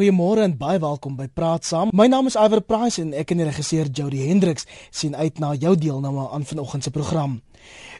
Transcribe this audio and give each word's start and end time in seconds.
Goeiemôre 0.00 0.40
en 0.40 0.54
baie 0.56 0.78
welkom 0.80 1.12
by 1.12 1.26
Praat 1.28 1.66
Saam. 1.68 1.90
My 1.92 2.06
naam 2.08 2.24
is 2.24 2.36
Iver 2.40 2.62
Price 2.64 2.96
en 3.02 3.10
ek 3.12 3.34
en 3.34 3.42
die 3.42 3.44
regisseur 3.44 3.90
Jody 3.92 4.22
Hendricks 4.30 4.64
sien 4.96 5.12
uit 5.12 5.36
na 5.44 5.50
jou 5.52 5.74
deelname 5.76 6.24
aan 6.32 6.46
vanoggend 6.48 6.86
se 6.86 6.92
program. 6.94 7.34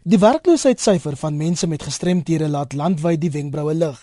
Die 0.08 0.16
werkloosheidssyfer 0.22 1.18
van 1.20 1.36
mense 1.36 1.68
met 1.68 1.84
gestremthede 1.84 2.48
laat 2.48 2.72
landwyd 2.72 3.20
die 3.20 3.32
wenkbroue 3.34 3.74
lig. 3.76 4.00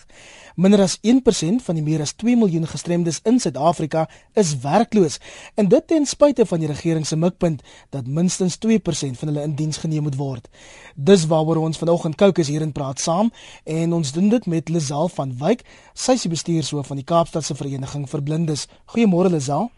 Minder 0.57 0.81
as 0.81 0.97
1% 1.05 1.61
van 1.61 1.77
die 1.77 1.83
meer 1.85 2.01
as 2.01 2.15
2 2.17 2.33
miljoen 2.33 2.63
gestremdes 2.65 3.19
in 3.29 3.35
Suid-Afrika 3.37 4.07
is 4.33 4.55
werkloos 4.63 5.19
en 5.53 5.67
dit 5.69 5.85
ten 5.85 6.07
spyte 6.09 6.47
van 6.49 6.63
die 6.63 6.69
regering 6.71 7.05
se 7.05 7.13
mikpunt 7.15 7.61
dat 7.93 8.07
minstens 8.09 8.57
2% 8.65 9.19
van 9.19 9.29
hulle 9.29 9.43
in 9.45 9.53
diens 9.59 9.77
geneem 9.77 10.07
moet 10.09 10.17
word. 10.17 10.49
Dis 10.95 11.27
waaroor 11.29 11.61
ons 11.61 11.77
vanoggend 11.77 12.17
kookus 12.17 12.49
hier 12.49 12.65
in 12.65 12.73
praat 12.73 12.97
saam 12.97 13.29
en 13.69 13.93
ons 13.99 14.15
doen 14.17 14.33
dit 14.33 14.49
met 14.49 14.73
Lisel 14.73 15.13
van 15.19 15.37
Wyk, 15.37 15.61
sy 15.93 16.17
is 16.17 16.25
die 16.25 16.33
bestuurshoof 16.33 16.89
van 16.89 17.03
die 17.03 17.05
Kaapstadse 17.05 17.53
Vereniging 17.53 18.09
vir 18.09 18.25
Blindes. 18.25 18.65
Goeiemôre 18.95 19.29
Lisel. 19.37 19.69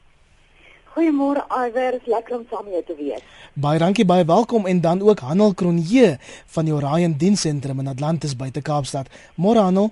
Goeiemôre 0.96 1.44
Iver, 1.60 2.00
lekker 2.08 2.40
om 2.40 2.48
saam 2.48 2.72
jou 2.72 2.86
te 2.88 2.96
wees. 2.96 3.28
Baie 3.60 3.84
dankie, 3.84 4.08
baie 4.08 4.24
welkom 4.24 4.64
en 4.64 4.80
dan 4.80 5.04
ook 5.04 5.28
Hanel 5.28 5.54
Kronje 5.60 6.16
van 6.56 6.72
die 6.72 6.80
Orion 6.80 7.20
Diensentrum 7.20 7.84
in 7.84 7.92
Atlantis 7.92 8.40
buite 8.40 8.64
Kaapstad. 8.64 9.12
Môre 9.36 9.68
Hanel. 9.68 9.92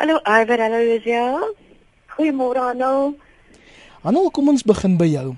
Hallo 0.00 0.16
Iver, 0.24 0.58
hallo 0.62 0.78
Lisel. 0.80 1.42
Goeiemôre 2.16 2.60
Anno. 2.70 3.18
Anno, 4.00 4.30
kom 4.32 4.48
ons 4.48 4.62
begin 4.64 4.94
by 4.96 5.10
jou. 5.12 5.34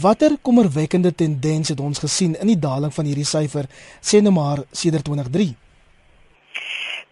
Watter 0.00 0.38
kommerwekkende 0.40 1.12
tendens 1.12 1.68
het 1.68 1.82
ons 1.84 2.00
gesien 2.00 2.32
in 2.40 2.48
die 2.48 2.56
daling 2.56 2.94
van 2.96 3.04
hierdie 3.04 3.28
syfer 3.28 3.68
sê 4.00 4.22
nou 4.24 4.32
maar 4.32 4.62
sedert 4.72 5.04
2003? 5.04 5.50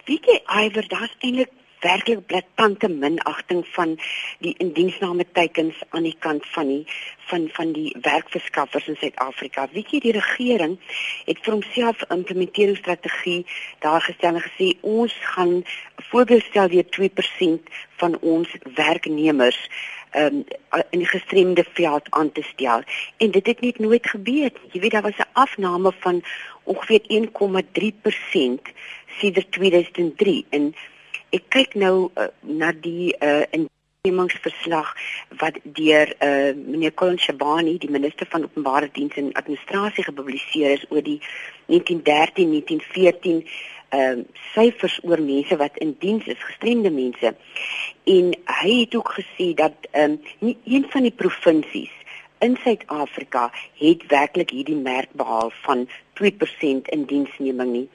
Wie 0.09 0.17
kyk 0.17 0.49
Iver, 0.49 0.89
daar's 0.89 1.13
eintlik 1.21 1.53
werklik 1.85 2.25
blaatante 2.27 2.89
minagting 2.89 3.67
van 3.75 3.99
die 4.41 4.55
indiensname 4.65 5.27
teikens 5.33 5.77
aan 5.89 6.09
die 6.09 6.17
kant 6.19 6.47
van 6.55 6.73
die 6.73 6.85
van 7.29 7.49
van 7.53 7.73
die 7.77 7.93
werkverskaffers 8.03 8.89
in 8.89 8.97
Suid-Afrika. 8.97 9.69
Weet 9.73 9.93
jy 9.93 10.01
die 10.09 10.17
regering 10.17 10.79
het 11.29 11.45
vir 11.45 11.59
homself 11.59 12.03
'n 12.09 12.15
implementeringsstrategie 12.17 13.45
daar 13.85 14.01
gestel 14.01 14.35
en 14.35 14.47
gesê 14.49 14.73
ons 14.81 15.13
gaan 15.37 15.65
voorgestel 16.11 16.69
deur 16.69 16.85
2% 17.01 17.73
van 18.01 18.19
ons 18.21 18.57
werknemers 18.75 19.61
um, 20.17 20.45
in 20.91 20.99
die 21.03 21.07
gestremde 21.09 21.65
veld 21.73 22.07
aan 22.11 22.33
te 22.33 22.43
stel 22.43 22.83
en 23.17 23.31
dit 23.31 23.47
het 23.47 23.61
net 23.61 23.79
nooit 23.79 24.07
gebeur. 24.07 24.51
Jy 24.73 24.81
weet 24.81 24.91
daar 24.91 25.03
was 25.03 25.19
'n 25.19 25.33
afname 25.33 25.93
van 25.99 26.23
ongeveer 26.63 27.01
1,3% 27.07 28.73
sedert 29.19 29.53
2003 29.53 30.47
en 30.51 30.75
ek 31.31 31.43
kyk 31.49 31.75
nou 31.75 32.11
uh, 32.15 32.25
na 32.41 32.73
die 32.73 33.17
uh, 33.21 33.43
instemmings 33.51 34.41
wat 35.39 35.59
deur 35.63 36.15
uh, 36.19 36.55
meneer 36.55 36.95
Colin 36.95 37.19
Shabani, 37.19 37.79
die 37.79 37.91
minister 37.91 38.27
van 38.31 38.43
openbare 38.45 38.89
dienste 38.93 39.21
en 39.21 39.33
administrasie 39.33 40.05
gepubliseer 40.05 40.71
is 40.71 40.87
oor 40.89 41.03
die 41.03 41.21
1913-1914 41.67 43.45
ehm 43.89 44.19
uh, 44.19 44.25
syfers 44.55 44.99
oor 45.03 45.21
mense 45.21 45.57
wat 45.57 45.77
in 45.85 45.97
diens 45.99 46.27
is, 46.27 46.43
gestremde 46.45 46.91
mense. 46.91 47.35
En 48.05 48.35
hy 48.61 48.73
het 48.81 48.95
ook 48.95 49.15
gesê 49.21 49.55
dat 49.55 49.89
ehm 49.91 50.11
um, 50.11 50.21
nie 50.39 50.57
een 50.65 50.87
van 50.91 51.03
die 51.03 51.15
provinsies 51.23 51.95
in 52.39 52.57
Suid-Afrika 52.63 53.51
het 53.75 54.07
werklik 54.07 54.51
hierdie 54.51 54.77
merk 54.77 55.09
behaal 55.13 55.51
van 55.63 55.89
2% 56.23 56.91
in 56.95 57.05
diensneming 57.05 57.73
nie. 57.73 57.89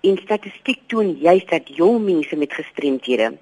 En 0.00 0.18
statistiek 0.22 0.80
toon 0.86 1.16
juist 1.20 1.48
dat 1.48 1.76
jong 1.76 2.04
mense 2.04 2.36
met 2.36 2.52
gestremdhede 2.52 3.32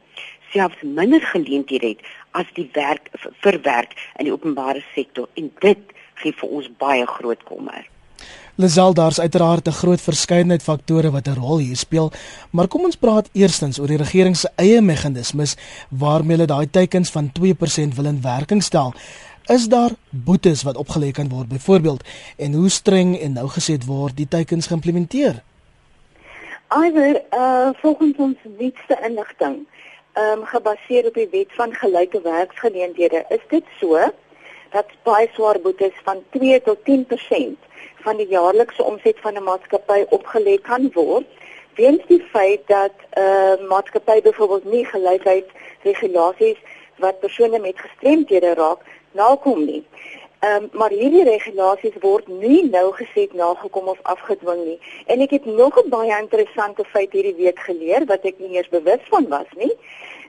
selfs 0.53 0.83
minder 0.83 1.22
geleenthede 1.22 1.86
het 1.86 2.00
as 2.31 2.53
die 2.55 2.69
werk 2.72 3.10
verwerk 3.42 3.97
in 4.16 4.28
die 4.28 4.33
openbare 4.33 4.84
sektor 4.94 5.28
en 5.34 5.50
dit 5.64 5.92
gee 6.22 6.33
vir 6.41 6.56
ons 6.60 6.70
baie 6.81 7.06
groot 7.06 7.42
kommer. 7.48 7.95
Lisel 8.56 8.94
daar's 8.94 9.20
uiteraard 9.20 9.68
'n 9.68 9.70
groot 9.70 10.00
verskeidenheid 10.00 10.62
faktore 10.62 11.10
wat 11.10 11.28
'n 11.28 11.41
rol 11.41 11.58
hier 11.58 11.76
speel, 11.76 12.12
maar 12.50 12.69
kom 12.69 12.84
ons 12.84 12.97
praat 12.97 13.28
eerstens 13.32 13.78
oor 13.78 13.86
die 13.86 13.97
regering 13.97 14.36
se 14.36 14.48
eie 14.56 14.81
meganismes 14.81 15.56
waarmee 15.88 16.36
hulle 16.36 16.47
daai 16.47 16.70
teikens 16.70 17.10
van 17.10 17.32
2% 17.32 17.94
wil 17.94 18.04
in 18.04 18.22
werking 18.22 18.62
stel. 18.62 18.94
Is 19.47 19.69
daar 19.69 19.91
boetes 20.10 20.62
wat 20.62 20.76
opgelê 20.76 21.10
kan 21.10 21.28
word 21.28 21.48
byvoorbeeld 21.48 22.04
en 22.36 22.53
hoe 22.53 22.69
streng 22.69 23.20
en 23.20 23.32
nou 23.32 23.48
gesê 23.48 23.84
word 23.86 24.16
die 24.16 24.28
teikens 24.28 24.66
geïmplementeer? 24.66 25.42
Iwer, 26.86 27.22
uh 27.32 27.70
volgens 27.82 28.16
ons 28.16 28.36
nuutste 28.58 28.98
inligting, 29.08 29.66
ehm 30.12 30.38
um, 30.38 30.44
gebaseer 30.44 31.06
op 31.06 31.14
die 31.14 31.28
wet 31.31 31.52
van 31.52 31.75
gelyke 31.75 32.20
werksgeleenthede, 32.22 33.25
is 33.28 33.44
dit 33.48 33.64
so 33.81 34.12
dat 34.70 34.86
baie 35.02 35.28
swaar 35.32 35.60
boetes 35.60 35.94
van 36.04 36.16
2 36.31 36.62
tot 36.62 36.78
10% 36.88 37.66
van 38.06 38.17
die 38.22 38.28
jaarlikse 38.31 38.84
omset 38.84 39.19
van 39.25 39.34
'n 39.34 39.49
maatskappy 39.50 40.00
opgelê 40.19 40.56
kan 40.71 40.91
word 40.94 41.27
weens 41.77 42.03
die 42.09 42.22
feit 42.33 42.62
dat 42.67 42.97
'n 43.03 43.21
uh, 43.21 43.69
maatskappy 43.69 44.21
byvoorbeeld 44.22 44.65
nie 44.65 44.84
gelykheid 44.84 45.49
regulasies 45.83 46.61
wat 46.99 47.21
persone 47.21 47.59
met 47.59 47.84
gestremdhede 47.87 48.55
raak 48.55 48.81
nakom 49.12 49.65
nie. 49.65 49.84
Ehm 50.39 50.62
um, 50.62 50.69
maar 50.72 50.91
hierdie 50.91 51.25
regulasies 51.25 51.97
word 52.00 52.27
nie 52.28 52.62
nou 52.71 52.93
geset 52.93 53.33
nagekom 53.33 53.89
of 53.89 53.99
afgedwing 54.03 54.65
nie. 54.65 54.78
En 55.06 55.21
ek 55.21 55.31
het 55.31 55.44
nog 55.44 55.75
'n 55.83 55.88
baie 55.88 56.19
interessante 56.19 56.84
feit 56.84 57.12
hierdie 57.12 57.41
week 57.43 57.59
geleer 57.59 58.05
wat 58.06 58.25
ek 58.25 58.38
nie 58.38 58.56
eers 58.56 58.69
bewus 58.69 59.03
van 59.09 59.28
was 59.28 59.50
nie, 59.56 59.75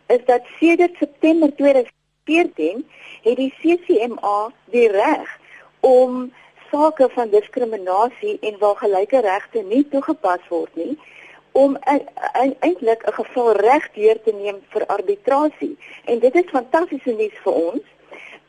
is 0.07 0.23
dat 0.25 0.41
sedert 0.59 0.95
September 0.99 1.55
2014 1.55 2.87
het 3.21 3.35
die 3.35 3.53
CCMA 3.59 4.51
die 4.65 4.87
reg 4.87 5.39
om 5.79 6.33
sake 6.71 7.09
van 7.09 7.29
diskriminasie 7.29 8.37
en 8.41 8.57
waar 8.59 8.75
gelyke 8.75 9.21
regte 9.21 9.61
nie 9.63 9.83
toegepas 9.89 10.47
word 10.49 10.75
nie 10.75 10.97
om 11.51 11.77
eintlik 12.59 13.01
'n 13.07 13.13
geval 13.13 13.51
regdeur 13.51 14.21
te 14.23 14.33
neem 14.33 14.57
vir 14.69 14.85
arbitrasie. 14.85 15.77
En 16.05 16.19
dit 16.19 16.35
is 16.35 16.49
fantastiese 16.51 17.11
nuus 17.11 17.37
vir 17.43 17.53
ons 17.53 17.85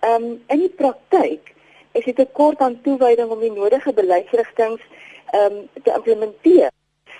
Ehm 0.00 0.24
um, 0.24 0.42
in 0.46 0.60
die 0.62 0.70
praktyk 0.70 1.54
is 1.92 2.04
dit 2.04 2.18
'n 2.18 2.32
kort 2.32 2.60
aan 2.60 2.80
toewyding 2.82 3.30
om 3.30 3.40
die 3.40 3.52
nodige 3.52 3.92
beleidsrigtings 3.92 4.82
ehm 5.30 5.52
um, 5.52 5.68
te 5.82 5.92
implementeer. 5.92 6.70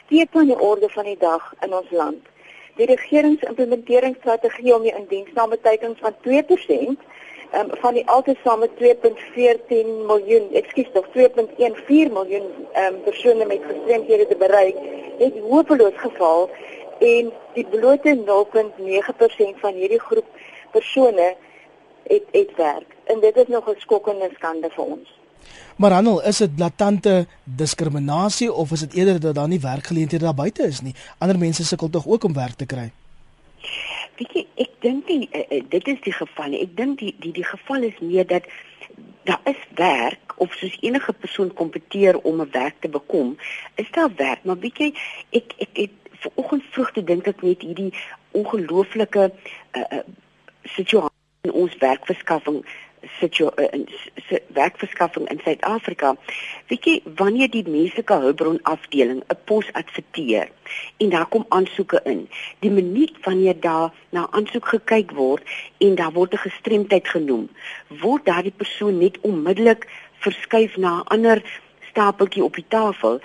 Steek 0.05 0.29
aan 0.33 0.47
die 0.47 0.61
orde 0.61 0.89
van 0.89 1.05
die 1.05 1.19
dag 1.19 1.55
in 1.61 1.75
ons 1.75 1.91
land. 1.91 2.23
Die 2.77 2.87
regeringsimplementeringsstrategie 2.87 4.75
om 4.75 4.83
die 4.83 4.95
indiensname 4.95 5.61
teikens 5.61 5.99
van 5.99 6.15
2% 6.23 7.03
Um, 7.55 7.71
van 7.81 7.95
die 7.95 8.05
altesaame 8.09 8.69
2.14 8.77 9.87
miljoen, 10.07 10.51
ekskuus, 10.53 10.91
nog 10.93 11.07
2.14 11.17 12.13
miljoen 12.13 12.49
um, 12.77 13.01
persone 13.05 13.45
met 13.47 13.61
gestremdhede 13.71 14.27
te 14.27 14.37
bereik, 14.37 14.77
het 15.19 15.39
hopeloos 15.49 15.97
geval 15.97 16.51
en 16.99 17.33
die 17.55 17.67
blote 17.71 18.17
0.9% 18.17 19.61
van 19.61 19.75
hierdie 19.75 20.01
groep 20.01 20.27
persone 20.73 21.37
het 22.03 22.25
het 22.31 22.53
werk 22.57 22.97
en 23.05 23.21
dit 23.21 23.37
is 23.37 23.47
nog 23.47 23.69
'n 23.69 23.81
skokkende 23.81 24.31
skande 24.35 24.71
vir 24.71 24.85
ons. 24.85 25.19
Maar 25.77 25.91
Hanel, 25.91 26.23
is 26.23 26.37
dit 26.37 26.55
blaatante 26.55 27.27
diskriminasie 27.45 28.53
of 28.53 28.71
is 28.71 28.81
dit 28.81 28.95
eerder 28.95 29.21
dat 29.21 29.35
daar 29.35 29.49
nie 29.49 29.61
werkgeleenthede 29.61 30.25
daar 30.25 30.35
buite 30.35 30.63
is 30.63 30.81
nie? 30.81 30.95
Ander 31.19 31.39
mense 31.39 31.65
sukkel 31.65 31.91
tog 31.91 32.07
ook 32.07 32.25
om 32.25 32.33
werk 32.33 32.55
te 32.55 32.67
kry. 32.67 32.93
Weet 34.19 34.33
jy, 34.35 34.47
ek 34.65 34.73
dink 34.83 35.11
nie 35.11 35.29
uh, 35.31 35.45
uh, 35.47 35.63
dit 35.71 35.89
is 35.95 36.01
die 36.03 36.15
geval 36.15 36.51
nie. 36.51 36.63
Ek 36.67 36.75
dink 36.79 36.99
die 36.99 37.15
die 37.23 37.33
die 37.37 37.47
geval 37.47 37.87
is 37.87 37.99
meer 38.03 38.27
dat 38.27 38.49
daar 39.29 39.45
is 39.45 39.61
werk 39.79 40.35
of 40.43 40.55
soos 40.59 40.75
enige 40.81 41.13
persoon 41.13 41.53
kompeteer 41.55 42.19
om 42.19 42.41
'n 42.41 42.51
werk 42.51 42.81
te 42.81 42.89
bekom, 42.89 43.37
is 43.75 43.91
daar 43.91 44.11
werk, 44.17 44.45
maar 44.45 44.59
weet 44.59 44.79
jy, 44.79 44.91
ek 45.31 45.55
ek 45.59 45.77
het 45.83 45.95
vanoggend 46.25 46.65
vroeg 46.71 46.91
te 46.93 47.05
dink 47.05 47.27
ek 47.27 47.43
net 47.43 47.63
hierdie 47.63 47.93
ongelooflike 48.31 49.31
uh, 49.31 49.85
uh, 49.91 50.03
situasie 50.63 51.47
in 51.47 51.53
ons 51.53 51.77
werkverskaffing 51.79 52.65
situ 53.19 53.49
eh, 53.57 53.69
in 53.73 53.89
werkverskaffing 54.55 55.29
in 55.29 55.41
Suid-Afrika. 55.45 56.15
Weet 56.67 56.85
jy 56.85 56.97
wanneer 57.17 57.51
die 57.51 57.65
menslike 57.69 58.15
hulpbron 58.25 58.61
afdeling 58.63 59.23
'n 59.27 59.39
pos 59.45 59.73
adverteer 59.73 60.51
en 60.97 61.09
daar 61.11 61.27
kom 61.27 61.47
aansoeke 61.49 62.01
in, 62.05 62.29
die 62.61 62.71
minuut 62.71 63.15
wanneer 63.25 63.61
daar 63.61 63.93
na 64.11 64.27
aansoek 64.31 64.67
gekyk 64.67 65.13
word 65.13 65.43
en 65.79 65.95
daar 65.95 66.13
word 66.13 66.33
'n 66.33 66.45
gestremdheid 66.49 67.09
genoem, 67.09 67.49
word 67.89 68.25
daardie 68.25 68.57
persoon 68.57 68.99
net 68.99 69.21
onmiddellik 69.21 69.89
verskuif 70.19 70.77
na 70.77 70.99
'n 70.99 71.07
ander 71.15 71.43
stapeltjie 71.91 72.45
op 72.45 72.55
die 72.55 72.67
tafel 72.69 73.21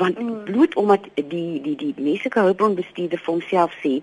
want 0.00 0.18
mm. 0.18 0.44
bloot 0.44 0.74
omdat 0.74 1.06
die 1.14 1.60
die 1.62 1.76
die 1.76 1.94
menslike 1.96 2.40
hulpbronbestuurder 2.40 3.18
vir 3.18 3.34
homself 3.34 3.74
sê 3.84 3.98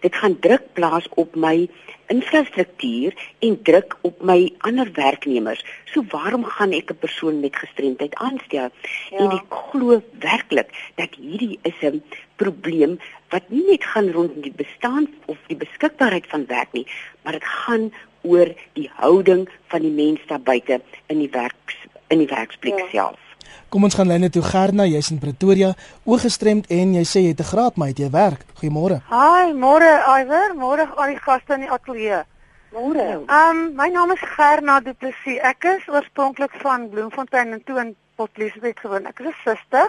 dit 0.00 0.14
gaan 0.22 0.38
druk 0.40 0.72
plaas 0.78 1.08
op 1.14 1.36
my 1.36 1.68
infrastruktuur 2.12 3.14
en 3.38 3.62
druk 3.62 3.96
op 4.06 4.22
my 4.22 4.52
ander 4.58 4.90
werknemers. 4.94 5.64
So 5.92 6.04
waarom 6.10 6.44
gaan 6.44 6.72
ek 6.72 6.90
'n 6.90 6.98
persoon 6.98 7.40
met 7.40 7.56
gestremdheid 7.56 8.14
aanstel? 8.14 8.70
Ja. 9.10 9.18
En 9.18 9.30
ek 9.30 9.48
glo 9.48 10.02
werklik 10.18 10.70
dat 10.94 11.14
hierdie 11.14 11.58
is 11.62 11.78
'n 11.82 12.02
probleem 12.36 12.98
wat 13.28 13.48
nie 13.48 13.64
net 13.66 13.84
gaan 13.84 14.10
rondom 14.10 14.40
die 14.40 14.56
bestaan 14.56 15.08
of 15.26 15.38
die 15.46 15.56
beskikbaarheid 15.56 16.26
van 16.26 16.46
werk 16.46 16.72
nie, 16.72 16.86
maar 17.22 17.32
dit 17.32 17.44
gaan 17.44 17.92
oor 18.22 18.54
die 18.72 18.90
houding 18.94 19.48
van 19.66 19.80
die 19.80 19.90
mens 19.90 20.20
daar 20.26 20.40
buite 20.40 20.80
in 21.06 21.18
die 21.18 21.30
werks 21.30 21.76
in 22.08 22.18
die 22.18 22.30
werksplek 22.30 22.78
ja. 22.78 22.86
self. 22.90 23.25
Kom 23.68 23.84
ons 23.84 23.94
gaan 23.94 24.08
lyne 24.08 24.30
toe 24.30 24.42
Gerna, 24.42 24.84
jy's 24.84 25.10
in 25.10 25.18
Pretoria, 25.18 25.74
oorgestremd 26.04 26.70
en 26.70 26.94
jy 26.94 27.04
sê 27.04 27.20
jy 27.20 27.34
het 27.34 27.40
'n 27.40 27.50
graad 27.52 27.76
maar 27.76 27.88
het 27.88 27.98
jy 27.98 28.10
werk. 28.10 28.44
Goeiemôre. 28.60 29.02
Hi, 29.10 29.52
môre 29.52 29.90
Iwer, 30.20 30.54
môre 30.54 30.88
al 30.96 31.06
die 31.06 31.20
gaste 31.20 31.54
in 31.54 31.60
die 31.60 31.70
ateljee. 31.70 32.24
Môre. 32.72 33.24
Ehm 33.26 33.56
um, 33.56 33.74
my 33.74 33.88
naam 33.88 34.10
is 34.12 34.20
Gerna 34.20 34.80
Du 34.80 34.92
Plessis. 34.94 35.38
Ek 35.40 35.64
is 35.64 35.88
oorspronklik 35.88 36.52
van 36.62 36.88
Bloemfontein 36.88 37.52
en 37.52 37.62
toe 37.64 37.78
in 37.80 37.94
Port 38.16 38.38
Elizabeth 38.38 38.80
gewoon. 38.80 39.06
Ek 39.06 39.18
is 39.20 39.26
'n 39.26 39.34
suster. 39.44 39.88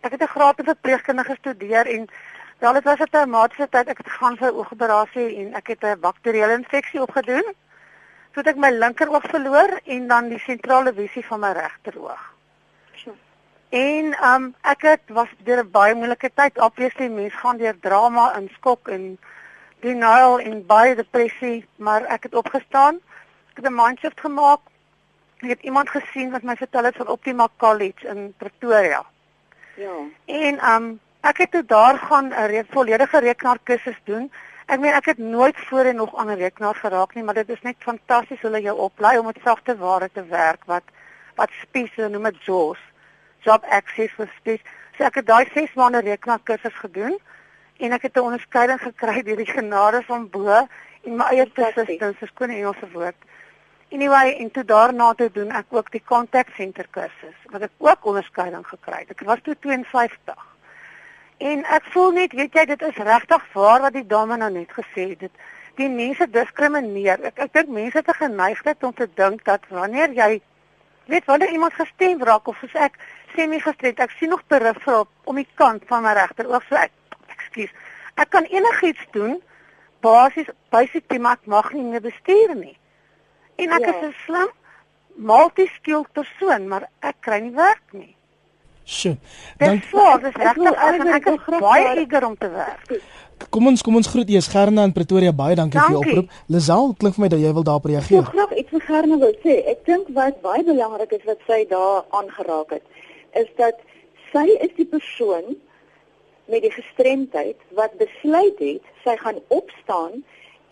Ek 0.00 0.10
het 0.12 0.22
'n 0.22 0.34
graad 0.34 0.58
in 0.58 0.64
verpleegkundige 0.64 1.30
gestudeer 1.30 1.86
en 1.86 2.08
wel 2.58 2.72
dit 2.72 2.84
was 2.84 2.98
'n 2.98 3.10
traumatiese 3.10 3.68
tyd. 3.70 3.88
Ek 3.88 3.98
het 3.98 4.08
gegaan 4.08 4.36
vir 4.36 4.54
oogoperasie 4.54 5.36
en 5.36 5.54
ek 5.54 5.66
het 5.66 5.82
'n 5.84 6.00
bakterieële 6.00 6.52
infeksie 6.52 7.02
opgedoen. 7.02 7.46
Toe 8.32 8.42
het 8.42 8.46
ek 8.46 8.56
my 8.56 8.70
linkeroog 8.70 9.24
verloor 9.30 9.80
en 9.84 10.06
dan 10.06 10.28
die 10.28 10.38
sentrale 10.38 10.92
visie 10.94 11.26
van 11.26 11.40
my 11.40 11.52
regteroog. 11.52 12.34
En 13.70 14.16
um 14.26 14.54
ek 14.66 14.82
het 14.82 15.00
was 15.14 15.28
deur 15.46 15.62
'n 15.62 15.70
baie 15.70 15.94
moeilike 15.94 16.30
tyd. 16.34 16.58
Obviously 16.58 17.08
mense 17.08 17.36
gaan 17.36 17.56
deur 17.56 17.78
drama 17.80 18.32
en 18.34 18.48
skok 18.52 18.88
en 18.88 19.18
denial 19.80 20.40
en 20.40 20.66
baie 20.66 20.94
depressie, 20.94 21.66
maar 21.76 22.02
ek 22.02 22.22
het 22.22 22.34
opgestaan. 22.34 22.98
Ek 23.50 23.56
het 23.56 23.66
'n 23.66 23.74
mindshift 23.74 24.20
gemaak. 24.20 24.60
Ek 25.38 25.48
het 25.48 25.62
iemand 25.62 25.88
gesien 25.90 26.30
wat 26.30 26.42
my 26.42 26.56
vertel 26.56 26.84
het 26.84 26.96
van 26.96 27.06
Optima 27.06 27.48
College 27.56 28.08
in 28.08 28.34
Pretoria. 28.36 29.04
Ja. 29.74 29.94
En 30.24 30.72
um 30.74 31.00
ek 31.20 31.36
het 31.36 31.50
toe 31.50 31.64
daar 31.64 31.98
gaan 31.98 32.28
'n 32.28 32.46
re 32.46 32.64
volledige 32.70 33.18
rekenaarkursus 33.18 34.00
doen. 34.04 34.32
Ek 34.66 34.80
meen 34.80 34.94
ek 34.94 35.04
het 35.04 35.18
nooit 35.18 35.56
voorheen 35.56 35.96
nog 35.96 36.16
aan 36.16 36.30
'n 36.30 36.36
rekenaar 36.36 36.74
geraak 36.74 37.14
nie, 37.14 37.24
maar 37.24 37.34
dit 37.34 37.48
is 37.48 37.62
net 37.62 37.76
fantasties 37.78 38.40
hoe 38.40 38.50
hulle 38.50 38.62
jou 38.62 38.78
oplei 38.78 39.18
om 39.18 39.26
met 39.26 39.38
sagte 39.44 39.76
ware 39.76 40.10
te 40.12 40.24
werk 40.24 40.64
wat 40.64 40.82
wat 41.34 41.50
spiese 41.50 42.08
noem 42.08 42.22
dit 42.22 42.44
JAWS 42.44 42.89
job 43.44 43.64
access 43.70 44.14
vir 44.18 44.30
spes. 44.36 44.60
So 44.96 45.04
ek 45.04 45.20
het 45.20 45.26
daai 45.26 45.46
6 45.54 45.74
maande 45.78 46.02
rekenaarkursus 46.06 46.76
gedoen 46.82 47.18
en 47.80 47.92
ek 47.92 48.02
het 48.02 48.16
'n 48.16 48.28
onderskeiding 48.28 48.80
gekry 48.80 49.22
deur 49.22 49.36
die 49.36 49.52
genade 49.52 50.02
van 50.02 50.28
bo 50.28 50.66
en 51.04 51.16
my 51.16 51.24
eie 51.32 51.46
persistence, 51.46 52.28
kon 52.34 52.48
nie 52.48 52.60
Engelse 52.60 52.90
woord. 52.92 53.16
Anyway, 53.90 54.36
en 54.38 54.50
toe 54.50 54.64
daarna 54.64 55.14
toe 55.14 55.30
doen 55.32 55.50
ek 55.50 55.66
ook 55.70 55.90
die 55.90 56.02
contact 56.04 56.54
center 56.54 56.86
kursus 56.90 57.38
wat 57.50 57.62
ek 57.62 57.72
ook 57.78 58.04
onderskeiding 58.04 58.66
gekry 58.66 58.98
het. 58.98 59.10
Ek 59.10 59.24
was 59.26 59.40
toe 59.42 59.56
52. 59.58 60.34
En 61.38 61.64
ek 61.64 61.84
voel 61.84 62.10
net, 62.10 62.32
weet 62.32 62.54
jy, 62.54 62.64
dit 62.64 62.82
is 62.82 62.96
regtig 62.96 63.46
waar 63.52 63.80
wat 63.80 63.92
die 63.92 64.06
dame 64.06 64.36
nou 64.36 64.50
net 64.50 64.70
gesê 64.76 65.08
het. 65.08 65.18
Dit 65.18 65.32
die 65.80 65.88
mense 65.88 66.26
diskrimineer. 66.30 67.22
Ek 67.30 67.38
ek 67.46 67.52
dink 67.56 67.72
mense 67.72 67.98
het 67.98 68.08
'n 68.08 68.22
geneigtheid 68.24 68.84
om 68.84 68.94
te 68.94 69.08
dink 69.14 69.44
dat 69.44 69.60
wanneer 69.68 70.12
jy 70.12 70.40
weet 71.06 71.24
wanneer 71.24 71.50
iemand 71.50 71.74
gestem 71.74 72.22
raak 72.22 72.46
of 72.48 72.56
soos 72.60 72.74
ek 72.74 72.98
semi 73.34 73.60
gestremd. 73.60 74.00
Ek 74.00 74.10
sien 74.18 74.28
nog 74.32 74.42
perifraal 74.46 75.06
om 75.24 75.36
die 75.36 75.48
kant 75.54 75.84
van 75.90 76.02
my 76.02 76.12
regteroog 76.18 76.64
so 76.68 76.78
ek 76.80 76.92
ekskuus. 77.34 77.72
Ek 78.20 78.30
kan 78.30 78.44
enigiets 78.50 79.06
doen 79.16 79.40
basies 80.04 80.48
basically 80.72 81.20
maar 81.20 81.38
ek 81.40 81.46
mag 81.46 81.72
nie 81.72 81.84
meer 81.84 82.04
bestuur 82.04 82.54
nie. 82.56 82.76
En 83.60 83.76
ek 83.76 83.84
ja. 83.86 83.94
is 83.94 84.08
'n 84.08 84.14
slim 84.24 84.50
multi-skilled 85.20 86.12
persoon, 86.12 86.68
maar 86.68 86.88
ek 87.00 87.16
kry 87.20 87.40
nie 87.40 87.54
werk 87.54 87.92
nie. 87.92 88.14
Sjoe. 88.84 89.16
Dan 89.58 89.82
voor, 89.90 90.20
dis 90.20 90.34
regtig 90.34 91.14
ek 91.14 91.26
is 91.26 91.58
baie 91.60 91.90
eager 92.00 92.26
om 92.26 92.36
te 92.38 92.48
werk. 92.50 93.02
Kom 93.50 93.66
ons 93.66 93.82
kom 93.82 93.96
ons 93.96 94.06
groet 94.06 94.28
eers 94.28 94.48
Gerna 94.48 94.84
in 94.84 94.92
Pretoria 94.92 95.32
baie 95.32 95.54
dankie, 95.54 95.78
dankie. 95.78 95.96
vir 95.96 96.04
jou 96.04 96.22
oproep. 96.22 96.32
Lisel, 96.46 96.94
klink 96.94 97.14
vir 97.14 97.22
my 97.24 97.28
dat 97.28 97.40
jy 97.40 97.52
wil 97.52 97.66
daarop 97.68 97.84
reageer. 97.84 98.24
Ek 98.24 98.32
graag 98.34 98.56
iets 98.62 98.70
vir 98.70 98.80
Gerna 98.88 99.18
wil 99.18 99.36
sê. 99.44 99.54
Ek 99.72 99.84
dink 99.86 100.10
wat 100.16 100.40
baie 100.42 100.64
belangrik 100.64 101.12
is 101.12 101.24
wat 101.24 101.38
sy 101.46 101.64
daar 101.70 102.04
aangeraak 102.10 102.76
het 102.78 102.99
is 103.32 103.48
dat 103.56 103.78
sy 104.32 104.46
is 104.60 104.72
die 104.76 104.86
persoon 104.86 105.56
met 106.50 106.62
die 106.62 106.72
gestremdheid 106.74 107.58
wat 107.78 107.94
besluit 107.98 108.58
het 108.58 108.86
sy 109.04 109.16
gaan 109.22 109.38
opstaan 109.48 110.22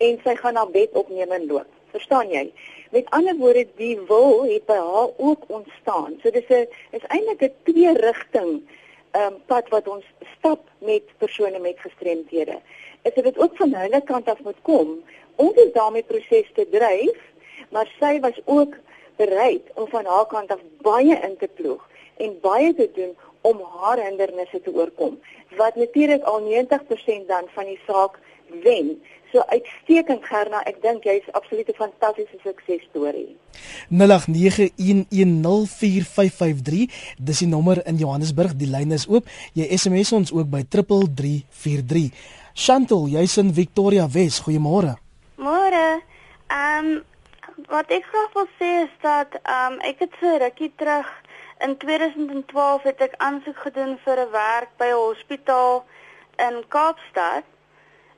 en 0.03 0.19
sy 0.23 0.35
gaan 0.39 0.57
na 0.59 0.65
bed 0.65 0.95
opneem 0.99 1.31
en 1.35 1.47
loop. 1.47 1.67
Verstaan 1.91 2.29
jy? 2.31 2.45
Met 2.93 3.09
ander 3.15 3.35
woorde, 3.39 3.65
die 3.79 3.95
wil 4.09 4.43
het 4.49 4.65
by 4.69 4.77
haar 4.77 5.09
ook 5.17 5.47
ontstaan. 5.47 6.19
So 6.21 6.31
dis 6.31 6.49
'n 6.49 6.67
is 6.91 7.05
eintlik 7.07 7.41
'n 7.41 7.53
twee 7.63 7.93
rigting 7.93 8.61
ehm 9.11 9.33
um, 9.33 9.41
pad 9.45 9.69
wat 9.69 9.87
ons 9.87 10.05
stap 10.37 10.61
met 10.77 11.03
persone 11.17 11.59
met 11.59 11.79
gestremdhede. 11.79 12.59
Is 13.01 13.13
dit 13.13 13.37
ook 13.37 13.55
van 13.55 13.73
hulle 13.73 14.01
kant 14.01 14.27
af 14.29 14.39
moet 14.43 14.61
kom. 14.61 15.03
Ons 15.35 15.55
is 15.55 15.71
daarmee 15.73 16.03
proses 16.03 16.51
te 16.53 16.67
dryf, 16.69 17.17
maar 17.69 17.89
sy 17.99 18.19
was 18.19 18.39
ook 18.45 18.75
bereid 19.15 19.63
om 19.73 19.87
van 19.87 20.05
haar 20.05 20.27
kant 20.27 20.51
af 20.51 20.59
baie 20.81 21.19
in 21.21 21.37
te 21.37 21.47
ploeg 21.47 21.89
en 22.19 22.35
baie 22.43 22.73
te 22.75 22.89
doen 22.95 23.15
om 23.41 23.61
haar 23.79 24.03
hindernisse 24.03 24.61
te 24.61 24.73
oorkom 24.73 25.19
wat 25.57 25.75
natuurlik 25.75 26.23
al 26.23 26.41
90% 26.41 27.27
dan 27.27 27.43
van 27.55 27.65
die 27.65 27.79
saak 27.87 28.19
wen. 28.63 29.01
So 29.31 29.39
uitstekend 29.53 30.25
Gerna, 30.25 30.63
ek 30.65 30.81
dink 30.81 31.03
jy's 31.05 31.31
absoluut 31.37 31.69
'n 31.69 31.77
fantastiese 31.77 32.37
suksesstorie. 32.43 33.37
0891104553, 33.89 36.89
dis 37.17 37.39
die 37.39 37.47
nommer 37.47 37.85
in 37.85 37.95
Johannesburg, 37.95 38.55
die 38.55 38.69
lyn 38.69 38.91
is 38.91 39.07
oop. 39.07 39.25
Jy 39.53 39.77
SMS 39.77 40.11
ons 40.11 40.31
ook 40.31 40.49
by 40.49 40.63
3343. 40.67 42.11
Chantel, 42.53 43.07
jy's 43.07 43.37
in 43.37 43.53
Victoria 43.53 44.09
Wes. 44.09 44.39
Goeiemôre. 44.39 44.97
Môre. 45.35 46.01
Ehm 46.47 46.85
um, 46.85 47.03
wat 47.67 47.91
ek 47.91 48.03
graag 48.03 48.33
wil 48.33 48.47
sê 48.57 48.83
is 48.83 48.89
dat 49.01 49.39
ehm 49.43 49.73
um, 49.73 49.79
ek 49.79 49.99
het 49.99 50.11
so 50.19 50.37
rukkie 50.37 50.71
terug 50.75 51.07
In 51.59 51.77
2012 51.77 52.83
het 52.83 53.01
ek 53.03 53.15
aansoek 53.17 53.57
gedoen 53.65 53.97
vir 54.03 54.19
'n 54.19 54.31
werk 54.31 54.69
by 54.77 54.85
'n 54.91 55.03
hospitaal 55.07 55.85
in 56.47 56.63
Kaapstad 56.67 57.43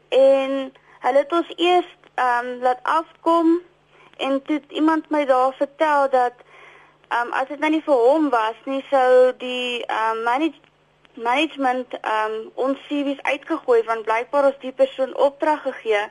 en 0.10 0.74
hulle 1.06 1.18
het 1.24 1.32
ons 1.34 1.54
eers 1.56 1.90
ehm 2.16 2.46
um, 2.46 2.62
laat 2.62 2.84
afkom 2.84 3.62
en 4.18 4.42
toe 4.42 4.62
iemand 4.68 5.10
my 5.10 5.26
daar 5.26 5.54
vertel 5.54 6.10
dat 6.10 6.34
ehm 7.08 7.28
um, 7.28 7.34
as 7.34 7.48
dit 7.48 7.60
nou 7.60 7.72
nie 7.72 7.84
vir 7.88 8.00
hom 8.08 8.30
was 8.30 8.58
nie 8.66 8.86
sou 8.90 9.34
die 9.38 9.86
ehm 9.86 10.18
um, 10.18 10.24
manage 10.24 10.60
management 11.14 11.94
ehm 12.02 12.32
um, 12.32 12.52
ons 12.54 12.78
CV's 12.88 13.22
uitgegooi 13.22 13.84
want 13.84 14.06
blykbaar 14.06 14.46
ons 14.46 14.60
die 14.60 14.78
persoon 14.84 15.18
opdrag 15.18 15.62
gegee 15.62 16.04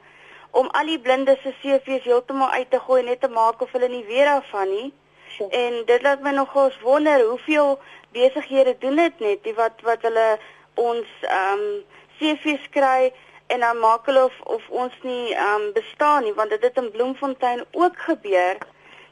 om 0.50 0.66
al 0.66 0.86
die 0.86 0.98
blindes 0.98 1.42
se 1.42 1.54
CV's 1.62 2.04
heeltemal 2.04 2.50
uit 2.50 2.70
te 2.70 2.80
gooi 2.80 3.02
net 3.02 3.20
te 3.20 3.28
maak 3.28 3.62
of 3.62 3.72
hulle 3.72 3.88
nie 3.88 4.04
weer 4.04 4.24
daarvan 4.24 4.68
nie. 4.68 4.92
En 5.38 5.82
dit 5.86 6.02
laat 6.02 6.20
my 6.20 6.30
nogals 6.30 6.80
wonder 6.80 7.20
hoeveel 7.20 7.78
besighede 8.12 8.76
doen 8.78 8.96
dit 8.96 9.18
net, 9.18 9.42
die 9.42 9.54
wat 9.54 9.80
wat 9.82 10.02
hulle 10.02 10.38
ons 10.74 11.08
ehm 11.20 11.64
um, 11.64 11.84
CV's 12.18 12.68
kry 12.70 13.12
en 13.46 13.60
dan 13.60 13.78
maak 13.78 14.06
hulle 14.06 14.24
of 14.24 14.40
of 14.40 14.68
ons 14.68 14.94
nie 15.02 15.34
ehm 15.34 15.54
um, 15.60 15.72
bestaan 15.72 16.22
nie, 16.22 16.34
want 16.34 16.50
dit 16.50 16.62
het 16.62 16.76
in 16.76 16.90
Bloemfontein 16.90 17.64
ook 17.70 17.98
gebeur 17.98 18.58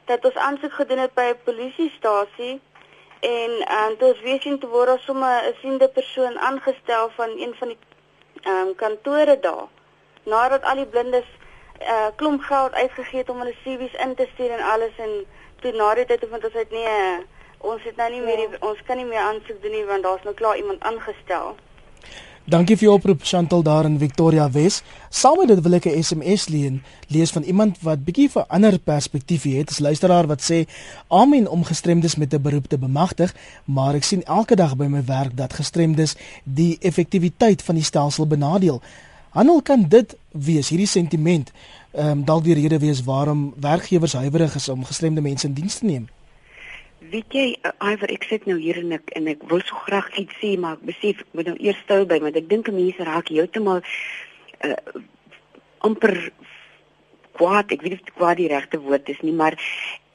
dat 0.05 0.25
ons 0.25 0.35
aansoek 0.35 0.73
gedoen 0.73 0.97
het 1.05 1.13
by 1.13 1.27
'n 1.31 1.43
polisiestasie 1.43 2.61
en 3.19 3.51
en 3.79 3.89
dit 3.89 4.07
was 4.07 4.21
weer 4.21 4.41
sien 4.41 4.59
te 4.59 4.67
word 4.67 4.89
as 4.89 5.03
sommer 5.03 5.43
'n 5.49 5.55
siende 5.61 5.89
persoon 5.89 6.39
aangestel 6.39 7.09
van 7.15 7.29
een 7.29 7.55
van 7.59 7.67
die 7.67 7.77
ehm 8.41 8.67
um, 8.67 8.75
kantore 8.75 9.39
daar. 9.39 9.67
Nadat 10.23 10.63
al 10.63 10.75
die 10.75 10.85
blindes 10.85 11.29
uh, 11.81 12.07
klomp 12.15 12.41
geld 12.41 12.73
uitgegee 12.73 13.19
het 13.19 13.29
om 13.29 13.39
hulle 13.39 13.55
CV's 13.63 13.93
in 13.93 14.15
te 14.15 14.27
stuur 14.33 14.51
en 14.51 14.63
alles 14.73 14.95
en 14.97 15.25
toe 15.61 15.71
na 15.71 15.93
die 15.95 16.05
tyd 16.05 16.21
het 16.21 16.43
ons 16.43 16.55
uit 16.55 16.71
nee, 16.71 17.25
ons 17.59 17.83
het 17.83 17.95
nou 17.97 18.09
nie 18.11 18.21
meer 18.21 18.37
die, 18.43 18.49
ja. 18.51 18.61
ons 18.69 18.79
kan 18.87 18.97
nie 18.97 19.05
meer 19.05 19.23
aansoek 19.25 19.61
doen 19.61 19.75
nie 19.75 19.85
want 19.85 20.03
daar's 20.03 20.23
nou 20.23 20.33
klaar 20.33 20.57
iemand 20.57 20.81
aangestel. 20.81 21.55
Dankie 22.49 22.79
vir 22.79 22.87
jou 22.87 22.93
oproep 22.97 23.25
Chantal 23.29 23.61
daar 23.61 23.85
in 23.85 23.99
Victoria 24.01 24.47
Wes. 24.49 24.79
Saam 25.13 25.37
met 25.37 25.51
dit 25.51 25.59
wil 25.61 25.75
ek 25.77 25.85
'n 25.85 26.03
SMS 26.03 26.47
leen 26.49 26.81
lees 27.07 27.31
van 27.31 27.43
iemand 27.43 27.77
wat 27.81 28.03
bietjie 28.03 28.29
'n 28.33 28.45
ander 28.47 28.79
perspektief 28.79 29.43
het. 29.43 29.67
Dis 29.67 29.79
luisteraar 29.79 30.27
wat 30.27 30.41
sê: 30.41 30.65
"Amen 31.09 31.47
om 31.47 31.63
gestremdes 31.63 32.15
met 32.15 32.33
'n 32.33 32.41
beroep 32.41 32.67
te 32.67 32.77
bemagtig, 32.77 33.35
maar 33.65 33.93
ek 33.93 34.03
sien 34.03 34.23
elke 34.23 34.55
dag 34.55 34.75
by 34.75 34.85
my 34.85 35.05
werk 35.05 35.37
dat 35.37 35.53
gestremdes 35.53 36.15
die 36.43 36.77
effektiwiteit 36.81 37.61
van 37.61 37.75
die 37.75 37.83
stelsel 37.83 38.27
benadeel." 38.27 38.81
Handel 39.29 39.61
kan 39.61 39.85
dit 39.87 40.17
wees 40.31 40.69
hierdie 40.69 40.87
sentiment 40.87 41.51
ehm 41.91 42.09
um, 42.09 42.25
dalk 42.25 42.43
die 42.43 42.53
rede 42.53 42.79
wees 42.79 43.03
waarom 43.03 43.53
werkgewers 43.57 44.13
huiwerig 44.13 44.55
is 44.55 44.69
om 44.69 44.85
gestremde 44.85 45.21
mense 45.21 45.47
in 45.47 45.53
diens 45.53 45.79
te 45.79 45.85
neem. 45.85 46.07
weet 47.09 47.33
jy, 47.33 47.45
uh, 47.65 47.71
Iver, 47.91 48.11
ek 48.13 48.27
sit 48.29 48.45
nou 48.45 48.57
hier 48.59 48.77
en 48.77 48.91
ek 48.99 49.13
en 49.17 49.29
ek 49.31 49.43
wil 49.49 49.63
so 49.65 49.77
graag 49.87 50.09
iets 50.19 50.35
sê, 50.41 50.53
maar 50.59 50.77
ek 50.77 50.85
besef 50.91 51.23
ek 51.23 51.31
moet 51.37 51.49
nou 51.49 51.55
eers 51.57 51.79
stil 51.85 52.05
by 52.09 52.19
want 52.21 52.37
ek 52.37 52.49
dink 52.51 52.69
mense 52.73 53.07
raak 53.07 53.31
heeltemal 53.33 53.81
uh 54.67 54.75
amper 55.79 56.13
kwaad. 57.39 57.71
Ek 57.71 57.81
weet 57.85 57.93
nie 57.93 58.01
of 58.01 58.15
kwaad 58.17 58.37
die 58.41 58.49
regte 58.51 58.81
woord 58.83 59.09
is 59.09 59.21
nie, 59.23 59.33
maar 59.33 59.55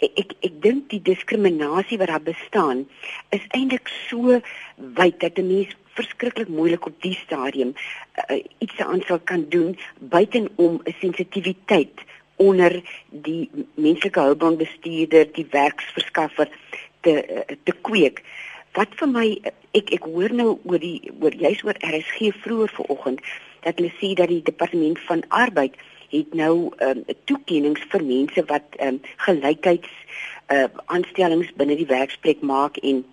ek 0.05 0.21
ek, 0.21 0.35
ek 0.45 0.59
dink 0.63 0.91
die 0.93 1.01
diskriminasie 1.03 1.99
wat 2.03 2.13
daar 2.13 2.27
bestaan 2.27 2.85
is 3.33 3.47
eintlik 3.57 3.89
so 4.07 4.39
wyd 5.01 5.19
dat 5.25 5.41
'n 5.41 5.49
mens 5.49 5.73
verskriklik 5.95 6.49
moeilik 6.49 6.87
op 6.87 6.97
die 7.03 7.15
stadium 7.15 7.75
uh, 7.75 8.43
iets 8.59 8.79
aan 8.79 9.03
sal 9.07 9.21
kan 9.25 9.47
doen 9.49 9.79
buitenom 9.99 10.81
'n 10.85 10.95
sensitiwiteit 11.01 12.05
onder 12.37 12.83
die 13.09 13.51
menslike 13.75 14.21
hulpbronbestuurder, 14.21 15.33
die 15.33 15.47
werksverskaffer 15.51 16.49
te 17.01 17.15
uh, 17.15 17.57
te 17.65 17.73
kweek. 17.81 18.23
Wat 18.75 18.95
vir 18.99 19.09
my 19.09 19.27
ek 19.73 19.91
ek 19.95 20.07
hoor 20.11 20.35
nou 20.35 20.59
oor 20.65 20.79
die 20.83 21.11
oor 21.21 21.35
juis 21.35 21.63
oor 21.65 21.79
RSG 21.79 22.35
vroeër 22.43 22.71
vanoggend 22.75 23.21
dat 23.65 23.79
hulle 23.79 23.93
sê 24.01 24.15
dat 24.19 24.29
die 24.29 24.43
departement 24.43 25.01
van 25.09 25.23
arbeid 25.29 25.77
het 26.15 26.35
nou 26.35 26.71
ehm 26.79 27.03
um, 27.03 27.17
toekennings 27.25 27.87
vir 27.93 28.05
mense 28.05 28.45
wat 28.51 28.79
ehm 28.79 28.95
um, 28.95 29.01
gelykheids 29.27 29.91
uh 30.55 30.69
aanstellings 30.87 31.53
binne 31.59 31.77
die 31.77 31.91
werksplek 31.91 32.43
maak 32.43 32.77
en 32.77 33.05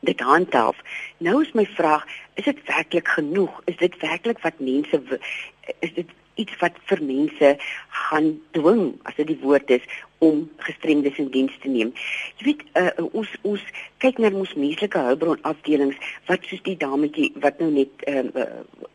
dit 0.00 0.20
handhaaf. 0.20 0.76
Nou 1.18 1.42
is 1.42 1.52
my 1.52 1.66
vraag, 1.66 2.06
is 2.34 2.44
dit 2.44 2.64
werklik 2.66 3.08
genoeg? 3.08 3.60
Is 3.64 3.76
dit 3.76 3.96
werklik 4.00 4.40
wat 4.40 4.58
mense 4.58 5.00
is 5.78 5.94
dit 5.94 6.08
iets 6.40 6.56
wat 6.60 6.78
vir 6.88 7.02
mense 7.04 7.50
gaan 7.88 8.30
dwing 8.56 8.94
as 9.08 9.16
dit 9.18 9.28
die 9.32 9.40
woord 9.42 9.70
is 9.70 9.84
om 10.24 10.42
gestremdes 10.64 11.18
in 11.20 11.28
diens 11.34 11.56
te 11.62 11.68
neem. 11.72 11.92
Jy 12.40 12.46
weet 12.50 12.64
uh, 12.80 13.04
ons 13.12 13.30
ons 13.48 13.66
kyk 14.04 14.20
na 14.20 14.32
ons 14.42 14.56
menslike 14.56 15.04
hulpbron 15.08 15.44
afdelings 15.48 16.00
wat 16.30 16.44
soos 16.48 16.64
die 16.68 16.78
dametjie 16.80 17.30
wat 17.44 17.60
nou 17.62 17.70
net 17.74 18.04
uh, 18.08 18.24
uh, 18.24 18.48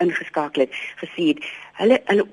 ingeskakel 0.03 0.65
het 0.65 0.81
gesê 1.01 1.31
het, 1.33 1.47
hulle 1.81 2.01
hulle 2.09 2.27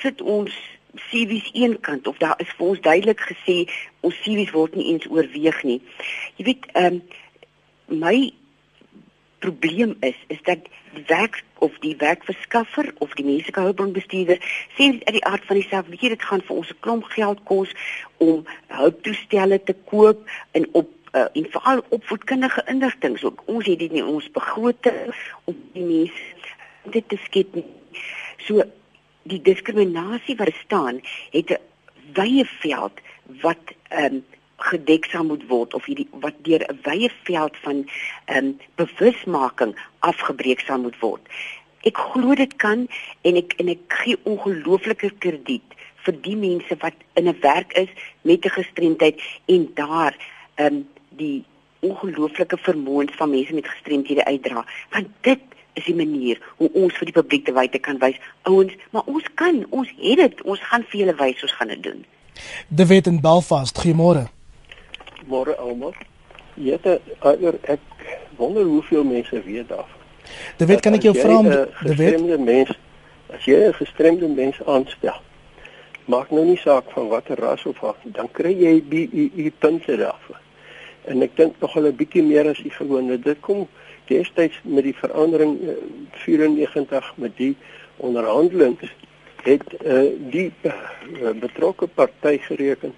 sit 0.00 0.20
ons 0.20 0.54
CV's 0.98 1.50
een 1.54 1.76
kant 1.84 2.08
of 2.10 2.16
daar 2.20 2.36
is 2.42 2.50
vir 2.58 2.66
ons 2.72 2.84
duidelik 2.84 3.20
gesê 3.30 3.58
ons 4.06 4.20
CV's 4.24 4.52
word 4.56 4.76
nie 4.76 4.90
eens 4.92 5.08
oorweeg 5.12 5.62
nie. 5.68 5.80
Jy 6.40 6.52
weet 6.52 6.70
ehm 6.74 7.00
um, 7.00 7.02
my 7.88 8.32
probleem 9.38 9.96
is 10.00 10.16
is 10.26 10.42
dat 10.42 10.58
die 10.94 11.04
werk 11.06 11.44
of 11.58 11.78
die 11.78 11.96
werkverskaffer 11.96 12.92
of 12.98 13.14
die 13.14 13.24
menslike 13.24 13.60
hulpbronbestuurder 13.60 14.38
sê 14.76 14.90
uit 14.92 15.14
die 15.18 15.24
aard 15.24 15.44
van 15.46 15.60
die 15.60 15.68
saak 15.68 15.86
weet 15.88 16.00
jy 16.00 16.12
dit 16.14 16.28
gaan 16.30 16.44
vir 16.46 16.56
ons 16.56 16.70
'n 16.70 16.80
klomp 16.80 17.04
geld 17.14 17.42
kos 17.44 17.74
om 18.16 18.46
hulptoestelle 18.66 19.62
te 19.62 19.76
koop 19.90 20.24
en 20.52 20.68
op 20.72 20.90
uh, 21.12 21.26
en 21.32 21.46
veral 21.50 21.84
opvoedkundige 21.88 22.62
inligting. 22.66 23.18
So 23.18 23.34
ons 23.44 23.66
het 23.66 23.78
dit 23.78 23.92
nie 23.92 24.04
ons 24.04 24.30
begroting 24.30 25.14
om 25.44 25.56
die 25.72 25.84
mense 25.84 26.92
dit 26.92 27.08
te 27.08 27.18
skep 27.24 27.54
nie. 27.54 27.66
So 28.46 28.64
die 29.28 29.40
diskriminasie 29.44 30.36
wat 30.36 30.54
staan 30.64 31.00
het 31.30 31.50
'n 31.50 31.62
wye 32.14 32.44
veld 32.44 33.00
wat 33.42 33.74
ehm 33.88 34.14
um, 34.14 34.24
gedek 34.58 35.06
sal 35.10 35.24
moet 35.24 35.44
word 35.48 35.74
of 35.74 35.86
hierdie 35.86 36.08
wat 36.22 36.34
deur 36.42 36.62
'n 36.66 36.78
wye 36.82 37.10
veld 37.22 37.56
van 37.62 37.86
ehm 38.24 38.44
um, 38.44 38.56
bewusmaking 38.74 39.74
afgebreek 39.98 40.60
sal 40.60 40.78
moet 40.78 40.98
word. 41.00 41.22
Ek 41.82 41.96
glo 41.96 42.34
dit 42.34 42.56
kan 42.56 42.88
en 43.22 43.36
ek 43.36 43.54
en 43.56 43.68
ek 43.68 43.82
gee 43.88 44.16
ongelooflike 44.22 45.10
krediet 45.18 45.76
vir 46.04 46.14
die 46.22 46.36
mense 46.36 46.76
wat 46.80 46.94
in 47.14 47.28
'n 47.28 47.40
werk 47.40 47.72
is 47.72 47.88
met 48.22 48.44
'n 48.44 48.56
gestremdheid 48.60 49.20
en 49.46 49.70
daar 49.74 50.16
ehm 50.54 50.74
um, 50.74 50.88
die 51.08 51.44
ongelooflike 51.80 52.58
vermoëns 52.58 53.14
van 53.14 53.30
mense 53.30 53.54
met 53.54 53.68
gestremdhede 53.68 54.24
uitdra. 54.24 54.66
Want 54.90 55.06
dit 55.20 55.40
is 55.74 55.84
die 55.84 55.94
manier 55.94 56.40
hoe 56.56 56.70
ons 56.72 56.94
vir 56.94 57.04
die 57.04 57.20
publiek 57.22 57.44
te 57.44 57.52
wyte 57.52 57.78
kan 57.78 57.98
wys. 57.98 58.18
Ouens, 58.42 58.72
maar 58.90 59.02
ons 59.06 59.24
kan, 59.34 59.66
ons 59.70 59.88
het 59.96 60.16
dit, 60.16 60.42
ons 60.42 60.60
gaan 60.60 60.82
vir 60.82 61.00
julle 61.00 61.14
wys 61.14 61.42
ons 61.42 61.52
gaan 61.52 61.68
dit 61.68 61.82
doen. 61.82 62.04
De 62.68 62.86
Wet 62.86 63.06
in 63.06 63.20
Belfast, 63.20 63.78
goeiemôre 63.78 64.26
môre 65.28 65.54
almal. 65.56 65.94
Jette, 66.58 66.98
eier 67.22 67.58
ek 67.62 67.80
wonder 68.36 68.66
hoeveel 68.66 69.04
mense 69.04 69.42
weet 69.44 69.68
daarvan. 69.68 70.04
Dit 70.56 70.68
weet 70.68 70.84
kan 70.84 70.96
ek 70.98 71.06
jou 71.06 71.14
vra 71.16 71.38
om 71.38 71.48
die 71.48 71.64
gestremde 71.82 72.38
mens 72.38 72.74
as 73.32 73.44
jy 73.44 73.58
'n 73.68 73.74
gestremde 73.78 74.28
mens 74.28 74.58
aanstel. 74.64 75.20
Maak 76.04 76.30
nou 76.30 76.44
nie 76.44 76.56
saak 76.56 76.90
van 76.90 77.08
watter 77.08 77.36
ras 77.36 77.66
of 77.66 77.84
af, 77.84 77.96
dan 78.02 78.28
kry 78.32 78.52
jy 78.52 78.82
BEE 78.82 79.52
punte 79.58 79.96
daarvoor. 79.96 80.40
En 81.04 81.22
ek 81.22 81.36
dink 81.36 81.54
nog 81.60 81.76
'n 81.76 81.96
bietjie 81.96 82.22
meer 82.22 82.48
as 82.48 82.62
die 82.62 82.70
gewone. 82.70 83.18
Dit 83.18 83.40
kom 83.40 83.68
destyds 84.08 84.60
met 84.62 84.84
die 84.84 84.94
verandering 84.94 85.58
94 86.10 87.04
eh, 87.04 87.12
met 87.14 87.36
die 87.36 87.56
onderhandelings 87.96 88.94
het 89.42 89.62
uh, 89.84 90.10
die 90.30 90.52
uh, 90.62 90.72
betrokke 91.40 91.86
party 91.86 92.38
gereken 92.38 92.94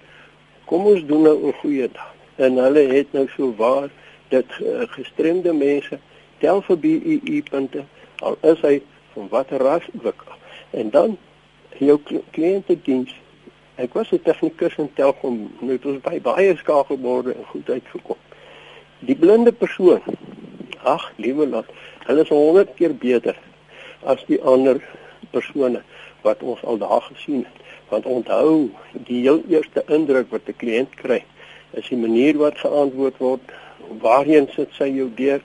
kom 0.65 0.85
ons 0.85 1.05
doen 1.05 1.21
nou 1.21 1.37
'n 1.47 1.53
goeie 1.61 1.89
dag 1.91 2.13
en 2.45 2.57
hulle 2.65 2.85
het 2.93 3.11
nou 3.17 3.27
so 3.35 3.53
waar 3.57 3.89
dat 4.33 4.49
uh, 4.59 4.85
gestremde 4.97 5.53
mense 5.53 5.99
tel 6.43 6.61
vir 6.67 6.77
BEE 6.85 7.41
punte 7.49 7.83
al 8.25 8.37
is 8.53 8.61
hy 8.65 8.77
van 9.13 9.27
watter 9.33 9.61
ras 9.67 9.85
ook 10.03 10.25
en 10.71 10.89
dan 10.89 11.17
jou 11.77 11.99
kliëntediens 12.31 13.13
ek 13.75 13.93
was 13.93 14.11
'n 14.11 14.21
tegnikus 14.23 14.75
in 14.77 14.89
Telkom 14.93 15.37
het 15.67 15.85
ons 15.85 16.01
by 16.01 16.19
baie 16.21 16.57
skakelborde 16.57 17.33
en 17.33 17.45
goed 17.45 17.69
uitgekom. 17.69 18.19
Die 18.99 19.15
blinde 19.15 19.51
persoon 19.51 20.01
ag 20.83 21.11
liewe 21.15 21.47
lot 21.47 21.65
hulle 22.05 22.21
is 22.21 22.29
100 22.29 22.73
keer 22.75 22.93
beter 22.95 23.37
as 24.03 24.21
die 24.27 24.41
ander 24.41 24.81
persone 25.31 25.81
wat 26.21 26.43
ons 26.43 26.63
al 26.63 26.77
daar 26.77 27.01
gesien 27.01 27.45
het. 27.45 27.57
Want 27.89 28.05
onthou 28.05 28.69
die 28.93 29.21
heel 29.21 29.41
eerste 29.49 29.83
indruk 29.87 30.29
wat 30.29 30.47
'n 30.47 30.57
kliënt 30.57 30.95
kry 30.95 31.23
is 31.71 31.87
die 31.89 31.97
manier 31.97 32.37
wat 32.37 32.57
geantwoord 32.57 33.17
word, 33.17 33.51
waarheen 34.01 34.47
sit 34.55 34.71
sy 34.77 34.89
jou 34.91 35.09
deur 35.15 35.41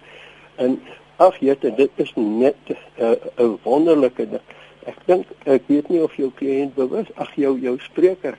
en 0.63 0.79
ag 1.23 1.39
jette, 1.41 1.71
dit 1.77 1.91
is 2.03 2.13
net 2.15 2.57
'n 2.69 2.77
uh, 2.99 3.17
'n 3.39 3.59
wonderlike 3.63 4.29
ding. 4.31 4.47
Ek 4.87 4.99
dink 5.07 5.27
ek 5.45 5.63
weet 5.67 5.89
nie 5.89 6.03
of 6.03 6.15
jou 6.17 6.31
kliënt 6.35 6.75
bewus, 6.75 7.07
ag 7.15 7.35
jou 7.35 7.59
jou 7.61 7.79
spreker, 7.81 8.39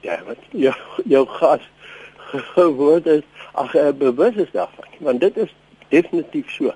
ja, 0.00 0.20
wat 0.26 0.38
jou 0.50 0.74
jou 1.04 1.26
gas 1.26 1.64
gewoond 2.54 3.06
is, 3.06 3.22
ag 3.52 3.72
hy 3.72 3.92
bewus 3.92 4.34
is 4.34 4.50
daarvan, 4.52 4.88
want 4.98 5.20
dit 5.20 5.36
is 5.36 5.54
definitief 5.88 6.50
so. 6.50 6.72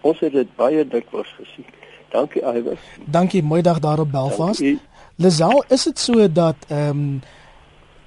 Ons 0.00 0.20
het 0.20 0.32
dit 0.32 0.56
baie 0.56 0.84
dikwels 0.88 1.30
gesien. 1.38 1.66
Dankie 2.10 2.42
Iwer. 2.42 2.78
Dankie, 3.04 3.42
mooi 3.42 3.62
dag 3.62 3.78
daar 3.78 3.98
op 4.00 4.10
Belfast. 4.10 4.62
Lisel, 5.16 5.64
is 5.68 5.84
dit 5.84 5.98
so 5.98 6.32
dat 6.32 6.56
ehm 6.68 6.88
um, 6.88 7.20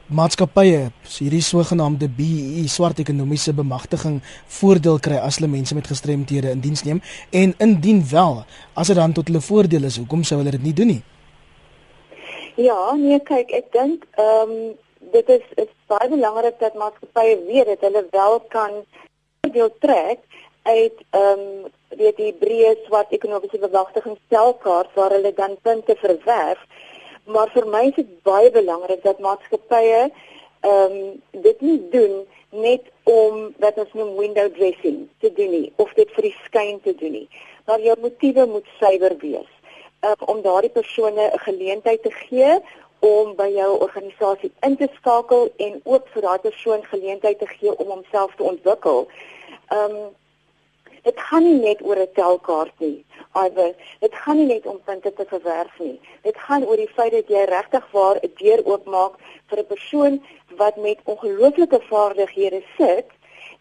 maatskappye 0.10 0.88
hierdie 1.06 1.42
sogenaamde 1.46 2.08
BEE 2.18 2.64
swart 2.68 2.98
ekonomiese 3.04 3.54
bemagtiging 3.54 4.16
voordeel 4.60 4.98
kry 5.06 5.20
as 5.22 5.38
hulle 5.38 5.52
mense 5.52 5.76
met 5.78 5.88
gestremthede 5.88 6.50
in 6.50 6.64
diens 6.64 6.82
neem. 6.84 7.02
En 7.30 7.54
indien 7.62 8.02
wel 8.12 8.42
as 8.74 8.90
dit 8.90 8.98
dan 8.98 9.14
tot 9.14 9.30
hulle 9.30 9.42
voordeel 9.42 9.86
is 9.86 10.00
hoekom 10.02 10.24
sou 10.26 10.40
hulle 10.42 10.56
dit 10.58 10.66
nie 10.66 10.74
doen 10.74 10.94
nie? 10.96 11.02
Ja 12.58 12.96
nee 12.98 13.20
kyk 13.32 13.54
ek 13.62 13.70
dink 13.76 14.08
ehm 14.18 14.56
um, 14.56 14.72
dit 15.14 15.30
is 15.30 15.46
is 15.62 15.70
baie 15.88 16.10
belangrik 16.10 16.58
dat 16.60 16.74
maatskappye 16.82 17.38
weet 17.46 17.70
dat 17.70 17.86
hulle 17.86 18.04
wel 18.12 18.40
kan 18.56 18.82
voordeel 19.42 19.72
trek 19.86 20.26
uit 20.64 21.06
ehm 21.10 21.46
um, 21.46 21.70
weet 22.02 22.18
die 22.18 22.34
breë 22.42 22.74
swart 22.88 23.14
ekonomiese 23.14 23.62
bemagtiging 23.62 24.18
stelkaart 24.26 24.90
waar 24.98 25.14
hulle 25.14 25.34
dan 25.38 25.58
punte 25.62 25.96
verwerf 26.02 26.66
maar 27.36 27.52
vir 27.54 27.68
my 27.76 27.84
is 27.90 27.96
dit 27.96 28.10
baie 28.28 28.52
belangrik 28.52 29.04
dat 29.04 29.20
maatskappye 29.20 30.02
ehm 30.60 30.96
um, 30.96 31.22
dit 31.32 31.62
nie 31.62 31.80
doen 31.94 32.16
net 32.50 32.84
om 33.04 33.54
wat 33.64 33.78
ons 33.78 33.94
noem 33.94 34.16
window 34.18 34.48
dressing 34.58 35.08
te 35.24 35.32
doen 35.38 35.54
nie 35.58 35.72
of 35.76 35.94
dit 35.94 36.12
vir 36.18 36.28
die 36.30 36.36
skyn 36.46 36.82
te 36.84 36.96
doen 37.02 37.16
nie 37.22 37.30
maar 37.70 37.80
jou 37.86 37.96
motiewe 38.02 38.46
moet 38.56 38.76
suiwer 38.80 39.16
wees 39.22 39.52
um, 40.02 40.28
om 40.34 40.42
daardie 40.42 40.76
persone 40.80 41.30
'n 41.32 41.40
geleentheid 41.48 42.04
te 42.04 42.12
gee 42.12 42.60
om 43.00 43.36
by 43.36 43.48
jou 43.56 43.80
organisasie 43.80 44.52
in 44.68 44.76
te 44.78 44.88
skakel 44.94 45.52
en 45.58 45.82
ook 45.84 46.08
vir 46.14 46.22
daardie 46.22 46.52
persoon 46.52 46.84
geleentheid 46.84 47.40
te 47.40 47.48
gee 47.48 47.78
om 47.78 47.88
homself 47.88 48.36
te 48.36 48.44
ontwikkel. 48.44 49.08
Ehm 49.68 49.96
um, 49.96 50.08
dit 51.04 51.20
gaan 51.20 51.44
nie 51.44 51.60
net 51.60 51.82
oor 51.82 52.00
'n 52.00 52.12
telkaart 52.14 52.74
nie. 52.78 53.06
Iwer, 53.38 53.76
dit 54.00 54.16
gaan 54.16 54.38
nie 54.38 54.46
net 54.46 54.66
om 54.66 54.80
punte 54.86 55.14
te 55.14 55.26
verwerf 55.30 55.80
nie. 55.80 56.00
Dit 56.24 56.38
gaan 56.38 56.66
oor 56.66 56.78
die 56.78 56.90
feit 56.96 57.12
dat 57.12 57.28
jy 57.30 57.44
regtig 57.46 57.86
waar 57.92 58.18
'n 58.24 58.32
deur 58.42 58.66
oopmaak 58.66 59.20
vir 59.50 59.60
'n 59.60 59.66
persoon 59.66 60.24
wat 60.58 60.76
met 60.78 60.98
ongelooflike 61.04 61.80
vaardighede 61.90 62.64
sit 62.78 63.06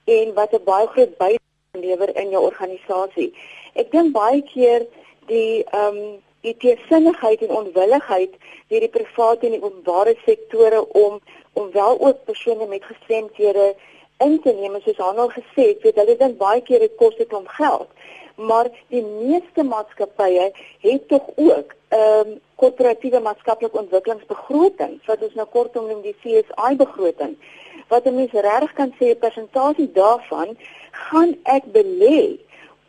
en 0.04 0.34
wat 0.34 0.52
'n 0.52 0.64
baie 0.64 0.86
groot 0.86 1.18
bydrae 1.18 1.80
lewer 1.80 2.16
in 2.16 2.30
jou 2.30 2.42
organisasie. 2.44 3.34
Ek 3.74 3.90
dink 3.90 4.12
baie 4.12 4.42
keer 4.42 4.86
die 5.26 5.64
ehm 5.64 5.96
um, 5.96 6.22
die 6.40 6.56
teesinnigheid 6.56 7.42
en 7.42 7.56
onwilligheid 7.60 8.32
deur 8.68 8.80
die 8.80 8.94
private 8.96 9.46
en 9.46 9.52
die 9.52 9.62
openbare 9.62 10.14
sektore 10.24 10.86
om 10.92 11.20
om 11.52 11.70
wel 11.72 12.00
ook 12.00 12.24
persone 12.24 12.66
met 12.66 12.84
gestremthede 12.84 13.74
in 14.18 14.40
te 14.42 14.52
neem 14.52 14.80
soos 14.80 14.98
al 14.98 15.30
gesê 15.30 15.64
het, 15.68 15.82
weet 15.82 15.98
hulle 16.00 16.16
dink 16.16 16.38
baie 16.38 16.62
keer 16.62 16.78
dit 16.78 16.94
kos 16.96 17.16
dit 17.16 17.32
om 17.32 17.46
geld. 17.46 17.88
Maar 18.38 18.68
die 18.94 19.02
meeste 19.02 19.62
maatskappye 19.66 20.52
het 20.80 21.08
tog 21.08 21.30
ook 21.34 21.74
ehm 21.88 22.28
um, 22.28 22.40
korporatiewe 22.54 23.20
maatskaplike 23.20 23.78
ontwikkelingsbegroting, 23.78 24.98
wat 25.06 25.22
ons 25.22 25.34
nou 25.34 25.46
kortom 25.46 25.86
noem 25.86 26.00
die 26.02 26.14
CSI 26.22 26.76
begroting. 26.76 27.36
Wat 27.88 28.06
'n 28.06 28.14
mens 28.14 28.32
regtig 28.32 28.72
kan 28.72 28.94
sê 28.98 29.10
'n 29.10 29.18
persentasie 29.18 29.90
daarvan 29.92 30.56
gaan 30.90 31.36
ek 31.42 31.64
belê 31.72 32.38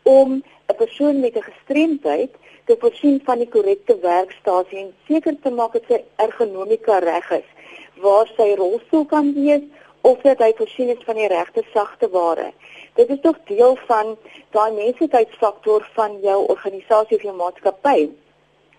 om 0.02 0.42
'n 0.70 0.76
persoon 0.76 1.20
met 1.20 1.36
'n 1.36 1.48
gestremdheid 1.50 2.30
te 2.64 2.76
voorsien 2.78 3.20
van 3.24 3.38
die 3.38 3.48
korrekte 3.48 3.98
werkstasie 3.98 4.78
en 4.78 4.94
seker 5.06 5.36
te 5.42 5.50
maak 5.50 5.72
dat 5.72 5.82
sy 5.88 6.02
ergonomika 6.16 6.98
reg 6.98 7.30
is, 7.30 7.48
waar 7.94 8.30
sy 8.36 8.54
rolstoel 8.54 9.04
kan 9.04 9.34
wees 9.34 9.62
of 10.00 10.20
dat 10.20 10.38
hy 10.38 10.52
voorsien 10.56 10.88
is 10.88 11.04
van 11.04 11.18
die 11.18 11.28
regte 11.28 11.64
sagte 11.72 12.08
ware. 12.08 12.52
Dit 12.94 13.08
is 13.08 13.20
tog 13.20 13.36
deel 13.44 13.76
van 13.86 14.16
daai 14.50 14.72
menslikheidsfaktor 14.72 15.88
van 15.92 16.18
jou 16.20 16.46
organisasie 16.46 17.16
of 17.16 17.22
jou 17.22 17.36
maatskappy. 17.36 18.08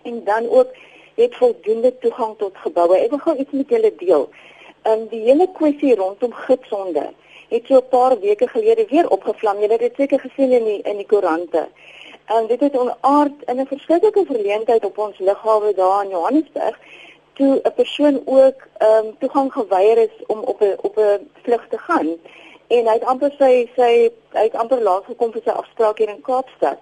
En 0.02 0.24
dan 0.24 0.48
ook 0.48 0.68
het 1.14 1.36
voldoende 1.36 1.98
toegang 1.98 2.34
tot 2.38 2.56
geboue. 2.56 2.96
Ek 2.96 3.10
wil 3.10 3.18
gou 3.18 3.36
iets 3.36 3.50
met 3.50 3.68
julle 3.68 3.92
deel. 3.96 4.28
Um 4.88 5.06
die 5.08 5.20
hele 5.20 5.48
kwessie 5.54 5.94
rondom 5.94 6.32
gitsonde 6.32 7.12
het 7.52 7.66
so 7.66 7.76
'n 7.76 7.88
paar 7.88 8.18
weke 8.20 8.48
gelede 8.48 8.86
weer 8.88 9.08
opgevlam. 9.08 9.60
Julle 9.60 9.72
het 9.72 9.80
dit 9.80 9.94
seker 9.96 10.20
gesien 10.20 10.52
in 10.52 10.64
die 10.64 10.80
in 10.82 10.96
die 10.96 11.06
koerante. 11.06 11.68
En 12.24 12.46
dit 12.46 12.60
het 12.60 12.78
onaard 12.78 13.36
in 13.44 13.60
'n 13.60 13.66
verskriklike 13.66 14.24
verleentheid 14.26 14.84
op 14.84 14.98
ons 14.98 15.18
lughawe 15.18 15.74
daar 15.74 16.04
in 16.04 16.10
Johannesburg 16.10 16.78
toe 17.32 17.60
'n 17.62 17.72
persoon 17.74 18.22
ook 18.24 18.58
um, 18.88 19.16
toegang 19.18 19.52
geweier 19.52 19.98
is 19.98 20.16
om 20.26 20.40
op 20.40 20.60
'n 20.60 20.74
op 20.80 20.96
'n 20.96 21.30
vlug 21.42 21.66
te 21.68 21.78
gaan 21.78 22.08
en 22.68 22.86
hy 22.86 22.94
het 22.94 23.04
amper 23.04 23.34
sy 23.38 23.52
sy 23.76 23.92
hy 24.32 24.44
het 24.48 24.54
amper 24.54 24.82
laat 24.82 25.04
gekom 25.04 25.32
vir 25.32 25.42
sy 25.44 25.54
afspraak 25.62 25.98
hier 25.98 26.12
in 26.14 26.22
Kaapstad. 26.22 26.78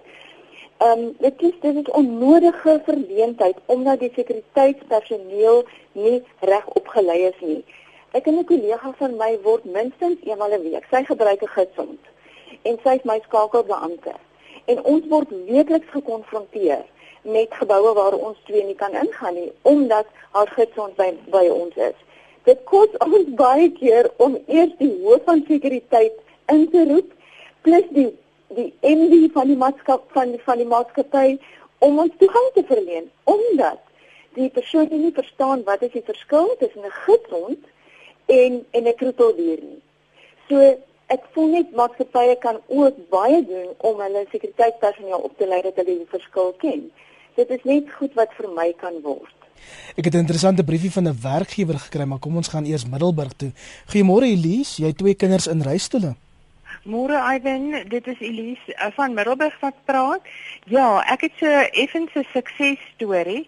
Ehm 0.81 0.99
um, 0.99 1.15
dit 1.19 1.41
is 1.41 1.57
dit 1.61 1.75
is 1.75 1.91
onnodige 2.01 2.81
verleentheid 2.85 3.57
omdat 3.65 3.99
die 3.99 4.11
sekuriteitspersoneel 4.15 5.63
nie 5.91 6.23
reg 6.39 6.67
opgelei 6.67 7.19
is 7.27 7.39
nie. 7.39 7.63
Ek 8.11 8.27
en 8.27 8.39
'n 8.39 8.45
kollega 8.45 8.93
van 8.97 9.17
my 9.17 9.39
word 9.43 9.63
minstens 9.65 10.19
eenmal 10.23 10.53
'n 10.53 10.61
week. 10.61 10.85
Sy 10.91 11.03
gebruik 11.03 11.41
'n 11.41 11.55
gidsond 11.57 11.99
en 12.61 12.79
sy 12.83 12.95
is 12.95 13.03
my 13.03 13.19
skakelbeampte. 13.23 14.13
En 14.65 14.83
ons 14.83 15.05
word 15.07 15.29
weekliks 15.45 15.89
gekonfronteer 15.89 16.85
met 17.21 17.53
geboue 17.53 17.93
waar 17.93 18.13
ons 18.13 18.37
twee 18.45 18.63
nie 18.63 18.75
kan 18.75 18.93
ingaan 18.93 19.33
nie 19.33 19.51
omdat 19.61 20.05
haar 20.31 20.47
gidsond 20.47 20.95
by 20.95 21.13
by 21.29 21.45
ons 21.47 21.75
is. 21.75 21.97
Dit 22.47 22.63
kos 22.69 22.93
ons 23.05 23.29
baie 23.39 23.69
keer 23.77 24.09
om 24.25 24.37
eers 24.47 24.73
die 24.79 24.91
hoof 25.03 25.25
van 25.29 25.43
sekuriteit 25.47 26.17
in 26.53 26.67
te 26.73 26.85
roep 26.89 27.11
plus 27.67 27.87
die 27.97 28.09
die 28.55 28.71
MD 28.83 29.29
van 29.35 29.47
die 29.47 29.57
maatskap 29.59 30.07
van 30.15 30.33
die 30.33 30.41
van 30.45 30.59
die 30.59 30.67
maatskappy 30.67 31.37
om 31.87 31.99
ons 32.03 32.17
toegang 32.19 32.47
te 32.55 32.63
verleen 32.71 33.07
omdat 33.33 33.79
die 34.35 34.49
persoon 34.57 34.89
nie 34.91 35.13
verstaan 35.15 35.63
wat 35.67 35.85
is 35.87 35.93
die 35.93 36.07
verskil 36.07 36.49
tussen 36.59 36.87
'n 36.87 36.97
gidsond 37.05 37.69
en 38.25 38.65
en 38.71 38.87
'n 38.87 38.95
krokodil 39.03 39.61
nie. 39.69 39.81
So 40.49 40.57
ek 41.07 41.23
voel 41.31 41.47
net 41.47 41.71
maatskappye 41.75 42.35
kan 42.35 42.57
ook 42.67 42.95
baie 43.09 43.45
doen 43.45 43.69
om 43.77 43.99
hulle 43.99 44.25
sekuriteitspersoneel 44.31 45.19
op 45.29 45.37
te 45.37 45.47
lei 45.47 45.61
dat 45.61 45.75
hulle 45.75 45.97
die 45.97 46.15
verskil 46.17 46.53
ken 46.57 46.91
dit 47.35 47.49
is 47.49 47.63
net 47.63 47.91
goed 47.97 48.13
wat 48.19 48.33
vir 48.37 48.49
my 48.55 48.71
kan 48.81 48.97
word. 49.05 49.40
Ek 49.95 50.05
het 50.05 50.13
'n 50.13 50.23
interessante 50.25 50.63
briefie 50.63 50.91
van 50.91 51.07
'n 51.07 51.17
werkgewer 51.21 51.79
gekry, 51.79 52.03
maar 52.03 52.19
kom 52.19 52.35
ons 52.35 52.47
gaan 52.47 52.65
eers 52.65 52.85
Middelburg 52.85 53.33
toe. 53.37 53.51
Goeiemôre 53.91 54.25
Elise, 54.25 54.81
jy 54.81 54.87
het 54.87 54.97
twee 54.97 55.15
kinders 55.15 55.47
in 55.47 55.61
reistoele. 55.61 56.15
Môre 56.83 57.19
Ivan, 57.35 57.83
dit 57.89 58.07
is 58.07 58.19
Elise 58.19 58.73
uh, 58.73 58.87
van 58.95 59.13
Middelburg 59.13 59.59
wat 59.59 59.75
praat. 59.85 60.21
Ja, 60.65 61.03
ek 61.13 61.21
het 61.21 61.31
so 61.37 61.47
effens 61.71 62.11
'n 62.15 62.25
suksesstorie 62.33 63.47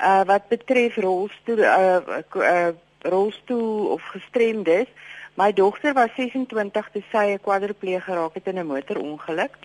uh 0.00 0.24
wat 0.24 0.48
betref 0.48 0.96
rolstoel 0.96 1.58
uh 1.58 2.68
rolstoel 3.02 3.86
of 3.86 4.02
gestremdes. 4.02 4.86
My 5.34 5.52
dogter 5.52 5.94
was 5.94 6.10
26 6.16 6.88
toe 6.92 7.02
sy 7.10 7.24
'n 7.34 7.40
kwadripleeg 7.40 8.04
geraak 8.04 8.34
het 8.34 8.46
in 8.46 8.58
'n 8.58 8.66
motorongeluk 8.66 9.56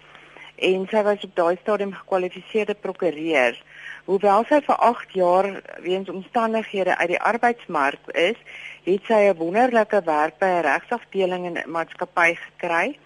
en 0.55 0.87
sy 0.89 1.01
was 1.03 1.23
op 1.23 1.35
daai 1.35 1.57
stadium 1.61 1.93
gekwalifiseerde 1.93 2.73
prokureur. 2.73 3.61
Hoewel 4.03 4.43
sy 4.49 4.57
vir 4.65 4.81
8 4.83 5.13
jaar 5.15 5.45
weens 5.79 6.09
omstandighede 6.11 6.97
uit 6.97 7.07
die 7.13 7.19
arbeidsmark 7.23 8.09
is, 8.19 8.39
het 8.83 9.05
sy 9.07 9.19
'n 9.29 9.37
wonderlike 9.39 10.01
werk 10.03 10.35
by 10.39 10.49
'n 10.55 10.65
regsafdeling 10.65 11.45
in 11.45 11.57
'n 11.57 11.71
maatskappy 11.71 12.35
gekry. 12.35 12.99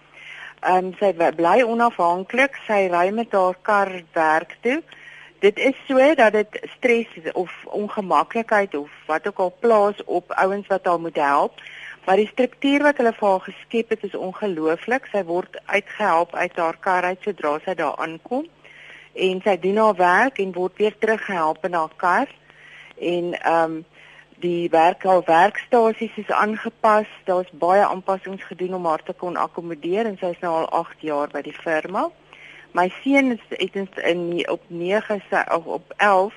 Ehm 0.60 0.86
um, 0.86 0.94
sy 0.98 1.12
bly 1.12 1.62
onafhanklik, 1.62 2.58
sy 2.66 2.88
ry 2.90 3.10
met 3.10 3.32
haar 3.32 3.54
kar 3.62 4.02
werk 4.12 4.56
toe. 4.60 4.82
Dit 5.38 5.58
is 5.58 5.76
so 5.86 6.14
dat 6.14 6.32
dit 6.32 6.66
stres 6.76 7.06
of 7.32 7.52
ongemaklikheid 7.64 8.74
of 8.74 8.90
wat 9.06 9.26
ook 9.26 9.38
al 9.38 9.54
plaas 9.60 10.04
op 10.04 10.32
ouens 10.32 10.66
wat 10.66 10.84
haar 10.84 11.00
moet 11.00 11.16
help. 11.16 11.52
Maar 12.06 12.16
die 12.16 12.32
struktuur 12.32 12.82
wat 12.82 12.96
hulle 12.96 13.12
vir 13.12 13.28
haar 13.28 13.40
geskep 13.40 13.88
het 13.88 14.02
is 14.02 14.14
ongelooflik. 14.14 15.06
Sy 15.12 15.24
word 15.24 15.60
uitgehelp 15.64 16.34
uit 16.34 16.56
haar 16.56 16.76
kar 16.80 17.02
uit 17.02 17.22
sodra 17.22 17.58
sy 17.64 17.74
daar 17.74 17.96
aankom 17.96 18.48
en 19.18 19.40
sy 19.44 19.56
doen 19.58 19.76
haar 19.76 19.96
werk 19.98 20.38
en 20.38 20.52
word 20.52 20.76
weer 20.76 20.98
teruggehelp 20.98 21.64
in 21.64 21.78
haar 21.78 21.94
kar. 21.96 22.34
En 22.98 23.32
ehm 23.40 23.78
um, 23.78 23.84
die 24.38 24.70
werk 24.70 25.02
haar 25.02 25.22
werkstasies 25.26 26.16
is 26.16 26.30
aangepas. 26.30 27.06
Daar's 27.24 27.50
baie 27.50 27.86
aanpassings 27.86 28.44
gedoen 28.44 28.74
om 28.74 28.86
haar 28.86 29.02
te 29.02 29.12
kon 29.12 29.36
akkommodeer 29.36 30.06
en 30.06 30.16
sy 30.20 30.30
is 30.30 30.42
nou 30.44 30.52
al 30.60 30.68
8 30.84 31.02
jaar 31.02 31.32
by 31.32 31.42
die 31.42 31.56
firma. 31.56 32.06
My 32.70 32.86
seun 33.02 33.32
is 33.34 33.42
het 33.48 33.98
in 34.04 34.44
op 34.50 34.62
9 34.66 35.22
of 35.56 35.64
op 35.64 35.94
11 35.96 36.34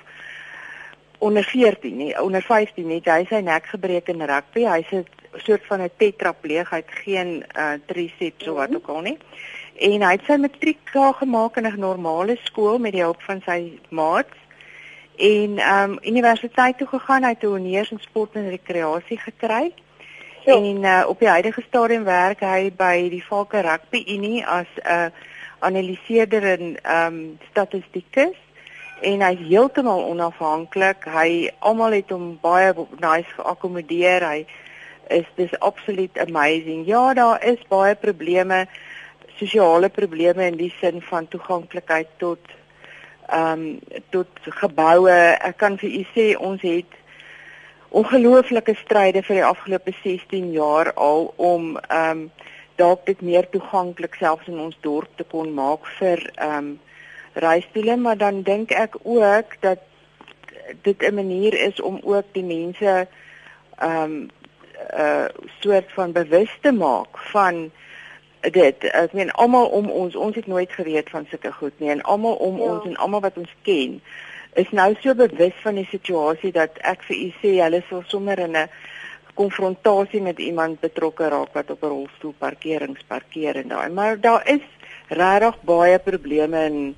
onder 1.18 1.44
14 1.44 1.96
nie 1.96 2.22
onder 2.22 2.42
15 2.42 2.86
net 2.86 3.06
hy 3.06 3.22
sy 3.30 3.38
nek 3.46 3.68
gebreek 3.70 4.08
in 4.10 4.24
rugby 4.26 4.64
hy 4.66 4.80
sê 4.90 5.04
soort 5.36 5.66
van 5.66 5.80
'n 5.80 5.90
tetrapleeg, 5.96 6.70
hy 6.70 6.76
het 6.76 6.94
geen 7.04 7.44
uh 7.56 7.72
triceps 7.86 8.48
of 8.48 8.56
wat 8.56 8.68
mhm. 8.68 8.76
ook 8.76 8.88
al 8.88 9.00
nie. 9.00 9.18
En 9.76 10.02
hy 10.02 10.12
het 10.12 10.24
sy 10.26 10.36
matriek 10.36 10.78
klaar 10.84 11.14
gemaak 11.14 11.56
in 11.56 11.66
'n 11.66 11.78
normale 11.78 12.36
skool 12.42 12.78
met 12.78 12.92
die 12.92 13.02
hulp 13.02 13.22
van 13.22 13.42
sy 13.46 13.78
maats. 13.90 14.36
En 15.16 15.58
um 15.58 15.98
universiteit 16.02 16.78
toe 16.78 16.86
gegaan, 16.86 17.22
hy 17.22 17.28
het 17.28 17.42
'n 17.42 17.46
honeurs 17.46 17.90
in 17.90 17.98
sport 18.00 18.34
en 18.34 18.48
rekreasie 18.48 19.18
gekry. 19.18 19.72
Ja. 20.44 20.54
En 20.54 20.82
uh 20.82 21.04
op 21.06 21.18
die 21.18 21.28
huidige 21.28 21.62
stadium 21.68 22.04
werk 22.04 22.40
hy 22.40 22.72
by 22.76 23.08
die 23.08 23.24
Valke 23.24 23.60
Rugby 23.60 24.04
Unie 24.06 24.46
as 24.46 24.66
'n 24.76 24.88
uh, 24.90 25.06
analiseerder 25.58 26.42
in 26.42 26.78
um 26.84 27.38
statistikus 27.50 28.36
en 29.00 29.20
hy's 29.20 29.38
heeltemal 29.48 30.04
onafhanklik. 30.04 31.04
Hy 31.04 31.50
almal 31.58 31.92
het 31.92 32.10
hom 32.10 32.38
baie 32.42 32.74
nice 32.98 33.30
geakkommodeer. 33.36 34.26
Hy 34.26 34.46
is 35.08 35.26
dis 35.34 35.58
absoluut 35.58 36.18
amazing. 36.18 36.86
Ja, 36.86 37.14
daar 37.14 37.44
is 37.44 37.62
baie 37.68 37.94
probleme, 37.94 38.66
sosiale 39.38 39.88
probleme 39.88 40.46
in 40.46 40.56
die 40.56 40.72
sin 40.80 41.00
van 41.02 41.28
toeganklikheid 41.28 42.08
tot 42.18 42.58
ehm 43.32 43.60
um, 43.60 43.78
tot 44.10 44.28
geboue. 44.60 45.18
Ek 45.40 45.56
kan 45.56 45.78
vir 45.80 45.90
u 45.90 46.02
sê 46.14 46.26
ons 46.36 46.62
het 46.62 46.98
ongelooflike 47.88 48.74
stryde 48.80 49.22
vir 49.22 49.38
die 49.38 49.44
afgelope 49.44 49.92
16 50.02 50.50
jaar 50.52 50.92
al 50.94 51.32
om 51.36 51.76
ehm 51.76 52.10
um, 52.10 52.30
dalk 52.80 53.06
dit 53.06 53.20
meer 53.20 53.46
toeganklik 53.52 54.14
selfs 54.18 54.48
in 54.48 54.58
ons 54.58 54.76
dorp 54.80 55.10
te 55.16 55.24
kon 55.24 55.52
maak 55.54 55.86
vir 55.98 56.24
ehm 56.36 56.58
um, 56.58 56.72
reistoele, 57.32 57.96
maar 57.96 58.16
dan 58.20 58.42
dink 58.42 58.72
ek 58.76 58.96
ook 59.02 59.54
dat 59.60 59.78
dit 60.82 61.02
'n 61.02 61.14
manier 61.14 61.54
is 61.54 61.80
om 61.80 62.00
ook 62.02 62.24
die 62.32 62.44
mense 62.44 63.06
ehm 63.78 64.02
um, 64.02 64.30
uh 64.98 65.26
soort 65.60 65.92
van 65.92 66.12
bewus 66.12 66.58
te 66.60 66.72
maak 66.72 67.18
van 67.18 67.70
dit. 68.50 68.84
Ek 68.84 69.12
meen 69.12 69.30
almal 69.30 69.66
om 69.66 69.90
ons, 69.90 70.16
ons 70.16 70.34
het 70.36 70.46
nooit 70.46 70.72
geweet 70.72 71.10
van 71.10 71.26
sulke 71.30 71.52
goed 71.52 71.78
nie 71.78 71.90
en 71.90 72.02
almal 72.02 72.34
om 72.34 72.58
ja. 72.58 72.62
ons 72.62 72.84
en 72.84 72.96
almal 72.96 73.20
wat 73.20 73.38
ons 73.38 73.54
ken 73.62 74.00
is 74.52 74.70
nou 74.70 74.94
so 75.00 75.14
bewus 75.14 75.54
van 75.62 75.78
die 75.80 75.88
situasie 75.88 76.52
dat 76.52 76.76
ek 76.84 77.06
vir 77.08 77.16
u 77.16 77.28
sê 77.40 77.52
hulle 77.62 77.80
sal 77.88 78.02
sommer 78.08 78.38
in 78.38 78.56
'n 78.56 78.68
konfrontasie 79.34 80.20
met 80.20 80.38
iemand 80.38 80.80
betrokke 80.80 81.28
raak 81.28 81.54
wat 81.54 81.70
op 81.70 81.82
'n 81.82 81.88
rolstoel 81.88 82.34
parkerings 82.38 83.02
parkeer 83.08 83.56
en 83.56 83.68
daai. 83.68 83.88
Maar 83.88 84.20
daar 84.20 84.48
is 84.48 84.64
regtig 85.08 85.56
baie 85.62 85.98
probleme 85.98 86.58
en 86.58 86.96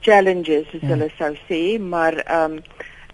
challenges 0.00 0.66
as 0.74 0.80
ja. 0.80 0.86
hulle 0.86 1.10
sou 1.18 1.34
sê, 1.48 1.80
maar 1.80 2.14
ehm 2.14 2.52
um, 2.52 2.62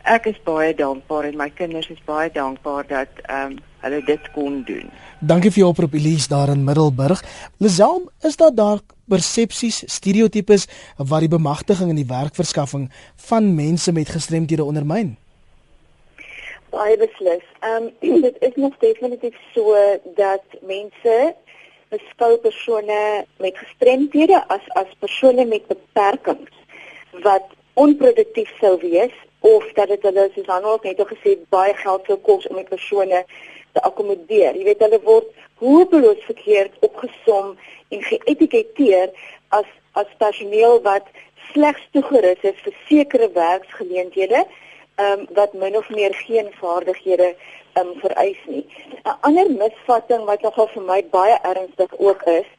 ek 0.02 0.26
is 0.26 0.42
baie 0.44 0.74
dankbaar 0.74 1.24
en 1.24 1.36
my 1.36 1.50
kinders 1.50 1.88
is 1.88 2.04
baie 2.04 2.30
dankbaar 2.30 2.86
dat 2.86 3.08
ehm 3.22 3.52
um, 3.52 3.58
hulle 3.84 4.00
dit 4.04 4.30
kon 4.34 4.62
doen. 4.66 4.88
Dankie 5.20 5.52
vir 5.52 5.64
jou 5.64 5.70
oproep 5.72 5.94
Elise 5.98 6.28
daar 6.32 6.52
in 6.52 6.64
Middelburg. 6.64 7.22
Liselm, 7.62 8.08
is 8.24 8.36
daar 8.40 8.54
daar 8.54 8.80
persepsies, 9.08 9.82
stereotypes 9.92 10.66
wat 10.96 11.24
die 11.24 11.32
bemagtiging 11.32 11.92
en 11.92 12.00
die 12.00 12.08
werkverskaffing 12.08 12.88
van 13.28 13.52
mense 13.54 13.92
met 13.92 14.12
gestremthede 14.12 14.64
ondermyn? 14.64 15.14
Baie 16.74 16.96
beslis. 16.98 17.44
Ehm 17.60 17.90
um, 18.02 18.20
dit 18.26 18.36
is 18.40 18.56
nog 18.56 18.76
definitief 18.80 19.36
so 19.54 19.76
dat 20.16 20.60
mense 20.62 21.34
beskou 21.92 22.36
persone 22.42 23.24
met 23.38 23.58
gestremthede 23.58 24.40
as 24.48 24.64
as 24.80 24.96
persone 24.98 25.44
met 25.44 25.66
beperkings 25.66 26.50
wat 27.22 27.52
onproduktief 27.74 28.50
sou 28.60 28.78
wees 28.80 29.14
of 29.40 29.64
dat 29.76 29.88
dit 29.92 30.02
hulle 30.02 30.30
soos 30.34 30.46
dan 30.46 30.64
ook 30.64 30.86
net 30.88 31.00
gesê 31.12 31.36
baie 31.54 31.74
geld 31.82 32.06
sou 32.08 32.18
kos 32.28 32.46
om 32.50 32.60
die 32.60 32.70
persone 32.70 33.24
te 33.74 33.82
akkommodeer. 33.82 34.56
Jy 34.56 34.64
weet 34.68 34.82
hulle 34.86 35.00
word 35.06 35.30
hopeloos 35.62 36.22
verkeerd 36.28 36.74
opgesom 36.86 37.54
en 37.94 38.06
geetiketeer 38.10 39.10
as 39.58 39.68
as 39.94 40.10
personeel 40.18 40.80
wat 40.82 41.06
slegs 41.52 41.82
toegerus 41.94 42.40
is 42.42 42.56
vir 42.66 42.74
sekere 42.88 43.28
werksgeleenthede, 43.34 44.40
ehm 44.98 45.20
um, 45.20 45.26
wat 45.38 45.52
min 45.58 45.76
of 45.78 45.90
meer 45.90 46.14
geen 46.26 46.50
vaardighede 46.60 47.34
ehm 47.34 47.92
um, 47.92 47.94
vereis 48.02 48.40
nie. 48.46 48.64
'n 49.04 49.16
Ander 49.28 49.50
misvatting 49.50 50.24
wat 50.30 50.42
nogal 50.42 50.68
vir 50.74 50.82
my 50.82 51.00
baie 51.14 51.38
ernstig 51.52 51.94
ook 51.98 52.22
is, 52.22 52.50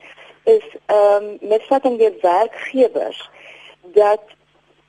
is 0.44 0.66
ehm 0.86 1.24
um, 1.24 1.38
misvatting 1.42 2.00
deur 2.00 2.16
werkgewers 2.22 3.30
dat 4.00 4.36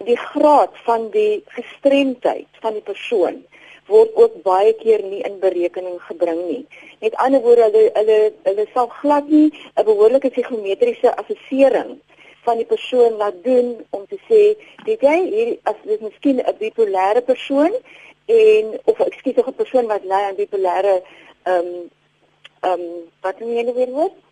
die 0.04 0.16
graad 0.16 0.74
van 0.84 1.10
die 1.10 1.44
gestremdheid 1.58 2.48
van 2.60 2.72
die 2.72 2.86
persoon 2.92 3.44
word 3.87 4.14
ook 4.14 4.42
baie 4.42 4.72
keer 4.83 5.03
nie 5.03 5.22
in 5.29 5.38
berekening 5.40 5.99
gebring 6.09 6.40
nie. 6.46 6.66
Met 7.01 7.14
ander 7.22 7.40
woorde, 7.40 7.68
hulle 7.68 7.85
hulle 7.94 8.18
hulle 8.49 8.66
sal 8.75 8.88
glad 9.01 9.29
nie 9.29 9.51
'n 9.75 9.85
behoorlike 9.85 10.31
psigometriese 10.31 11.16
assessering 11.16 11.99
van 12.46 12.57
die 12.57 12.66
persoon 12.75 13.16
laat 13.22 13.38
doen 13.44 13.68
om 13.90 14.07
te 14.07 14.18
sê, 14.29 14.42
"Dit 14.85 15.01
jy 15.01 15.18
hier 15.35 15.57
as 15.62 15.79
dit 15.85 16.01
miskien 16.01 16.40
'n 16.40 16.57
bipolêre 16.59 17.22
persoon 17.22 17.72
en 18.27 18.79
of 18.85 18.99
ekskuus 18.99 19.37
'n 19.46 19.55
persoon 19.62 19.87
wat 19.87 20.05
ly 20.05 20.22
aan 20.29 20.37
bipolêre 20.37 21.03
ehm 21.42 21.66
um, 21.66 21.90
ehm 22.61 22.81
um, 22.81 23.11
wat 23.22 23.40
noem 23.40 23.57
jy 23.57 23.62
nou 23.62 23.75
weer 23.75 23.90
woord? 23.90 24.25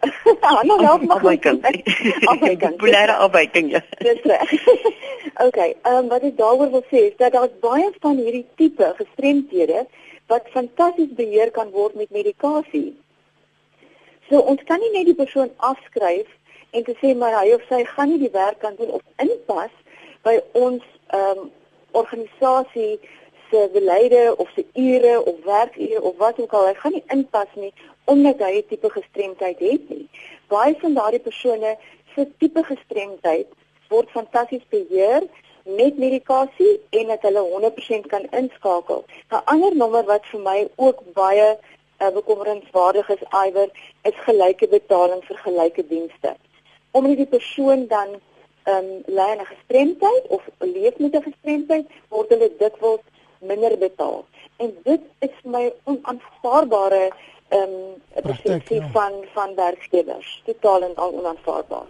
Hanna 0.42 0.82
help 0.82 1.02
my. 1.02 1.14
Afwyking. 1.16 1.60
Bipolêre 2.60 3.16
afwyking. 3.26 3.70
Ja. 3.70 3.80
Dis 3.98 4.22
reg. 4.24 4.50
Okay, 5.40 5.76
ehm 5.82 5.96
um, 5.96 6.08
wat 6.08 6.24
ek 6.26 6.36
daaroor 6.36 6.70
wil 6.72 6.82
sê 6.90 7.00
is 7.08 7.16
dat 7.16 7.32
daar 7.32 7.48
baie 7.60 7.86
van 8.04 8.16
hierdie 8.20 8.46
tipe 8.56 8.88
gestremdhede 8.96 9.86
wat 10.32 10.48
fantasties 10.52 11.12
beheer 11.16 11.50
kan 11.50 11.70
word 11.70 11.94
met 11.94 12.10
medikasie. 12.10 12.96
So 14.28 14.40
ons 14.52 14.60
kan 14.68 14.80
nie 14.80 14.90
net 14.96 15.08
die 15.08 15.16
persoon 15.16 15.52
afskryf 15.56 16.28
en 16.76 16.84
te 16.84 16.96
sê 17.00 17.14
maar 17.16 17.36
hy 17.38 17.54
of 17.56 17.64
sy 17.68 17.80
gaan 17.92 18.12
nie 18.12 18.20
die 18.24 18.32
werk 18.34 18.60
kan 18.64 18.76
doen 18.80 18.92
of 18.98 19.04
inpas 19.24 19.72
by 20.28 20.36
ons 20.52 20.84
ehm 21.12 21.46
um, 21.46 21.48
organisasie 22.02 23.00
se 23.50 23.68
beleide 23.72 24.34
of 24.36 24.48
se 24.54 24.66
ure 24.74 25.24
of 25.24 25.44
werkure 25.44 26.02
of 26.02 26.16
wat 26.16 26.38
ook 26.38 26.52
al, 26.52 26.68
hy 26.70 26.74
gaan 26.82 26.92
nie 26.92 27.06
inpas 27.16 27.56
nie 27.58 27.72
omdat 28.12 28.38
hy 28.46 28.52
'n 28.58 28.68
tipe 28.68 28.90
gestremdheid 28.90 29.58
het 29.58 29.88
nie. 29.88 30.08
Baie 30.48 30.74
van 30.82 30.94
daardie 30.94 31.24
persone 31.28 31.76
se 32.14 32.26
tipe 32.38 32.62
gestremdheid 32.64 33.48
word 33.88 34.10
fantasties 34.10 34.66
beheer 34.68 35.22
met 35.64 35.98
medikasie 35.98 36.80
en 36.90 37.06
dat 37.06 37.22
hulle 37.22 37.42
100% 37.52 38.06
kan 38.06 38.24
inskakel. 38.40 39.04
'n 39.30 39.42
Ander 39.44 39.76
nommer 39.76 40.04
wat 40.04 40.26
vir 40.32 40.40
my 40.40 40.68
ook 40.76 41.02
baie 41.14 41.58
uh, 42.00 42.10
bekommerenswaardig 42.18 43.08
is, 43.08 43.22
iwer, 43.46 43.68
is 44.02 44.16
gelyke 44.26 44.68
betaling 44.68 45.22
vir 45.24 45.36
gelyke 45.36 45.86
dienste. 45.86 46.36
Omdat 46.90 47.16
die 47.16 47.32
persoon 47.36 47.86
dan 47.86 48.08
ehm 48.64 48.76
um, 48.76 49.02
ly 49.06 49.28
aan 49.32 49.42
'n 49.44 49.52
gestremdheid 49.54 50.26
of 50.28 50.42
leef 50.58 50.98
met 50.98 51.14
'n 51.14 51.28
gestremdheid, 51.30 51.86
word 52.08 52.28
hulle 52.28 52.50
dikwels 52.58 53.04
minder 53.38 53.78
betaal. 53.78 54.24
En 54.56 54.76
dit 54.82 55.00
is 55.18 55.36
my 55.42 55.72
onaanvaarbare 55.84 57.10
ehm 57.50 57.62
um, 57.62 58.22
persepsie 58.22 58.80
ja. 58.80 58.90
van 58.92 59.12
van 59.34 59.54
werkgewers, 59.54 60.42
totaal 60.44 60.82
en 60.82 60.94
al 60.94 61.12
onaanvaarbaar. 61.18 61.88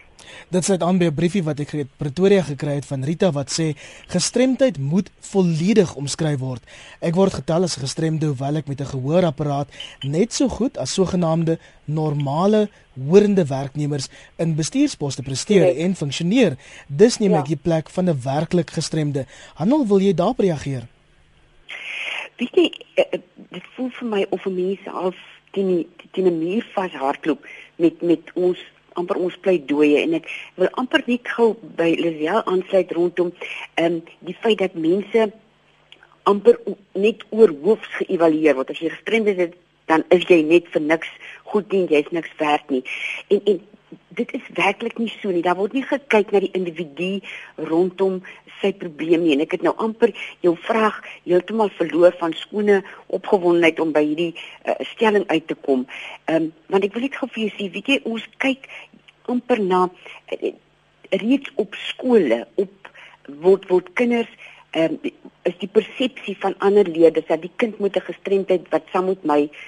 Dit 0.49 0.67
sê 0.67 0.77
aan 0.79 0.99
by 0.99 1.09
'n 1.09 1.15
briefie 1.15 1.43
wat 1.43 1.61
ek 1.61 1.75
uit 1.75 1.91
Pretoria 1.97 2.43
gekry 2.43 2.75
het 2.75 2.87
van 2.87 3.05
Rita 3.05 3.31
wat 3.33 3.51
sê 3.51 3.77
gestremdheid 4.07 4.79
moet 4.79 5.11
volledig 5.21 5.95
omskryf 5.95 6.39
word. 6.39 6.63
Ek 7.01 7.15
word 7.15 7.33
getel 7.33 7.63
as 7.63 7.77
gestremde 7.77 8.27
hoewel 8.27 8.57
ek 8.57 8.69
met 8.69 8.81
'n 8.81 8.93
gehoorapparaat 8.95 9.69
net 10.03 10.33
so 10.33 10.49
goed 10.49 10.79
as 10.79 10.95
sogenaamde 10.95 11.59
normale 11.85 12.69
hoorende 13.07 13.47
werknemers 13.47 14.09
in 14.37 14.55
bestuursposte 14.55 15.23
presteer 15.23 15.61
nee. 15.61 15.85
en 15.85 15.95
funksioneer. 15.95 16.57
Dis 16.87 17.19
neem 17.19 17.33
ja. 17.33 17.39
ek 17.39 17.47
die 17.47 17.57
plek 17.57 17.91
van 17.91 18.09
'n 18.09 18.21
werklik 18.23 18.71
gestremde. 18.71 19.27
Handel, 19.55 19.87
wil 19.87 20.01
jy 20.01 20.15
daarop 20.15 20.39
reageer? 20.39 20.87
Weet 22.37 22.55
jy, 22.55 22.73
eh, 22.95 23.05
eh, 23.11 23.21
dit 23.51 23.63
voel 23.75 23.91
vir 23.91 24.09
my 24.09 24.27
of 24.31 24.47
'n 24.47 24.55
mens 24.55 24.81
half 24.85 25.17
teen 25.51 25.87
teen 26.13 26.27
'n 26.27 26.39
muur 26.39 26.67
vashardloop 26.75 27.47
met 27.77 28.03
met 28.03 28.33
ons 28.35 28.59
amper 28.93 29.17
ons 29.17 29.37
pleidooie. 29.37 29.99
En 30.03 30.15
ek 30.15 30.27
wil 30.55 30.69
amper 30.83 31.03
net 31.07 31.29
gou 31.37 31.55
by 31.77 31.95
Lisel 31.99 32.43
aansluit 32.45 32.93
rondom 32.93 33.33
ehm 33.75 33.85
um, 33.85 34.03
die 34.19 34.37
feit 34.41 34.59
dat 34.59 34.75
mense 34.75 35.33
amper 36.23 36.59
net 36.93 37.25
oor 37.31 37.53
hoofs 37.63 37.91
geëvalueer 37.99 38.55
word. 38.55 38.71
As 38.71 38.79
jy 38.79 38.91
gestremd 38.91 39.27
is 39.27 39.55
dan 39.91 40.05
is 40.15 40.27
jy 40.31 40.43
net 40.47 40.69
vir 40.71 40.83
niks 40.87 41.11
goed 41.51 41.73
nie 41.73 41.87
jy's 41.91 42.11
niks 42.15 42.31
werd 42.39 42.71
nie. 42.71 42.83
En 43.29 43.41
en 43.45 43.61
dit 44.11 44.33
is 44.33 44.47
werklik 44.55 44.99
nie 44.99 45.11
so 45.21 45.31
nie. 45.31 45.43
Daar 45.43 45.59
word 45.59 45.75
nie 45.77 45.85
gekyk 45.87 46.33
na 46.35 46.43
die 46.43 46.53
individu 46.57 47.11
rondom 47.71 48.21
sy 48.61 48.73
probleem 48.77 49.25
nie. 49.25 49.35
En 49.37 49.45
ek 49.45 49.57
het 49.57 49.65
nou 49.67 49.73
amper 49.83 50.13
jou 50.45 50.55
vraag 50.67 50.99
heeltemal 51.25 51.71
verloor 51.79 52.15
van 52.21 52.35
skone 52.37 52.81
opgewondenheid 53.07 53.81
om 53.83 53.95
by 53.95 54.03
hierdie 54.05 54.33
uh, 54.35 54.77
stelling 54.95 55.27
uit 55.31 55.47
te 55.47 55.59
kom. 55.67 55.87
Ehm 56.27 56.51
um, 56.51 56.53
want 56.71 56.87
ek 56.87 56.95
wil 56.95 57.07
net 57.07 57.17
gou 57.19 57.31
vir 57.31 57.47
jou 57.47 57.55
sê, 57.57 57.71
weet 57.75 57.89
jy, 57.91 57.99
ons 58.07 58.27
kyk 58.43 58.69
amper 59.31 59.63
na 59.63 59.87
uh, 59.89 60.53
reeds 61.23 61.51
op 61.59 61.75
skole 61.89 62.45
op 62.61 62.93
word 63.43 63.67
word 63.71 63.91
kinders 63.99 64.31
ehm 64.77 64.99
um, 64.99 65.19
is 65.49 65.57
die 65.63 65.71
persepsie 65.73 66.37
van 66.39 66.55
ander 66.63 66.87
leerders 66.87 67.27
dat 67.31 67.43
die 67.43 67.53
kind 67.57 67.79
moet 67.81 67.97
'n 67.97 68.09
gestremdheid 68.11 68.67
wat 68.71 68.91
saam 68.93 69.07
met 69.09 69.25
my 69.25 69.41
uh, 69.47 69.61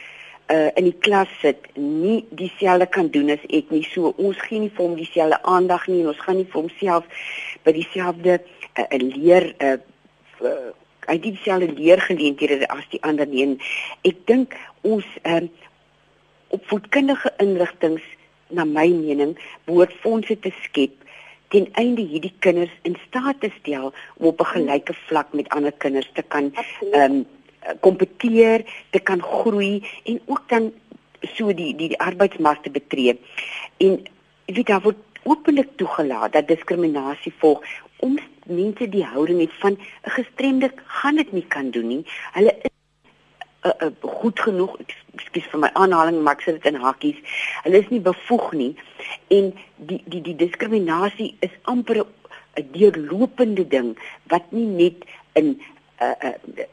in 0.53 0.85
die 0.85 0.99
klas 1.05 1.31
sit 1.41 1.69
nie 1.77 2.25
dieselfde 2.31 2.87
kan 2.87 3.09
doen 3.15 3.31
as 3.33 3.45
ek 3.49 3.71
nie. 3.73 3.85
So 3.93 4.13
ons 4.19 4.41
gee 4.49 4.61
nie 4.61 4.73
vir 4.75 4.85
hom 4.85 4.97
dieselfde 4.99 5.39
aandag 5.49 5.87
nie 5.89 6.03
en 6.03 6.13
ons 6.13 6.21
gaan 6.25 6.37
nie 6.41 6.49
vir 6.53 6.61
homself 6.61 7.27
by 7.65 7.73
dieselfde 7.77 8.39
uh, 8.39 8.87
leer 9.01 9.49
uh, 9.65 9.77
uh, 10.45 10.71
hy 11.09 11.17
het 11.19 11.25
dieselfde 11.27 11.73
leergeleenthede 11.79 12.69
as 12.69 12.87
die 12.93 13.03
ander 13.03 13.27
nie. 13.27 13.47
En 13.47 13.55
ek 14.09 14.25
dink 14.31 14.57
ons 14.87 15.07
um, 15.29 15.49
opvoedkundige 16.53 17.33
inrigtinge 17.43 18.03
na 18.53 18.67
my 18.69 18.89
mening 18.93 19.37
behoort 19.67 19.95
fondse 20.03 20.37
te 20.45 20.53
skep 20.67 20.99
ten 21.53 21.69
einde 21.81 22.05
hierdie 22.09 22.33
kinders 22.45 22.73
in 22.89 22.97
staat 23.07 23.41
te 23.41 23.51
stel 23.59 23.93
om 24.17 24.27
op 24.33 24.41
'n 24.41 24.53
gelyke 24.55 24.95
vlak 25.07 25.33
met 25.33 25.49
ander 25.49 25.73
kinders 25.73 26.11
te 26.15 26.23
kan 26.23 26.53
ehm 26.93 27.13
um, 27.13 27.27
kompeteer, 27.81 28.65
te 28.91 28.99
kan 28.99 29.23
groei 29.23 29.83
en 30.05 30.21
ook 30.27 30.49
dan 30.49 30.73
so 31.21 31.55
die 31.55 31.75
die, 31.77 31.89
die 31.89 32.01
arbeidsmark 32.01 32.63
te 32.63 32.71
betree. 32.71 33.19
En 33.77 34.03
weet 34.47 34.67
daar 34.67 34.83
word 34.83 34.99
openlik 35.23 35.77
toegelaat 35.77 36.33
dat 36.33 36.49
diskriminasie 36.49 37.33
volg 37.39 37.63
om 38.03 38.19
mense 38.47 38.89
die 38.89 39.05
houding 39.05 39.41
het 39.41 39.55
van 39.61 39.79
'n 39.79 40.11
gestremde 40.11 40.73
gaan 40.85 41.17
dit 41.17 41.33
nie 41.33 41.47
kan 41.47 41.71
doen 41.71 41.87
nie. 41.87 42.05
Hulle 42.33 42.57
is 42.63 42.71
uh, 43.63 43.71
uh, 43.79 43.91
goed 44.01 44.41
genoeg, 44.41 44.79
ekskuus 45.15 45.47
vir 45.51 45.61
my 45.61 45.71
aanhaling, 45.73 46.23
maar 46.23 46.35
ek 46.35 46.43
sê 46.43 46.53
dit 46.53 46.67
in 46.67 46.81
hakkies. 46.83 47.19
Hulle 47.63 47.79
is 47.79 47.89
nie 47.89 48.01
bevoeg 48.01 48.53
nie 48.53 48.75
en 49.29 49.55
die 49.77 50.03
die 50.05 50.21
die 50.21 50.37
diskriminasie 50.37 51.37
is 51.39 51.55
amper 51.63 52.03
'n 52.03 52.69
deurlopende 52.73 53.69
ding 53.69 53.99
wat 54.27 54.51
nie 54.53 54.67
net 54.67 55.05
in 55.33 55.63
uh, 56.03 56.15
uh, 56.29 56.67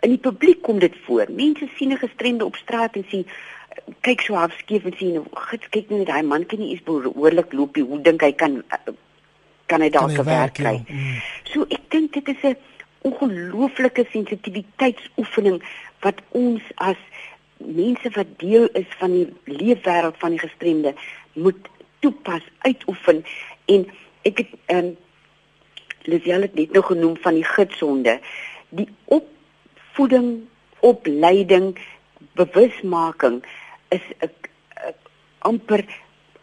in 0.00 0.14
die 0.14 0.22
publiek 0.22 0.62
kom 0.62 0.78
dit 0.78 0.94
voor. 1.06 1.26
Mense 1.30 1.68
sien 1.76 1.92
'n 1.92 1.96
gestremde 1.96 2.44
op 2.44 2.56
straat 2.56 2.94
en 2.94 3.04
sien 3.08 3.26
kyk 4.00 4.20
so 4.20 4.34
half 4.34 4.52
skief 4.58 4.84
en 4.84 4.94
sien, 4.96 5.24
"Gits, 5.32 5.68
kyk 5.68 5.90
net 5.90 6.06
daai 6.06 6.22
man 6.22 6.46
kan 6.46 6.58
nie 6.58 6.70
eens 6.70 6.82
behoorlik 6.82 7.52
loop 7.52 7.76
nie. 7.76 7.84
Hoe 7.84 8.00
dink 8.02 8.20
hy 8.20 8.32
kan 8.32 8.62
kan 9.66 9.80
hy 9.80 9.90
dalk 9.90 10.10
werk 10.24 10.54
kry?" 10.54 10.82
Ja. 10.86 10.94
Mm. 10.94 11.22
So 11.44 11.64
ek 11.68 11.90
dink 11.90 12.12
dit 12.12 12.28
is 12.28 12.42
'n 12.42 12.56
ongelooflike 13.02 14.06
sensitiwiteitsoefening 14.10 15.62
wat 16.00 16.20
ons 16.28 16.62
as 16.74 16.96
mense 17.56 18.10
wat 18.10 18.26
deel 18.36 18.68
is 18.72 18.86
van 18.98 19.10
die 19.12 19.28
leefwêreld 19.44 20.16
van 20.18 20.30
die 20.30 20.38
gestremde 20.38 20.94
moet 21.32 21.68
toepas, 21.98 22.42
uitoefen 22.58 23.24
en 23.64 23.86
ek 24.22 24.38
het 24.38 24.48
ehm 24.66 24.84
um, 24.84 24.96
Lisel 26.08 26.40
het 26.40 26.54
net 26.54 26.72
nou 26.72 26.84
genoem 26.84 27.16
van 27.20 27.34
die 27.34 27.44
gitsonde. 27.44 28.20
Die 28.68 28.88
op 29.04 29.26
opvoeding, 29.98 30.46
opleiding, 30.80 31.76
bewusmaking 32.34 33.44
is 33.88 34.02
'n 34.20 34.30
amper 35.38 35.84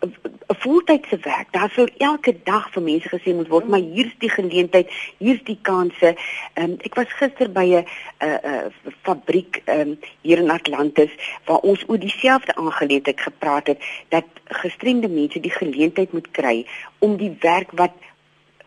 'n 0.02 0.56
voltydse 0.64 1.18
werk. 1.18 1.52
Daar 1.52 1.70
sou 1.70 1.88
elke 1.98 2.36
dag 2.44 2.72
vir 2.72 2.82
mense 2.82 3.10
gesê 3.10 3.34
moet 3.36 3.48
word, 3.48 3.68
maar 3.68 3.80
hier's 3.80 4.16
die 4.18 4.30
geleentheid, 4.30 4.92
hier's 5.18 5.44
die 5.44 5.60
kansse. 5.62 6.16
Ehm 6.54 6.72
um, 6.72 6.78
ek 6.80 6.96
was 6.96 7.08
gister 7.08 7.52
by 7.52 7.66
'n 7.66 7.86
'n 8.20 8.40
'n 8.44 8.94
fabriek 9.02 9.62
um, 9.66 10.00
hier 10.22 10.38
in 10.38 10.50
Atlantis 10.50 11.12
waar 11.46 11.60
ons 11.60 11.84
oor 11.88 12.00
dieselfde 12.00 12.56
aangeleentheid 12.56 13.22
gepraat 13.22 13.68
het 13.68 13.80
dat 14.10 14.26
gestremde 14.44 15.08
mense 15.08 15.40
die 15.40 15.56
geleentheid 15.62 16.12
moet 16.12 16.32
kry 16.32 16.68
om 17.00 17.18
die 17.18 17.38
werk 17.40 17.72
wat 17.72 17.94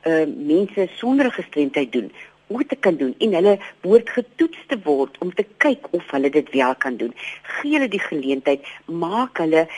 uh 0.07 0.27
mense 0.37 0.89
sonder 0.97 1.33
gestremdheid 1.33 1.93
doen 1.93 2.13
hoe 2.49 2.65
te 2.67 2.77
kan 2.77 2.97
doen 2.97 3.15
en 3.19 3.37
hulle 3.39 3.55
behoort 3.85 4.11
getoets 4.17 4.65
te 4.71 4.79
word 4.85 5.17
om 5.25 5.33
te 5.35 5.45
kyk 5.65 5.89
of 5.97 6.11
hulle 6.15 6.31
dit 6.33 6.51
wel 6.55 6.75
kan 6.85 6.97
doen. 6.97 7.15
Gee 7.59 7.77
hulle 7.77 7.89
die 7.93 8.03
geleentheid, 8.03 8.67
maak 8.87 9.41
hulle 9.43 9.69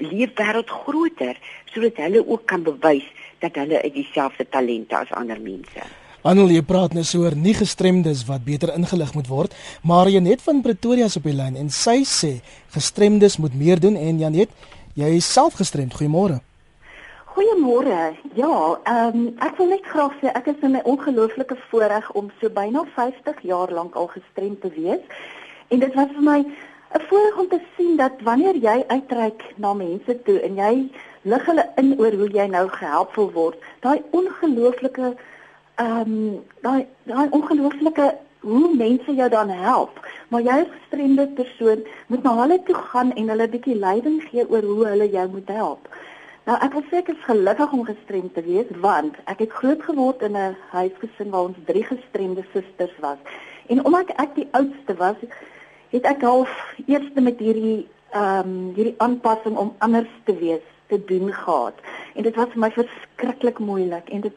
leefwêreld 0.00 0.70
groter 0.82 1.38
sodat 1.72 2.00
hulle 2.04 2.24
ook 2.26 2.44
kan 2.50 2.64
bewys 2.66 3.06
dat 3.42 3.56
hulle 3.60 3.80
dieselfde 3.94 4.48
talente 4.50 4.96
as 4.96 5.12
ander 5.16 5.40
mense. 5.40 5.86
Anel, 6.26 6.50
jy 6.50 6.64
praat 6.66 6.96
net 6.96 7.06
so 7.06 7.22
oor 7.22 7.36
nie 7.38 7.54
gestremdes 7.54 8.24
wat 8.26 8.42
beter 8.44 8.72
ingelig 8.74 9.14
moet 9.14 9.28
word, 9.30 9.54
maar 9.86 10.10
Janet 10.10 10.42
van 10.42 10.64
Pretoria 10.64 11.06
is 11.06 11.16
op 11.16 11.28
die 11.28 11.36
lyn 11.36 11.56
en 11.56 11.70
sy 11.70 12.02
sê 12.08 12.32
gestremdes 12.74 13.38
moet 13.38 13.54
meer 13.54 13.80
doen 13.80 13.96
en 13.96 14.18
Janet, 14.18 14.50
jy 14.98 15.14
is 15.20 15.30
self 15.30 15.60
gestremd. 15.60 15.94
Goeiemôre. 15.94 16.40
Goeiemôre. 17.38 18.16
Ja, 18.34 18.78
ehm 18.82 19.16
um, 19.16 19.26
ek 19.46 19.58
wil 19.60 19.68
net 19.70 19.84
graag 19.86 20.14
sê 20.18 20.30
ek 20.38 20.46
is 20.52 20.62
in 20.66 20.74
'n 20.76 20.88
ongelooflike 20.92 21.56
voorreg 21.70 22.06
om 22.20 22.30
so 22.40 22.50
byna 22.50 22.82
50 22.94 23.42
jaar 23.50 23.70
lank 23.70 23.94
al 23.94 24.08
gestremd 24.14 24.60
te 24.60 24.70
wees. 24.78 25.04
En 25.68 25.78
dit 25.78 25.94
was 25.94 26.10
vir 26.16 26.24
my 26.30 26.40
'n 26.40 27.04
voorreg 27.08 27.38
om 27.38 27.48
te 27.48 27.60
sien 27.76 27.96
dat 27.96 28.12
wanneer 28.28 28.56
jy 28.56 28.84
uitreik 28.88 29.44
na 29.56 29.72
mense 29.72 30.22
toe 30.22 30.40
en 30.40 30.54
jy 30.54 30.90
lig 31.22 31.46
hulle 31.46 31.66
in 31.76 31.94
oor 32.00 32.12
hoe 32.12 32.30
jy 32.30 32.46
nou 32.46 32.68
gehelp 32.68 33.14
wil 33.14 33.30
word, 33.32 33.58
daai 33.80 34.02
ongelooflike 34.10 35.14
ehm 35.74 36.00
um, 36.00 36.44
daai 36.62 36.86
daai 37.04 37.28
ongelooflike 37.30 38.14
hoe 38.40 38.74
mense 38.74 39.14
jou 39.14 39.28
dan 39.28 39.48
help. 39.48 40.06
Maar 40.28 40.42
jy 40.42 40.58
as 40.64 40.76
gestremde 40.80 41.26
persoon 41.26 41.86
moet 42.06 42.22
na 42.22 42.34
hulle 42.42 42.62
toe 42.62 42.74
gaan 42.74 43.12
en 43.14 43.28
hulle 43.28 43.46
'n 43.46 43.50
bietjie 43.50 43.78
leiding 43.78 44.22
gee 44.30 44.50
oor 44.50 44.62
hoe 44.62 44.86
hulle 44.86 45.10
jou 45.10 45.28
moet 45.28 45.48
help. 45.48 45.87
Nou 46.48 46.56
ek 46.64 46.72
wil 46.72 46.84
sê 46.88 47.02
ek 47.02 47.10
is 47.12 47.24
gelukkig 47.26 47.72
om 47.76 47.82
gestremd 47.84 48.32
te 48.32 48.42
wees 48.46 48.68
want 48.80 49.16
ek 49.28 49.42
het 49.44 49.56
groot 49.58 49.82
geword 49.84 50.22
in 50.24 50.36
'n 50.36 50.56
huisgesin 50.70 51.28
waar 51.34 51.48
ons 51.48 51.58
drie 51.70 51.84
gestremde 51.84 52.44
susters 52.52 52.94
was. 53.04 53.18
En 53.68 53.84
omdat 53.84 54.14
ek 54.16 54.32
die 54.34 54.48
oudste 54.56 54.94
was, 54.96 55.18
het 55.92 56.04
ek 56.08 56.24
half 56.24 56.48
eers 56.86 57.10
met 57.14 57.38
hierdie 57.38 57.88
ehm 58.12 58.48
um, 58.48 58.72
hierdie 58.76 58.94
aanpassing 58.98 59.56
om 59.56 59.74
anders 59.78 60.14
te 60.24 60.34
wees 60.38 60.64
te 60.86 61.04
doen 61.04 61.32
gehad. 61.32 61.74
En 62.14 62.22
dit 62.22 62.34
was 62.34 62.48
vir 62.48 62.64
my 62.64 62.70
verskriklik 62.70 63.58
moeilik 63.58 64.08
en 64.08 64.20
dit 64.20 64.36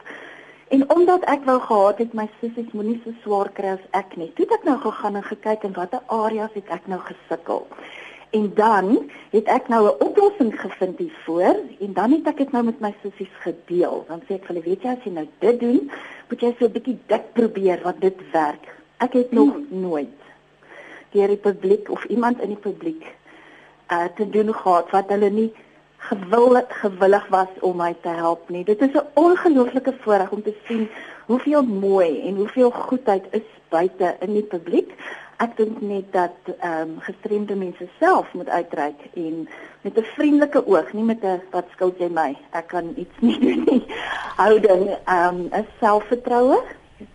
en 0.68 0.90
omdat 0.90 1.24
ek 1.24 1.44
wou 1.44 1.60
gehad 1.60 1.98
het 1.98 2.12
my 2.12 2.28
sissies 2.40 2.72
moenie 2.72 3.00
so 3.04 3.12
swaar 3.22 3.48
kry 3.52 3.72
as 3.78 3.88
ek 3.90 4.16
nie. 4.16 4.32
Toe 4.32 4.44
het 4.44 4.58
ek 4.58 4.64
nou 4.64 4.78
gegaan 4.84 5.16
en 5.16 5.24
gekyk 5.32 5.64
en 5.64 5.72
watter 5.80 6.00
areas 6.06 6.52
het 6.54 6.68
ek 6.68 6.86
nou 6.86 7.00
gesukkel. 7.00 7.66
En 8.32 8.50
dan 8.54 9.10
het 9.30 9.48
ek 9.52 9.68
nou 9.68 9.82
'n 9.86 10.00
oplossing 10.04 10.60
gevind 10.60 10.98
hiervoor 10.98 11.56
en 11.80 11.92
dan 11.92 12.10
het 12.12 12.26
ek 12.26 12.36
dit 12.36 12.52
nou 12.52 12.64
met 12.64 12.80
my 12.80 12.94
sissies 13.02 13.34
gedeel. 13.40 14.04
Dan 14.08 14.20
sê 14.20 14.34
ek 14.34 14.44
vir 14.46 14.54
hulle, 14.54 14.64
weet 14.64 14.82
jy 14.82 14.88
as 14.88 15.04
jy 15.04 15.12
nou 15.12 15.26
dit 15.38 15.60
doen, 15.60 15.90
moet 16.28 16.40
jy 16.40 16.54
so 16.58 16.64
'n 16.64 16.72
bietjie 16.72 16.98
dik 17.06 17.32
probeer 17.32 17.80
wat 17.82 18.00
dit 18.00 18.18
werk. 18.32 18.64
Ek 18.96 19.12
het 19.12 19.32
nog 19.32 19.52
hmm. 19.52 19.66
nooit 19.80 20.18
deur 21.10 21.28
die 21.28 21.36
publiek 21.36 21.90
of 21.90 22.04
iemand 22.04 22.40
in 22.40 22.48
die 22.48 22.64
publiek 22.70 23.04
uh 23.92 24.08
te 24.16 24.30
doen 24.30 24.54
gehad 24.54 24.90
wat 24.90 25.08
hulle 25.08 25.30
nie 25.30 25.52
gewillig 26.08 26.80
gewillig 26.80 27.26
was 27.28 27.48
om 27.60 27.76
my 27.76 27.94
te 28.00 28.08
help 28.08 28.48
nie. 28.48 28.64
Dit 28.64 28.80
is 28.80 28.94
'n 28.94 29.06
ongelooflike 29.14 29.94
voorreg 30.00 30.30
om 30.30 30.42
te 30.42 30.54
sien 30.66 30.88
hoeveel 31.26 31.62
mooi 31.62 32.20
en 32.28 32.36
hoeveel 32.36 32.70
goedheid 32.70 33.24
is 33.30 33.48
buite 33.68 34.16
in 34.20 34.32
die 34.32 34.42
publiek. 34.42 34.90
Ek 35.42 35.56
dink 35.58 35.80
net 35.80 36.12
dat 36.14 36.36
ehm 36.58 36.80
um, 36.80 36.92
gestremde 37.06 37.54
mense 37.58 37.88
self 37.98 38.32
moet 38.38 38.48
uitreik 38.48 39.00
en 39.14 39.48
met 39.82 39.98
'n 39.98 40.12
vriendelike 40.16 40.66
oog, 40.66 40.92
nie 40.92 41.04
met 41.04 41.24
'n 41.24 41.42
wat 41.50 41.66
skuld 41.72 41.98
jy 41.98 42.08
my? 42.08 42.36
Ek 42.50 42.66
kan 42.66 42.92
iets 42.96 43.16
nie 43.20 43.38
doen 43.38 43.64
nie. 43.70 43.84
Houding 44.36 44.84
ehm 45.04 45.40
um, 45.40 45.48
is 45.52 45.70
selfvertroue. 45.80 46.62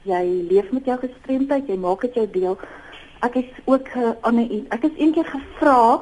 Jy 0.03 0.25
leef 0.49 0.71
met 0.71 0.85
jou 0.85 0.97
gestremdheid, 0.99 1.67
jy 1.67 1.77
maak 1.77 2.01
dit 2.01 2.13
jou 2.13 2.27
deel 2.31 2.57
ek 3.19 3.35
is 3.41 3.49
ook 3.65 3.87
uh, 3.95 4.11
aan 4.21 4.35
'n 4.35 4.65
ek 4.69 4.83
is 4.83 4.97
eendag 4.97 5.29
gevra 5.31 6.01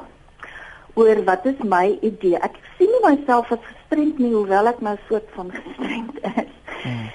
oor 0.94 1.24
wat 1.24 1.46
is 1.46 1.60
my 1.64 1.98
idee. 2.02 2.38
Ek 2.38 2.56
sien 2.78 2.90
nie 2.92 3.16
myself 3.16 3.52
as 3.52 3.64
gestremd 3.64 4.20
nie 4.20 4.34
hoewel 4.34 4.68
ek 4.68 4.82
nou 4.82 4.98
soort 5.08 5.30
van 5.36 5.52
gestremd 5.60 6.20
is. 6.24 6.52
Hmm. 6.84 7.08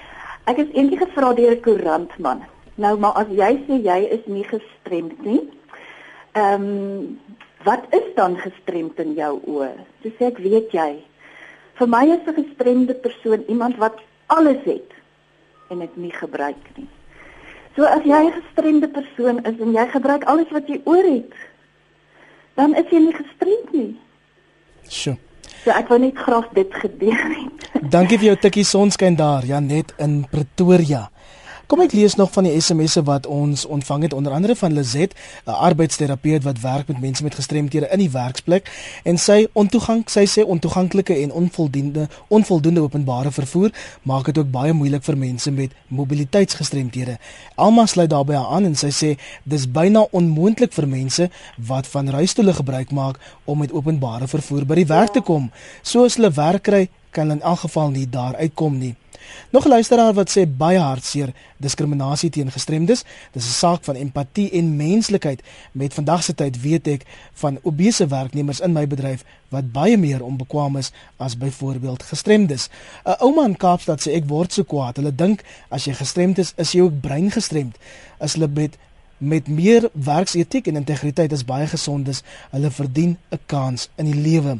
Ek 0.45 0.57
is 0.57 0.73
eendag 0.73 0.99
gevra 0.99 1.33
deur 1.33 1.55
'n 1.55 1.61
koerantman. 1.61 2.41
Nou 2.81 2.97
maar 2.97 3.17
as 3.21 3.29
jy 3.29 3.51
sê 3.67 3.77
jy 3.85 3.99
is 4.17 4.23
nie 4.25 4.45
gestremd 4.47 5.21
nie. 5.27 5.43
Ehm 6.33 6.65
um, 6.65 7.19
wat 7.61 7.83
is 7.93 8.07
dan 8.17 8.39
gestremd 8.41 8.97
in 9.03 9.13
jou 9.13 9.35
oë? 9.45 9.73
So 10.01 10.09
sê 10.17 10.31
ek 10.31 10.39
weet 10.41 10.73
jy. 10.73 10.89
Vir 11.77 11.87
my 11.87 12.05
is 12.15 12.25
'n 12.25 12.39
gestremde 12.39 12.95
persoon 13.05 13.43
iemand 13.47 13.77
wat 13.77 14.01
alles 14.27 14.63
het 14.65 14.89
en 15.69 15.79
dit 15.79 15.95
nie 15.97 16.11
gebruik 16.11 16.63
nie. 16.77 16.89
So 17.75 17.83
as 17.83 18.03
jy 18.03 18.21
'n 18.25 18.33
gestremde 18.41 18.87
persoon 18.87 19.45
is 19.45 19.59
en 19.59 19.73
jy 19.73 19.87
gebruik 19.87 20.23
alles 20.23 20.49
wat 20.51 20.67
jy 20.67 20.81
oor 20.83 21.03
het, 21.03 21.33
dan 22.55 22.75
is 22.75 22.89
jy 22.89 22.99
nie 22.99 23.13
gestremd 23.13 23.71
nie. 23.73 23.99
Sjoe. 24.89 25.17
So 25.63 25.69
ek 25.69 25.87
wou 25.87 25.99
net 25.99 26.17
graag 26.17 26.49
dit 26.53 26.73
gedeel 26.73 27.29
het. 27.37 27.91
Dankie 27.91 28.17
vir 28.17 28.25
jou 28.25 28.35
tikkie 28.35 28.65
sonskyn 28.65 29.15
daar, 29.15 29.45
Janet 29.45 29.93
in 29.97 30.25
Pretoria. 30.31 31.11
Kom 31.71 31.79
ek 31.79 31.93
lees 31.95 32.17
nog 32.19 32.33
van 32.35 32.43
die 32.43 32.57
SMS'e 32.59 32.99
wat 33.07 33.27
ons 33.31 33.61
ontvang 33.63 34.01
het 34.03 34.13
onder 34.13 34.33
andere 34.35 34.55
van 34.59 34.73
Lizet, 34.75 35.13
'n 35.47 35.49
arbeidsterapeut 35.49 36.43
wat 36.43 36.59
werk 36.59 36.87
met 36.87 36.99
mense 36.99 37.23
met 37.23 37.35
gestremthede 37.35 37.87
in 37.91 37.99
die 37.99 38.09
werksplek 38.09 38.67
en 39.03 39.17
sy 39.17 39.47
ontoegang, 39.53 40.03
sy 40.09 40.25
sê 40.25 40.43
ontoeganklike 40.43 41.15
en 41.15 41.31
onvoldoende 41.31 42.09
onvoldoende 42.27 42.81
openbare 42.81 43.31
vervoer 43.31 43.71
maak 44.01 44.25
dit 44.25 44.37
ook 44.37 44.51
baie 44.51 44.73
moeilik 44.73 45.03
vir 45.03 45.17
mense 45.17 45.51
met 45.51 45.71
mobiliteitsgestremthede. 45.87 47.17
Alma 47.55 47.85
sluit 47.85 48.09
daarbey 48.09 48.35
aan 48.35 48.65
en 48.65 48.75
sy 48.75 48.89
sê 48.89 49.17
dis 49.43 49.71
byna 49.71 50.07
onmoontlik 50.11 50.73
vir 50.73 50.87
mense 50.87 51.29
wat 51.55 51.87
van 51.87 52.09
rolstoele 52.09 52.53
gebruik 52.53 52.91
maak 52.91 53.19
om 53.45 53.57
met 53.57 53.71
openbare 53.71 54.27
vervoer 54.27 54.65
by 54.65 54.75
die 54.75 54.85
werk 54.85 55.13
te 55.13 55.21
kom. 55.21 55.51
So 55.81 56.03
as 56.03 56.15
hulle 56.15 56.31
werk 56.31 56.63
kry, 56.63 56.89
kan 57.11 57.31
in 57.31 57.41
elk 57.41 57.59
geval 57.59 57.89
nie 57.89 58.09
daar 58.09 58.35
uitkom 58.35 58.77
nie. 58.77 58.95
Nog 59.49 59.65
'n 59.65 59.69
luisteraar 59.69 60.13
wat 60.13 60.29
sê 60.37 60.57
baie 60.57 60.79
hartseer 60.79 61.33
diskriminasie 61.57 62.29
teen 62.29 62.51
gestremdes. 62.51 63.03
Dis 63.31 63.45
'n 63.45 63.59
saak 63.63 63.83
van 63.83 63.95
empatie 63.95 64.51
en 64.51 64.75
menslikheid. 64.75 65.43
Met 65.71 65.93
vandag 65.93 66.23
se 66.23 66.33
tyd 66.33 66.61
weet 66.61 66.87
ek 66.87 67.05
van 67.33 67.59
obese 67.61 68.07
werknemers 68.07 68.59
in 68.59 68.71
my 68.71 68.87
bedryf 68.87 69.23
wat 69.49 69.71
baie 69.71 69.97
meer 69.97 70.23
onbekwaam 70.23 70.77
is 70.77 70.91
as 71.17 71.37
byvoorbeeld 71.37 72.03
gestremdes. 72.03 72.69
'n 73.05 73.15
Ouma 73.19 73.45
in 73.45 73.57
Kaapstad 73.57 74.01
sê 74.01 74.11
ek 74.11 74.27
word 74.27 74.53
so 74.53 74.63
kwaad. 74.63 74.95
Hulle 74.95 75.15
dink 75.15 75.43
as 75.69 75.83
jy 75.83 75.93
gestremd 75.93 76.37
is, 76.37 76.53
is 76.55 76.71
jy 76.71 76.81
ook 76.81 77.01
brein 77.01 77.31
gestremd. 77.31 77.77
As 78.17 78.33
hulle 78.33 78.47
met 78.47 78.77
met 79.17 79.47
meer 79.47 79.89
werksetiek 79.93 80.67
en 80.67 80.75
integriteit 80.75 81.33
as 81.33 81.45
baie 81.45 81.67
gesondes, 81.67 82.23
hulle 82.49 82.71
verdien 82.71 83.17
'n 83.29 83.39
kans 83.45 83.89
in 83.95 84.05
die 84.05 84.21
lewe. 84.21 84.59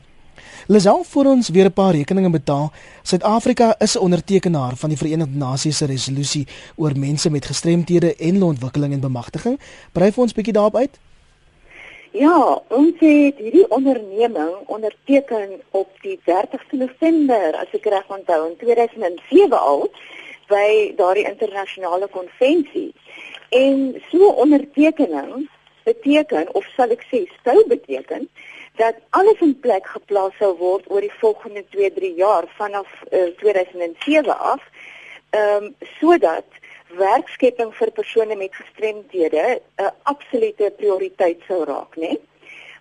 Lisel 0.67 1.03
vir 1.03 1.25
ons 1.25 1.49
weer 1.49 1.65
'n 1.65 1.73
paar 1.73 1.93
rekeninge 1.93 2.29
betaal. 2.29 2.71
Suid-Afrika 3.03 3.75
is 3.79 3.95
'n 3.95 4.03
ondertekenaar 4.03 4.75
van 4.75 4.89
die 4.89 4.97
Verenigde 4.97 5.37
Nasies 5.37 5.77
se 5.77 5.85
resolusie 5.85 6.47
oor 6.75 6.91
mense 6.95 7.29
met 7.29 7.45
gestremthede 7.45 8.15
en 8.15 8.43
ontwikkeling 8.43 8.93
en 8.93 8.99
bemagtiging. 8.99 9.59
Vir 9.93 10.13
ons 10.15 10.31
'n 10.31 10.35
bietjie 10.35 10.53
daarop 10.53 10.75
uit. 10.75 10.99
Ja, 12.11 12.61
ons 12.67 12.93
het 12.99 13.37
hierdie 13.37 13.69
onderneming 13.69 14.55
onderteken 14.65 15.61
op 15.71 15.89
die 16.01 16.19
30ste 16.25 16.75
November, 16.75 17.55
as 17.55 17.71
ek 17.71 17.85
reg 17.85 18.07
onthou, 18.07 18.49
in 18.49 18.57
2007 18.57 19.59
al 19.59 19.89
by 20.47 20.93
daardie 20.95 21.27
internasionale 21.29 22.07
konvensie. 22.07 22.93
En 23.49 24.01
so 24.11 24.27
ondertekening 24.27 25.49
beteken 25.83 26.53
of 26.53 26.65
sal 26.75 26.89
ek 26.89 27.05
sê 27.11 27.25
sou 27.43 27.67
beteken 27.67 28.29
dat 28.75 28.95
alles 29.09 29.39
in 29.39 29.59
plek 29.59 29.87
geplaas 29.87 30.35
sou 30.39 30.57
word 30.57 30.89
oor 30.89 31.01
die 31.01 31.13
volgende 31.19 31.63
2-3 31.75 32.15
jaar 32.15 32.47
vanaf 32.57 32.87
uh, 33.11 33.27
eh, 33.27 33.35
2007 33.37 34.39
af. 34.39 34.61
Ehm 35.29 35.63
um, 35.63 35.75
sodat 35.99 36.45
werkskepping 36.97 37.71
vir 37.75 37.91
persone 37.91 38.35
met 38.35 38.55
gestremdhede 38.55 39.61
'n 39.77 39.91
absolute 40.03 40.73
prioriteit 40.77 41.39
sou 41.47 41.63
raak, 41.63 41.95
né? 41.95 42.17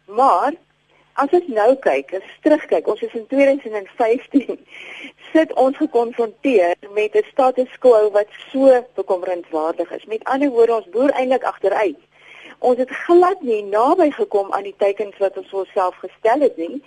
Maar 0.05 0.53
as 1.12 1.31
ons 1.31 1.46
nou 1.46 1.76
kyk, 1.76 2.14
as 2.14 2.29
terugkyk, 2.42 2.87
ons 2.87 3.03
is 3.03 3.14
in 3.14 3.26
2015 3.26 4.66
sit 5.33 5.53
ons 5.53 5.76
gekonfronteer 5.76 6.74
met 6.94 7.14
'n 7.14 7.26
status 7.33 7.79
quo 7.79 8.11
wat 8.11 8.29
so 8.53 8.87
bekommerenswaardig 8.94 9.90
is. 9.90 10.05
Met 10.05 10.24
ander 10.24 10.50
woorde, 10.50 10.74
ons 10.74 10.88
boer 10.88 11.11
eintlik 11.11 11.42
agteruit 11.42 11.98
Ons 12.61 12.79
het 12.79 12.90
glad 13.07 13.40
nie 13.42 13.62
naby 13.64 14.11
gekom 14.12 14.53
aan 14.53 14.66
die 14.68 14.77
teikens 14.77 15.16
wat 15.23 15.37
ons 15.40 15.49
vir 15.49 15.62
onsself 15.62 15.96
gestel 16.03 16.44
het 16.44 16.59
nie. 16.61 16.83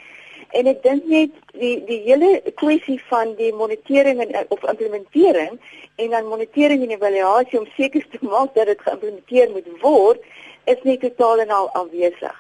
En 0.54 0.70
ek 0.70 0.84
dink 0.84 1.08
net 1.10 1.34
die 1.58 1.76
die 1.88 2.00
hele 2.06 2.30
kwessie 2.62 3.00
van 3.10 3.34
die 3.40 3.50
monitering 3.58 4.22
en 4.22 4.36
of 4.54 4.64
implementering 4.70 5.58
en 5.96 6.14
dan 6.14 6.30
monitering 6.30 6.84
en 6.86 6.94
evaluasie 6.94 7.60
om 7.60 7.68
seker 7.78 8.06
te 8.12 8.22
maak 8.22 8.54
dat 8.54 8.70
dit 8.70 8.86
geïmplementeer 8.86 9.50
moet 9.56 9.70
word 9.82 10.22
is 10.70 10.86
nie 10.88 10.98
totaal 11.02 11.42
en 11.44 11.58
al 11.58 11.70
afwesig. 11.82 12.40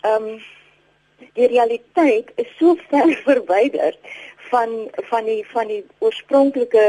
Ehm 0.00 0.32
um, 0.32 0.42
die 1.36 1.46
realiteit 1.46 2.32
is 2.42 2.48
so 2.58 2.74
ver 2.88 3.12
verwyder 3.28 3.96
van 4.50 4.72
van 5.10 5.28
die 5.28 5.42
van 5.52 5.68
die 5.68 5.84
oorspronklike 5.98 6.86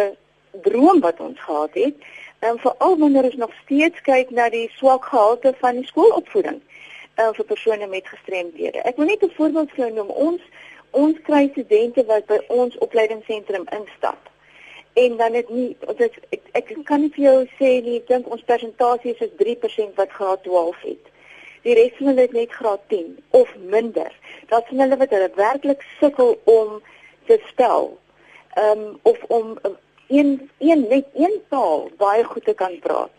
droom 0.66 1.00
wat 1.04 1.20
ons 1.20 1.40
gehad 1.40 1.74
het. 1.74 1.96
En 2.44 2.60
veral 2.60 2.98
wanneer 2.98 3.24
ons 3.24 3.36
nog 3.36 3.54
steeds 3.64 4.02
kyk 4.02 4.30
na 4.30 4.50
die 4.50 4.70
swak 4.76 5.06
gehalte 5.06 5.54
van 5.60 5.78
die 5.80 5.86
skoolopvoeding 5.88 6.60
uh, 6.60 7.30
vir 7.38 7.46
persone 7.46 7.88
met 7.88 8.08
gestremdhede. 8.08 8.82
Ek 8.90 9.00
wil 9.00 9.08
net 9.12 9.24
'n 9.24 9.32
voorbeeld 9.38 9.72
gee 9.72 9.92
noem. 9.92 10.10
Ons 10.10 10.42
ons 10.92 11.22
kry 11.28 11.48
studente 11.52 12.06
wat 12.06 12.26
by 12.26 12.40
ons 12.48 12.78
opleidingsentrum 12.78 13.64
instap. 13.80 14.30
En 14.94 15.18
dan 15.18 15.34
het 15.34 15.50
nie 15.50 15.78
dit 15.98 16.20
ek, 16.30 16.42
ek 16.52 16.76
kan 16.84 17.02
nie 17.02 17.14
vir 17.16 17.24
jou 17.24 17.40
sê 17.62 17.72
nie, 17.86 17.96
ek 18.02 18.08
dink 18.08 18.28
ons 18.28 18.44
persentasie 18.52 19.16
is 19.16 19.32
3% 19.40 19.96
wat 19.96 20.12
graad 20.12 20.44
12 20.44 20.82
het. 20.82 21.10
Die 21.64 21.74
res 21.80 21.96
van 21.98 22.12
hulle 22.12 22.28
het 22.28 22.36
net 22.36 22.52
graad 22.52 22.84
10 22.88 23.24
of 23.30 23.56
minder. 23.56 24.12
Dat 24.52 24.68
sien 24.68 24.84
hulle 24.84 24.98
wat 24.98 25.16
hulle 25.16 25.32
werklik 25.36 25.88
sukkel 26.00 26.36
om 26.44 26.82
te 27.26 27.40
stel. 27.52 27.98
Ehm 28.54 28.80
um, 28.80 29.00
of 29.02 29.24
om 29.28 29.58
een 30.08 30.50
een 30.58 30.86
net 30.90 31.06
een 31.14 31.42
taal 31.50 31.90
baie 31.98 32.24
goed 32.24 32.46
te 32.46 32.54
kan 32.54 32.80
praat. 32.80 33.12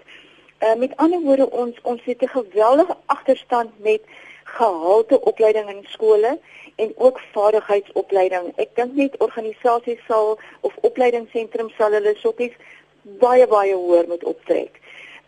Uh, 0.60 0.74
met 0.74 0.96
ander 0.96 1.20
woorde 1.20 1.50
ons 1.50 1.80
ons 1.82 2.00
het 2.04 2.22
'n 2.22 2.26
geweldige 2.26 2.96
agterstand 3.06 3.70
met 3.76 4.00
gehalte 4.44 5.20
opleiding 5.20 5.68
in 5.68 5.84
skole 5.88 6.38
en 6.76 6.92
ook 6.96 7.20
vaardigheidsopleiding. 7.32 8.52
Ek 8.56 8.68
dink 8.74 8.94
net 8.94 9.16
organisasies 9.16 10.00
sal 10.06 10.38
of 10.60 10.76
opleidingssentrums 10.80 11.74
sal 11.76 11.92
hulle 11.92 12.14
soppies 12.16 12.54
baie 13.02 13.46
baie 13.46 13.74
hoër 13.74 14.08
moet 14.08 14.24
optrek. 14.24 14.80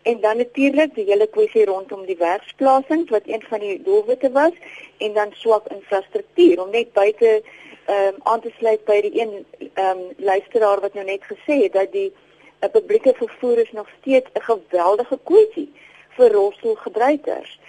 En 0.09 0.19
dan 0.21 0.37
natuurlik 0.37 0.95
die 0.95 1.05
hele 1.05 1.27
kwessie 1.27 1.65
rondom 1.65 2.05
die 2.05 2.17
werksplasings 2.17 3.09
wat 3.15 3.25
een 3.25 3.43
van 3.49 3.59
die 3.59 3.81
doelwitte 3.83 4.31
was 4.31 4.53
en 4.97 5.13
dan 5.13 5.33
swak 5.35 5.67
infrastruktuur 5.67 6.61
om 6.63 6.69
net 6.69 6.93
buite 6.93 7.41
ehm 7.87 8.07
um, 8.07 8.15
aan 8.23 8.41
te 8.41 8.51
sluit 8.57 8.83
by 8.85 9.01
die 9.01 9.19
een 9.21 9.33
ehm 9.73 9.97
um, 9.97 10.07
luisteraar 10.17 10.79
wat 10.85 10.93
nou 10.93 11.05
net 11.05 11.23
gesê 11.31 11.57
het 11.63 11.73
dat 11.73 11.91
die 11.91 12.11
uh, 12.11 12.69
publieke 12.71 13.13
vervoer 13.17 13.57
is 13.65 13.71
nog 13.71 13.89
steeds 13.99 14.29
'n 14.33 14.47
geweldige 14.51 15.19
kwessie 15.23 15.71
vir 16.17 16.31
rolstoelgebruikers. 16.31 17.59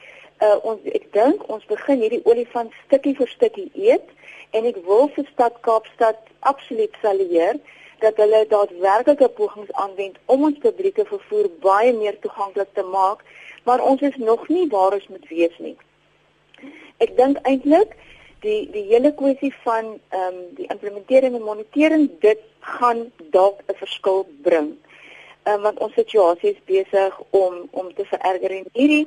Uh 0.41 0.57
ons 0.63 0.81
ek 0.85 1.13
dink 1.13 1.49
ons 1.49 1.65
begin 1.67 2.01
hierdie 2.01 2.25
olifant 2.25 2.73
stukkie 2.87 3.17
vir 3.21 3.29
stukkie 3.29 3.71
eet 3.75 4.09
en 4.51 4.65
ek 4.65 4.79
wil 4.87 5.11
vir 5.15 5.27
stad 5.33 5.61
Kaapstad 5.61 6.19
absoluut 6.41 6.95
salueer 7.03 7.59
dat 7.99 8.17
hulle 8.17 8.47
daadwerklike 8.49 9.29
pogings 9.29 9.73
aanwend 9.73 10.17
om 10.25 10.45
ons 10.49 10.59
publieke 10.63 11.05
vervoer 11.05 11.49
baie 11.61 11.93
meer 11.93 12.19
toeganklik 12.23 12.71
te 12.75 12.83
maak, 12.83 13.25
maar 13.65 13.83
ons 13.83 14.01
is 14.01 14.17
nog 14.17 14.49
nie 14.49 14.67
waar 14.71 14.93
ons 14.93 15.09
moet 15.09 15.29
wees 15.29 15.57
nie. 15.59 15.77
Ek 17.05 17.17
dink 17.17 17.39
eintlik 17.47 17.97
die 18.43 18.69
die 18.75 18.85
hele 18.91 19.13
kwessie 19.15 19.53
van 19.65 19.97
ehm 20.09 20.27
um, 20.29 20.43
die 20.59 20.69
implementering 20.75 21.35
en 21.35 21.47
monitering 21.47 22.09
dit 22.21 22.43
gaan 22.61 23.07
dalk 23.35 23.63
'n 23.67 23.79
verskil 23.83 24.27
bring. 24.43 24.77
Ehm 25.45 25.55
um, 25.55 25.63
want 25.63 25.79
ons 25.79 25.95
situasie 25.95 26.51
is 26.51 26.63
besig 26.65 27.21
om 27.31 27.69
om 27.71 27.95
te 27.95 28.05
vererger 28.05 28.51
en 28.51 28.67
hierdie 28.73 29.07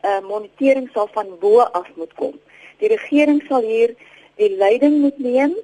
ehm 0.00 0.24
uh, 0.24 0.28
monitering 0.28 0.90
sal 0.92 1.08
van 1.12 1.38
bo 1.40 1.60
af 1.60 1.88
moet 1.94 2.14
kom. 2.14 2.34
Die 2.78 2.88
regering 2.88 3.42
sal 3.48 3.62
hier 3.62 3.94
die 4.36 4.56
leiding 4.56 5.00
moet 5.00 5.18
neem 5.18 5.54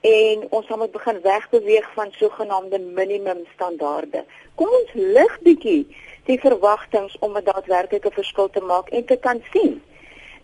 en 0.00 0.46
ons 0.50 0.66
sal 0.66 0.78
moet 0.78 0.92
begin 0.92 1.20
wegbeweeg 1.22 1.92
van 1.94 2.08
sogenaamde 2.10 2.78
minimum 2.78 3.44
standaarde. 3.54 4.24
Kom 4.54 4.68
ons 4.68 4.90
lig 4.94 5.38
bietjie 5.40 5.86
die 6.24 6.40
verwagtinge 6.40 7.16
om 7.20 7.36
'n 7.36 7.44
daadwerklike 7.44 8.10
verskil 8.10 8.50
te 8.50 8.60
maak 8.60 8.88
en 8.88 9.04
te 9.04 9.16
kan 9.16 9.42
sien 9.52 9.82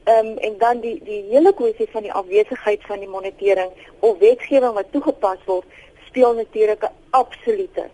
Ehm 0.07 0.27
um, 0.27 0.37
en 0.39 0.55
dan 0.59 0.81
die 0.81 1.01
die 1.05 1.25
hele 1.31 1.53
kwessie 1.55 1.89
van 1.91 2.03
die 2.03 2.13
afwesigheid 2.13 2.83
van 2.87 2.99
die 3.03 3.09
monitering 3.09 3.71
of 3.99 4.19
wetgewing 4.19 4.75
wat 4.75 4.93
toegepas 4.93 5.41
word, 5.47 5.65
speel 6.07 6.35
natuurlik 6.35 6.83
'n 6.83 6.95
absolute 7.11 7.85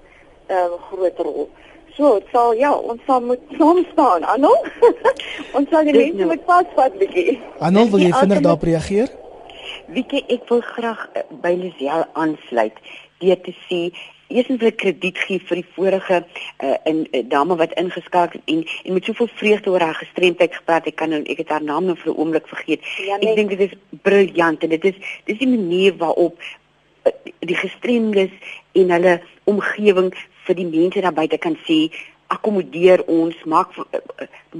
ehm 0.47 0.73
uh, 0.73 0.83
groot 0.91 1.19
rol. 1.19 1.49
So, 1.97 2.19
dit 2.19 2.29
sal 2.33 2.53
ja, 2.55 2.73
ons 2.73 3.01
sal 3.07 3.21
moet 3.21 3.41
saam 3.59 3.87
staan, 3.93 4.25
Anno. 4.25 4.53
ons 5.57 5.69
sal 5.71 5.85
die 5.85 5.97
mense 5.97 6.17
nou- 6.17 6.29
met 6.29 6.45
pasvat 6.45 6.99
bietjie. 6.99 7.41
Anno, 7.59 7.89
wil 7.89 8.01
jy 8.01 8.13
vinnig 8.13 8.41
daarop 8.41 8.63
reageer? 8.63 9.09
Wieke, 9.93 10.23
ek 10.33 10.47
wil 10.49 10.63
graag 10.65 11.01
uh, 11.13 11.23
by 11.45 11.53
Lisel 11.59 12.07
aansluit 12.17 12.79
deur 13.21 13.41
te 13.45 13.53
sê 13.67 13.81
eerstens 14.33 14.63
wil 14.63 14.71
ek 14.71 14.79
krediet 14.81 15.19
gee 15.27 15.43
vir 15.49 15.61
die 15.61 15.67
vorige 15.75 16.21
uh, 16.23 16.77
in 16.89 17.03
uh, 17.05 17.21
dame 17.29 17.59
wat 17.61 17.75
ingeskakel 17.81 18.41
en 18.49 18.63
en 18.65 18.97
met 18.97 19.09
soveel 19.09 19.29
vreugde 19.37 19.71
oor 19.75 19.85
haar 19.85 20.01
gestremdheid 20.01 20.57
gepraat. 20.57 20.89
Ek 20.89 20.97
kan 21.03 21.13
nou 21.13 21.21
ek 21.29 21.45
het 21.45 21.53
haar 21.53 21.67
naam 21.67 21.91
nou 21.91 21.97
vir 22.01 22.13
'n 22.13 22.17
oomblik 22.17 22.49
vergeet. 22.49 22.89
Ja, 23.05 23.21
nee. 23.21 23.35
Ek 23.35 23.37
dink 23.37 23.53
dit 23.53 23.67
is 23.69 23.77
briljant 24.09 24.65
en 24.65 24.73
dit 24.73 24.85
is 24.93 24.97
dis 25.29 25.39
die 25.45 25.53
manier 25.53 25.97
waarop 26.01 26.41
uh, 26.41 27.13
die 27.45 27.61
gestremdes 27.61 28.33
en 28.73 28.97
hulle 28.97 29.21
omgewing 29.45 30.13
vir 30.47 30.57
die 30.57 30.71
mense 30.73 31.05
daar 31.05 31.19
buite 31.21 31.39
kan 31.39 31.59
sê 31.69 31.93
akkommodeer 32.35 33.05
ons 33.19 33.37
maak 33.55 33.75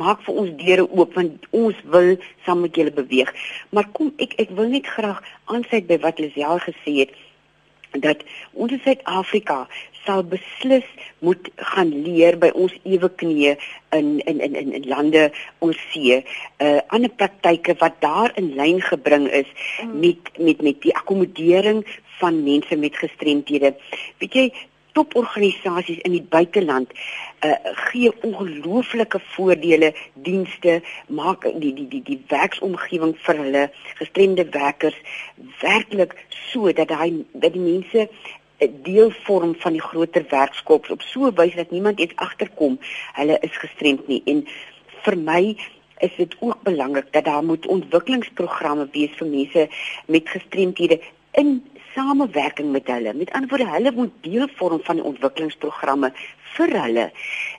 maak 0.05 0.23
vir 0.27 0.41
ons 0.45 0.55
deure 0.63 0.87
oop 0.91 1.15
want 1.19 1.51
ons 1.65 1.83
wil 1.95 2.15
saam 2.47 2.65
met 2.67 2.77
julle 2.77 2.95
beweeg 3.01 3.33
maar 3.71 3.91
kom 3.99 4.13
ek 4.27 4.39
ek 4.45 4.55
wil 4.59 4.73
net 4.73 4.89
graag 4.97 5.23
aansluit 5.55 5.89
by 5.91 6.01
wat 6.07 6.23
Lisel 6.23 6.63
gesê 6.67 6.99
het 7.03 7.21
dat 8.01 8.23
ons 8.53 8.73
in 8.73 8.81
Suid-Afrika 8.85 9.67
sal 10.05 10.25
beslis 10.27 10.87
moet 11.23 11.51
gaan 11.73 11.93
leer 12.05 12.39
by 12.41 12.51
ons 12.59 12.73
ewe 12.89 13.11
knieë 13.23 13.53
in 13.99 14.09
in 14.31 14.41
in 14.47 14.57
in 14.63 14.73
in 14.79 14.89
lande 14.91 15.29
ons 15.67 15.79
see 15.93 16.19
uh 16.67 16.81
ander 16.97 17.13
praktyke 17.21 17.77
wat 17.83 18.01
daar 18.01 18.33
in 18.41 18.55
lyn 18.59 18.81
gebring 18.89 19.29
is 19.31 19.51
mm. 19.83 20.01
met 20.01 20.33
met 20.39 20.63
met 20.63 20.81
die 20.83 20.97
akkommodering 20.97 21.85
van 22.23 22.43
mense 22.45 22.77
met 22.77 22.97
gestremthede. 22.97 23.75
Weet 24.23 24.37
jy, 24.39 24.45
toporganisasies 24.93 26.03
in 26.07 26.13
die 26.17 26.27
buiteland 26.35 26.93
uh 27.47 27.55
gee 27.89 28.13
ongelooflike 28.23 29.21
voordele, 29.35 29.93
dienste, 30.15 30.81
maak 31.09 31.49
die 31.61 31.75
die 31.75 31.89
die 31.89 32.03
die 32.03 32.21
werksomgewing 32.29 33.17
vir 33.27 33.43
hulle 33.45 33.65
gestremde 34.01 34.47
werkers 34.55 34.99
werklik 35.61 36.17
so 36.53 36.73
dat 36.73 36.95
hy 37.01 37.25
dat 37.33 37.53
die 37.53 37.67
mense 37.67 38.09
'n 38.63 38.83
deel 38.83 39.11
vorm 39.27 39.55
van 39.59 39.73
die 39.73 39.83
groter 39.83 40.25
werkskops. 40.29 40.91
Op 40.91 41.03
so 41.03 41.27
'n 41.27 41.35
wyse 41.35 41.57
dat 41.57 41.71
niemand 41.71 42.01
iets 42.01 42.17
agterkom 42.17 42.79
hulle 43.13 43.39
is 43.41 43.57
gestremd 43.57 44.07
nie. 44.09 44.23
En 44.25 44.47
vir 45.03 45.19
my 45.19 45.57
is 45.99 46.15
dit 46.17 46.37
ook 46.39 46.63
belangrik 46.63 47.13
dat 47.13 47.25
daar 47.25 47.45
moet 47.45 47.67
ontwikkelingsprogramme 47.67 48.89
wees 48.93 49.15
vir 49.17 49.27
mense 49.27 49.69
met 50.07 50.29
gestremdhede 50.29 51.01
in 51.33 51.63
samewerking 51.95 52.71
met 52.73 52.87
hulle. 52.87 53.15
Met 53.15 53.33
ander 53.33 53.49
woorde, 53.49 53.69
hulle 53.71 53.93
moet 53.93 54.13
deel 54.21 54.49
vorm 54.57 54.81
van 54.83 55.01
die 55.01 55.05
ontwikkelingsprogramme 55.05 56.13
vir 56.55 56.75
hulle. 56.83 57.07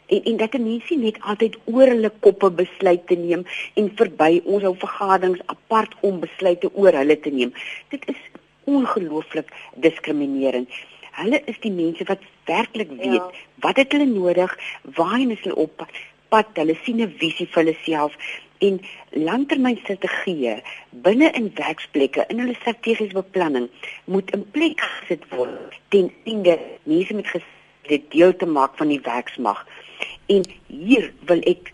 En 0.05 0.23
en 0.31 0.37
dat 0.37 0.57
mense 0.59 0.95
net 0.95 1.19
altyd 1.21 1.57
oor 1.65 1.87
hulle 1.95 2.11
koppe 2.19 2.49
besluite 2.61 3.17
neem 3.17 3.45
en 3.79 3.91
verby 4.01 4.41
ons 4.43 4.63
ou 4.69 4.75
vergaderings 4.85 5.43
apart 5.55 5.95
om 6.01 6.21
besluite 6.23 6.71
oor 6.73 6.97
hulle 7.01 7.19
te 7.19 7.33
neem. 7.33 7.53
Dit 7.93 8.07
is 8.13 8.19
ongelooflik 8.69 9.51
diskriminerend. 9.85 10.69
Hulle 11.13 11.41
is 11.45 11.59
die 11.61 11.71
mense 11.71 12.05
wat 12.09 12.23
werklik 12.49 12.89
weet 12.97 13.19
ja. 13.19 13.29
wat 13.65 13.77
het 13.77 13.91
hulle 13.93 14.09
nodig, 14.09 14.57
waarheen 14.97 15.31
is 15.35 15.43
hulle 15.45 15.55
op 15.67 15.85
pad, 16.33 16.49
hulle 16.57 16.75
sien 16.83 17.01
'n 17.01 17.13
visie 17.19 17.47
vir 17.47 17.63
hulle 17.63 17.77
self 17.85 18.17
en 18.67 18.79
langtermynstrategieë 19.27 20.55
binne 21.05 21.31
in 21.39 21.49
werksplekke 21.57 22.25
in 22.33 22.41
hulle 22.43 22.55
strategiese 22.59 23.17
beplanning 23.17 23.69
moet 24.05 24.31
in 24.37 24.45
plek 24.55 24.83
gesit 24.83 25.25
word 25.33 25.77
ten 25.95 26.11
einde 26.29 26.57
mense 26.89 27.17
met 27.19 27.33
dit 27.89 28.05
deel 28.15 28.35
te 28.39 28.47
maak 28.47 28.77
van 28.79 28.91
die 28.93 29.01
werksmag. 29.03 29.65
En 30.31 30.45
hier 30.67 31.11
wil 31.27 31.43
ek 31.49 31.73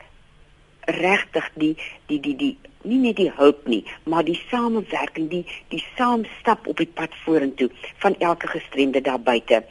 regtig 0.89 1.52
die 1.62 1.75
die 2.10 2.19
die 2.25 2.36
die 2.36 2.56
nie 2.88 2.99
net 3.04 3.17
die 3.19 3.32
hulp 3.36 3.65
nie, 3.67 3.82
maar 4.08 4.23
die 4.23 4.38
samewerking, 4.49 5.28
die 5.30 5.43
die 5.73 5.82
saamstap 5.97 6.67
op 6.71 6.80
die 6.80 6.88
pad 6.88 7.15
vorentoe 7.25 7.67
van 8.04 8.15
elke 8.23 8.47
gestremde 8.47 9.02
daar 9.04 9.19
buite. 9.19 9.63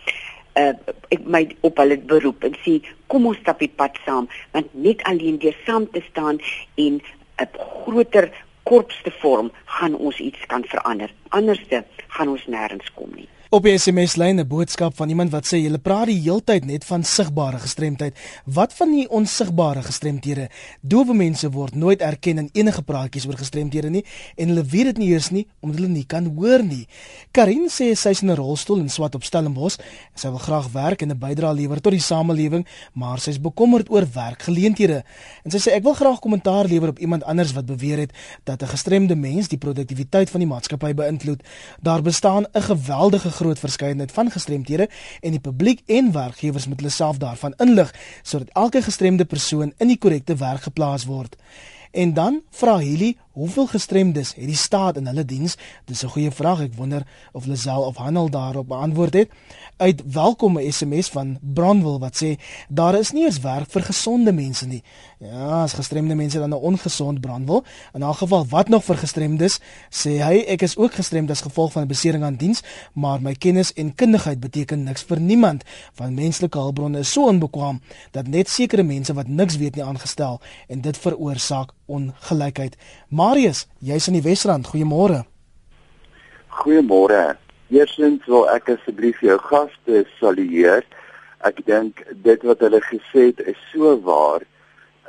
Uh 0.59 0.75
ek 1.15 1.23
my 1.25 1.45
op 1.63 1.79
hulle 1.79 1.97
beroep 2.11 2.45
en 2.45 2.57
sê 2.65 2.81
kom 3.07 3.27
ons 3.31 3.39
stap 3.41 3.63
die 3.63 3.71
pad 3.81 3.97
saam 4.05 4.27
want 4.53 4.75
net 4.75 5.03
alleen 5.11 5.39
deur 5.39 5.57
saam 5.67 5.87
te 5.95 6.03
staan 6.11 6.41
en 6.77 7.01
'n 7.39 7.49
groter 7.85 8.31
korps 8.69 9.01
te 9.03 9.13
vorm, 9.23 9.49
gaan 9.79 9.97
ons 9.97 10.19
iets 10.21 10.47
kan 10.47 10.65
verander. 10.69 11.13
Anderste 11.29 11.85
gaan 12.09 12.29
ons 12.35 12.45
nêrens 12.53 12.91
kom 12.95 13.11
nie. 13.17 13.29
Op 13.49 13.65
die 13.65 13.79
SMS 13.81 14.19
lyn 14.21 14.37
'n 14.41 14.47
boodskap 14.47 14.97
van 14.97 15.09
iemand 15.09 15.31
wat 15.31 15.47
sê 15.47 15.57
julle 15.57 15.79
praat 15.79 16.07
die 16.07 16.21
heeltyd 16.21 16.65
net 16.65 16.85
van 16.85 17.05
sigbare 17.05 17.59
gestremdheid. 17.59 18.19
Wat 18.45 18.73
van 18.73 18.91
die 18.93 19.09
onsigbare 19.11 19.83
gestremthede? 19.83 20.49
Dowe 20.81 21.15
mense 21.15 21.51
word 21.51 21.75
nooit 21.75 22.01
erken 22.01 22.39
in 22.39 22.51
enige 22.53 22.83
praatjies 22.83 23.27
oor 23.27 23.37
gestremthede 23.37 23.89
nie 23.91 24.05
en 24.37 24.49
hulle 24.49 24.65
weet 24.65 24.85
dit 24.85 24.99
nie 24.99 25.09
eers 25.09 25.31
nie 25.31 25.47
omdat 25.61 25.79
hulle 25.79 25.93
nie 25.93 26.05
kan 26.05 26.27
hoor 26.37 26.63
nie. 26.63 26.87
Karin 27.31 27.69
sê 27.69 27.95
sy 27.97 28.09
is 28.11 28.23
in 28.23 28.31
'n 28.31 28.37
rolstoel 28.37 28.81
en 28.81 28.89
swat 28.89 29.15
op 29.15 29.25
Stellenbosch. 29.25 29.79
Sy 30.15 30.29
wil 30.29 30.39
graag 30.39 30.69
werk 30.73 31.03
en 31.03 31.11
'n 31.11 31.19
bydrae 31.19 31.55
lewer 31.55 31.81
tot 31.81 31.93
die 31.93 32.01
samelewing, 32.01 32.67
maar 32.93 33.19
sy 33.19 33.31
is 33.31 33.41
bekommerd 33.41 33.91
oor 33.91 34.07
werkgeleenthede. 34.13 35.05
En 35.45 35.51
sy 35.51 35.59
sê 35.59 35.73
ek 35.73 35.83
wil 35.83 35.95
graag 35.95 36.19
kommentaar 36.19 36.67
lewer 36.67 36.89
op 36.89 36.99
iemand 36.99 37.25
anders 37.25 37.53
wat 37.53 37.67
beweer 37.67 37.99
het 37.99 38.13
dat 38.45 38.63
'n 38.63 38.67
gestremde 38.67 39.17
mens 39.17 39.49
die 39.49 39.59
produktiwiteit 39.59 40.31
van 40.31 40.41
die 40.41 40.49
maatskappy 40.49 40.95
beïnvloed. 40.95 41.43
Daar 41.81 42.03
bestaan 42.03 42.45
'n 42.53 42.63
geweldige 42.63 43.38
groot 43.39 43.59
verskeidenheid 43.63 44.13
van 44.13 44.31
gestremdhede 44.35 44.89
en 45.21 45.37
die 45.37 45.43
publiek 45.43 45.83
en 45.87 46.13
werkgewers 46.13 46.67
moet 46.67 46.83
hulle 46.83 46.95
self 46.95 47.23
daarvan 47.23 47.57
inlig 47.65 47.95
sodat 48.23 48.53
elke 48.53 48.83
gestremde 48.83 49.25
persoon 49.25 49.73
in 49.79 49.93
die 49.95 49.99
korrekte 49.99 50.37
werk 50.37 50.69
geplaas 50.69 51.07
word. 51.09 51.37
En 51.91 52.15
dan 52.15 52.43
vra 52.51 52.77
Hilly, 52.79 53.15
hoeveel 53.39 53.67
gestremdes 53.67 54.33
het 54.35 54.47
die 54.51 54.57
staat 54.57 54.97
in 54.99 55.07
hulle 55.07 55.25
diens? 55.25 55.55
Dis 55.87 56.03
'n 56.03 56.11
goeie 56.11 56.31
vraag. 56.31 56.61
Ek 56.61 56.75
wonder 56.75 57.07
of 57.33 57.47
Lazel 57.47 57.83
of 57.83 57.97
Hanel 57.97 58.31
daarop 58.31 58.69
beantwoord 58.69 59.15
het. 59.15 59.31
Uit 59.77 60.03
welkome 60.13 60.71
SMS 60.73 61.09
van 61.09 61.39
Bronwil 61.41 61.99
wat 61.99 62.23
sê 62.23 62.37
daar 62.69 62.99
is 62.99 63.13
nie 63.13 63.25
eens 63.25 63.41
werk 63.41 63.71
vir 63.71 63.83
gesonde 63.83 64.33
mense 64.33 64.67
nie. 64.67 64.83
Ja, 65.19 65.63
as 65.63 65.73
gestremde 65.73 66.15
mense 66.15 66.39
dan 66.39 66.51
'n 66.51 66.53
ongesond 66.55 67.21
Bronwil. 67.21 67.65
In 67.95 68.05
'n 68.05 68.15
geval 68.15 68.47
wat 68.47 68.69
nog 68.69 68.85
vir 68.85 68.97
gestremdes? 68.97 69.61
Sê 69.91 70.19
hy, 70.23 70.45
ek 70.47 70.63
is 70.63 70.77
ook 70.77 70.95
gestremd 70.95 71.31
as 71.31 71.41
gevolg 71.41 71.73
van 71.73 71.83
'n 71.83 71.89
besering 71.89 72.25
aan 72.25 72.37
diens, 72.37 72.63
maar 72.93 73.23
my 73.23 73.35
kennis 73.35 73.73
en 73.73 73.95
kundigheid 73.95 74.41
beteken 74.41 74.83
niks 74.83 75.03
vir 75.03 75.21
niemand. 75.21 75.65
Van 75.93 76.15
menslike 76.15 76.59
hulpbronne 76.59 76.99
is 76.99 77.13
so 77.13 77.27
onbekwaam 77.27 77.81
dat 78.11 78.27
net 78.27 78.49
sekere 78.49 78.83
mense 78.83 79.15
wat 79.15 79.29
niks 79.29 79.57
weet 79.57 79.75
nie 79.75 79.85
aangestel 79.85 80.41
en 80.69 80.81
dit 80.81 80.99
veroorsaak 80.99 81.73
ongelykheid. 81.87 82.77
Marius, 83.29 83.67
jy's 83.85 84.07
in 84.09 84.15
die 84.17 84.25
Wesrand. 84.25 84.71
Goeiemôre. 84.73 85.19
Goeiemôre. 86.63 87.37
Eerstens 87.69 88.25
wil 88.25 88.47
ek 88.49 88.71
asseblief 88.73 89.19
jou 89.21 89.37
gaste 89.51 90.05
salueer. 90.17 90.87
Ek 91.45 91.61
dink 91.67 92.01
dit 92.25 92.47
wat 92.49 92.65
hulle 92.65 92.81
gesê 92.87 93.27
het 93.27 93.43
is 93.53 93.61
so 93.69 93.93
waar. 94.07 94.47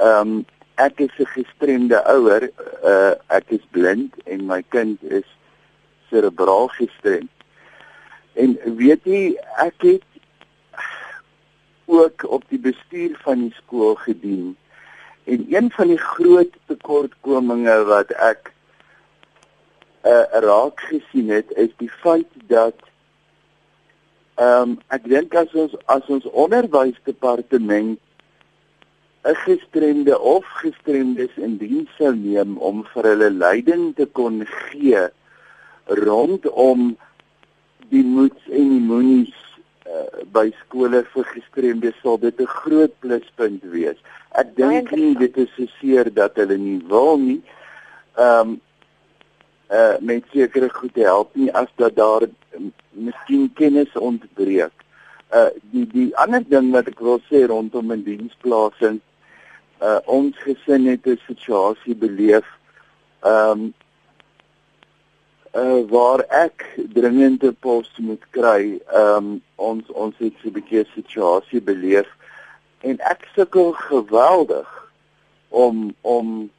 Ehm 0.03 0.34
um, 0.34 0.41
ek 0.84 0.99
is 1.07 1.15
'n 1.20 1.32
gestremde 1.32 1.99
ouer. 2.15 2.49
Uh 2.84 3.15
ek 3.39 3.55
is 3.55 3.63
blind 3.72 4.11
en 4.26 4.45
my 4.51 4.61
kind 4.76 4.99
is 5.03 5.28
serebraal 6.11 6.67
gestremd. 6.76 7.32
En 8.36 8.59
weet 8.84 9.03
jy, 9.03 9.24
ek 9.63 9.78
het 9.88 10.07
ook 11.88 12.28
op 12.28 12.43
die 12.51 12.59
bestuur 12.59 13.15
van 13.24 13.47
die 13.47 13.55
skool 13.63 13.95
gedien. 13.95 14.57
En 15.24 15.45
een 15.49 15.72
van 15.72 15.88
die 15.88 15.97
groot 15.97 16.53
tekortkominge 16.67 17.84
wat 17.89 18.11
ek 18.11 18.53
uh, 20.03 20.24
raak 20.32 20.80
gesien 20.80 21.30
het 21.30 21.51
is 21.55 21.74
die 21.78 21.91
feit 22.01 22.32
dat 22.47 22.76
ehm 24.39 24.70
um, 24.70 24.78
ek 24.88 25.03
dink 25.11 25.36
as 25.36 25.51
ons 25.53 25.74
as 25.91 26.05
ons 26.07 26.26
onderwysdepartement 26.32 27.99
'n 29.28 29.36
gestremde 29.36 30.20
of 30.20 30.45
gestremdes 30.61 31.36
in 31.36 31.57
diens 31.57 31.89
sou 31.97 32.13
neem 32.15 32.55
om 32.57 32.86
vir 32.93 33.03
hulle 33.11 33.30
leiding 33.30 33.95
te 33.95 34.05
kon 34.05 34.45
gee 34.47 35.01
rondom 35.86 36.95
die 37.91 38.03
moets 38.03 38.47
en 38.47 38.70
die 38.70 38.86
moenies 38.91 39.36
uh, 39.90 40.24
by 40.32 40.52
skole 40.64 41.04
vir 41.14 41.28
gestremdes 41.34 41.98
sal 42.02 42.18
dit 42.18 42.40
'n 42.40 42.46
groot 42.46 42.94
pluspunt 43.00 43.64
wees. 43.64 43.98
Ek 44.32 44.56
dink 44.56 44.92
nie 44.92 45.16
dit 45.16 45.38
is 45.38 45.50
so 45.56 45.66
seer 45.80 46.14
dat 46.14 46.36
hulle 46.36 46.58
nie 46.58 46.82
wil 46.88 47.18
nie. 47.18 47.42
Ehm 48.18 48.50
um, 48.50 48.62
uh 49.70 49.98
met 50.02 50.24
sekere 50.34 50.70
goed 50.70 50.96
help 50.96 51.36
nie 51.36 51.52
as 51.54 51.70
dat 51.76 51.96
daar 51.96 52.24
um, 52.58 52.72
miskien 52.90 53.54
kennis 53.54 53.94
ontbreek. 53.94 54.74
Uh 55.34 55.50
die 55.62 55.86
die 55.88 56.10
ander 56.18 56.42
ding 56.42 56.72
wat 56.74 56.88
ek 56.88 57.00
wil 57.00 57.22
sê 57.30 57.46
rondom 57.46 57.92
in 57.92 58.04
diensplasing 58.04 58.98
uh 59.82 60.00
ons 60.06 60.38
gesin 60.46 60.88
het 60.90 61.06
'n 61.06 61.22
situasie 61.28 61.96
beleef 61.96 62.48
ehm 63.22 63.52
um, 63.52 63.74
uh 65.54 65.82
waar 65.89 66.22
ek 66.30 66.66
dringende 66.93 67.52
pos 67.52 67.89
moet 67.97 68.24
kry. 68.30 68.80
Ehm 68.93 69.16
um, 69.16 69.41
ons 69.56 69.91
ons 69.91 70.16
het 70.18 70.34
so 70.41 70.47
'n 70.50 70.54
bietjie 70.54 70.86
situasie 70.93 71.62
beleef 71.62 72.08
en 72.82 73.00
ek 73.00 73.28
sukkel 73.36 73.72
geweldig 73.72 74.70
om 75.50 75.95
om 76.02 76.28
'n 76.38 76.52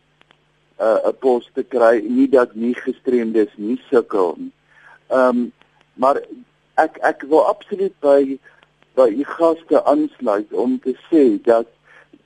uh, 0.80 1.08
'n 1.08 1.16
pos 1.18 1.50
te 1.54 1.62
kry. 1.62 2.02
Nie 2.02 2.28
dat 2.28 2.54
nie 2.54 2.74
gestremdes 2.74 3.52
nie 3.56 3.80
sukkel 3.90 4.34
nie. 4.38 4.52
Ehm 5.08 5.28
um, 5.28 5.52
maar 5.94 6.20
ek 6.74 6.98
ek 7.02 7.22
wil 7.28 7.46
absoluut 7.46 7.94
by 8.00 8.38
by 8.94 9.08
u 9.08 9.24
gaste 9.24 9.84
aansluit 9.84 10.52
om 10.52 10.78
te 10.80 10.94
sê 11.10 11.42
dat 11.42 11.66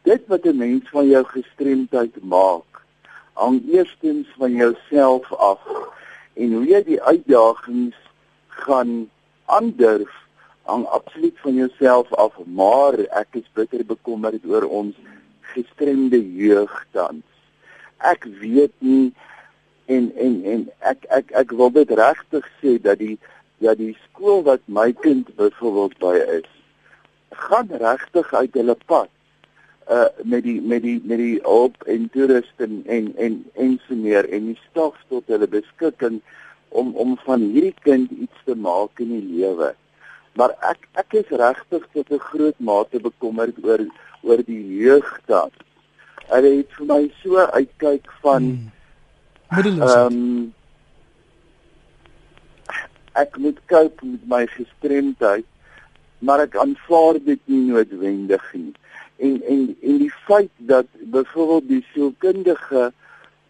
dit 0.03 0.23
wat 0.27 0.45
'n 0.47 0.57
mens 0.57 0.89
van 0.91 1.07
jou 1.09 1.25
gestremdheid 1.25 2.17
maak, 2.23 2.83
hang 3.33 3.62
eerstens 3.69 4.27
van 4.39 4.53
jouself 4.53 5.33
af 5.33 5.61
en 6.35 6.53
hoe 6.57 6.64
jy 6.66 6.80
die 6.87 7.01
uitdagings 7.03 7.99
gaan 8.64 8.95
aandurf 9.47 10.12
hang 10.64 10.87
absoluut 10.97 11.37
van 11.45 11.55
jouself 11.55 12.12
af, 12.12 12.39
maar 12.47 12.97
ek 13.20 13.41
is 13.41 13.49
bitter 13.53 13.85
bekommerd 13.85 14.47
oor 14.49 14.64
ons 14.64 14.97
gestremde 15.55 16.18
jeug 16.18 16.72
tans. 16.97 17.24
Ek 18.01 18.24
weet 18.41 18.72
nie 18.78 19.12
en 19.93 20.09
en 20.16 20.41
en 20.55 20.66
ek 20.80 21.05
ek 21.12 21.32
ek 21.45 21.53
wil 21.53 21.72
dit 21.76 21.91
regtig 22.01 22.49
sê 22.61 22.78
dat 22.80 22.99
die 23.03 23.18
ja 23.61 23.76
die 23.76 23.93
skool 24.07 24.43
wat 24.49 24.64
my 24.66 24.91
kind 25.05 25.28
byvoorbeeld 25.37 25.99
by 26.01 26.16
is, 26.41 26.49
gaan 27.49 27.68
regtig 27.68 28.32
uit 28.32 28.57
hulle 28.57 28.76
pad 28.89 29.14
uh 29.91 30.09
met 30.22 30.43
die 30.43 30.61
met 30.61 30.82
die 30.82 31.01
met 31.05 31.18
die 31.18 31.41
hulp 31.43 31.82
en 31.82 32.09
toerusting 32.12 32.87
en 32.87 33.12
en 33.16 33.45
en 33.55 33.80
so 33.87 33.95
meer 33.95 34.28
en 34.32 34.47
die 34.47 34.61
stof 34.70 34.97
tot 35.09 35.26
hulle 35.28 35.49
beskikking 35.49 36.20
om 36.68 36.95
om 36.97 37.16
van 37.24 37.41
hierdie 37.41 37.74
kind 37.85 38.11
iets 38.11 38.45
te 38.45 38.55
maak 38.57 39.01
in 39.05 39.11
die 39.12 39.26
lewe. 39.41 39.74
Maar 40.41 40.55
ek 40.70 40.89
ek 41.03 41.18
is 41.20 41.28
regtig 41.28 41.85
tot 41.93 42.11
'n 42.11 42.18
groot 42.30 42.59
mate 42.59 43.01
bekommerd 43.01 43.61
oor 43.64 43.85
oor 44.22 44.41
die 44.47 44.64
jeug 44.80 45.20
dan. 45.26 45.51
Hulle 46.32 46.57
het 46.57 46.72
vir 46.78 46.87
my 46.87 47.03
so 47.22 47.37
uitkyk 47.37 48.09
van 48.22 48.43
hmm. 48.43 48.70
middeloosheid. 49.57 50.12
Ehm 50.12 50.16
um, 50.16 50.55
ek 53.14 53.37
moet 53.39 53.61
koop 53.66 54.01
met 54.03 54.24
my 54.26 54.47
gestremdheid, 54.47 55.47
maar 56.18 56.41
ek 56.41 56.57
aanvaar 56.57 57.20
dit 57.20 57.41
nie 57.47 57.61
noodwendig 57.68 58.49
nie 58.55 58.72
en 59.25 59.43
en 59.53 59.61
en 59.83 59.99
die 59.99 60.12
feit 60.27 60.51
dat 60.72 60.87
byvoorbeeld 61.16 61.68
die 61.68 61.85
sielkundige 61.93 62.93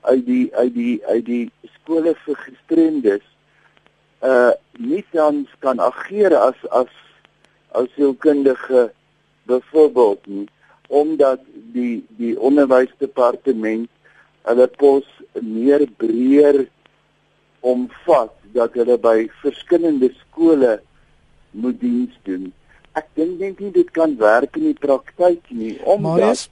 uit 0.01 0.27
die 0.27 0.47
uit 0.55 0.75
die 0.75 0.97
uit 1.07 1.25
die 1.27 1.47
skole 1.77 2.15
vir 2.25 2.43
gestremdes 2.47 3.25
uh 4.33 4.53
nie 4.79 5.05
tans 5.15 5.51
kan 5.65 5.81
ageer 5.81 6.35
as 6.37 6.61
as 6.83 6.93
as 7.81 7.91
sielkundige 7.97 8.85
byvoorbeeld 9.51 10.27
nie 10.27 10.49
omdat 10.89 11.41
die 11.77 12.05
die 12.21 12.35
onderwysdepartement 12.51 13.91
hulle 14.49 14.67
pos 14.81 15.07
meer 15.41 15.87
breër 16.03 16.65
omvat 17.61 18.35
dat 18.57 18.77
hulle 18.79 18.99
by 19.09 19.17
verskillende 19.43 20.11
skole 20.21 20.77
moet 21.51 21.81
diens 21.81 22.19
doen 22.29 22.53
ek 22.95 23.09
dink 23.19 23.41
net 23.41 23.61
nie 23.61 23.73
dit 23.75 23.91
kan 23.95 24.17
werk 24.21 24.57
in 24.61 24.71
die 24.71 24.79
praktyk 24.79 25.51
nie 25.51 25.75
omdat 25.83 26.05
Marius, 26.07 26.45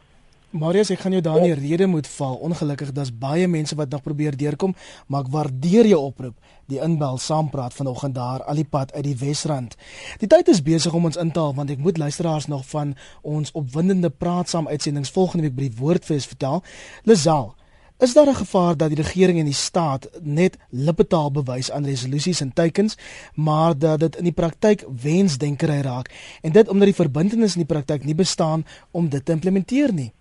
Marius 0.52 0.90
ek 0.92 1.00
gaan 1.00 1.14
jou 1.16 1.22
daar 1.24 1.40
nie 1.40 1.54
rede 1.56 1.86
moet 1.88 2.04
val. 2.12 2.34
Ongelukkig 2.44 2.90
daar's 2.92 3.12
baie 3.16 3.46
mense 3.48 3.72
wat 3.78 3.88
nog 3.88 4.02
probeer 4.04 4.36
deurkom 4.36 4.74
maar 5.08 5.24
ek 5.24 5.30
waardeer 5.32 5.88
jou 5.88 6.00
oproep. 6.10 6.36
Die 6.68 6.80
inbel 6.84 7.16
saampraat 7.18 7.72
vanoggend 7.72 8.18
daar 8.18 8.44
al 8.44 8.60
die 8.60 8.68
pad 8.68 8.92
uit 8.92 9.06
die 9.06 9.16
Wesrand. 9.16 9.78
Die 10.20 10.28
tyd 10.28 10.52
is 10.52 10.60
besig 10.60 10.92
om 10.92 11.08
ons 11.08 11.16
in 11.16 11.32
te 11.32 11.40
haal 11.40 11.56
want 11.56 11.72
ek 11.72 11.80
moet 11.80 11.96
luisteraars 11.96 12.50
nog 12.52 12.66
van 12.68 12.92
ons 13.22 13.54
opwindende 13.56 14.10
praat 14.10 14.52
saam 14.52 14.68
uitsendings 14.68 15.14
volgende 15.16 15.48
week 15.48 15.56
by 15.56 15.70
die 15.70 15.80
Woordfees 15.80 16.28
vertel. 16.28 16.60
Lazal 17.08 17.54
Is 17.98 18.12
daar 18.12 18.26
'n 18.26 18.34
gevaar 18.34 18.76
dat 18.76 18.88
die 18.88 19.02
regering 19.02 19.38
en 19.38 19.44
die 19.44 19.54
staat 19.54 20.08
net 20.20 20.56
lippetaal 20.70 21.30
bewys 21.30 21.70
aan 21.70 21.84
resolusies 21.84 22.40
en 22.40 22.52
teikens, 22.52 22.96
maar 23.34 23.78
dat 23.78 24.00
dit 24.00 24.16
in 24.16 24.24
die 24.24 24.32
praktyk 24.32 24.84
wensdenkery 25.02 25.80
raak 25.80 26.10
en 26.42 26.52
dit 26.52 26.68
omdat 26.68 26.86
die 26.86 27.02
verbintenis 27.02 27.54
in 27.54 27.64
die 27.66 27.74
praktyk 27.74 28.04
nie 28.04 28.14
bestaan 28.14 28.66
om 28.90 29.08
dit 29.08 29.24
te 29.24 29.32
implementeer 29.32 29.92
nie? 29.92 30.12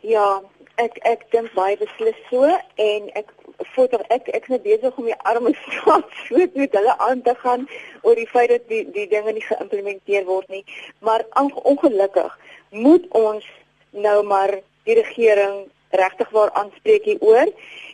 Ja, 0.00 0.42
ek 0.76 0.98
ek 1.06 1.30
dink 1.30 1.52
baie 1.54 1.76
beslis 1.76 2.18
so 2.30 2.42
en 2.76 3.10
ek 3.18 3.30
foto 3.74 4.00
ek 4.08 4.28
ek 4.28 4.48
is 4.48 4.52
net 4.54 4.64
besig 4.64 4.98
om 4.98 5.04
die 5.04 5.18
arme 5.28 5.52
staatsvoet 5.66 6.54
met 6.54 6.74
hulle 6.78 6.98
aan 6.98 7.22
te 7.22 7.34
gaan 7.42 7.68
oor 8.02 8.18
die 8.18 8.28
feit 8.30 8.50
dat 8.54 8.68
die 8.72 8.84
die 8.96 9.08
dinge 9.08 9.32
nie 9.32 9.44
geïmplementeer 9.46 10.24
word 10.24 10.48
nie. 10.48 10.64
Maar 11.00 11.24
ongelukkig 11.36 12.38
moet 12.70 13.06
ons 13.10 13.46
nou 13.90 14.22
maar 14.26 14.56
die 14.88 14.96
regering 14.98 15.68
regtig 15.92 16.30
waar 16.30 16.52
aanspreek 16.58 17.04
hieroor 17.04 17.52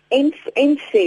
en 0.09 0.35
en 0.55 0.77
sê 0.91 1.07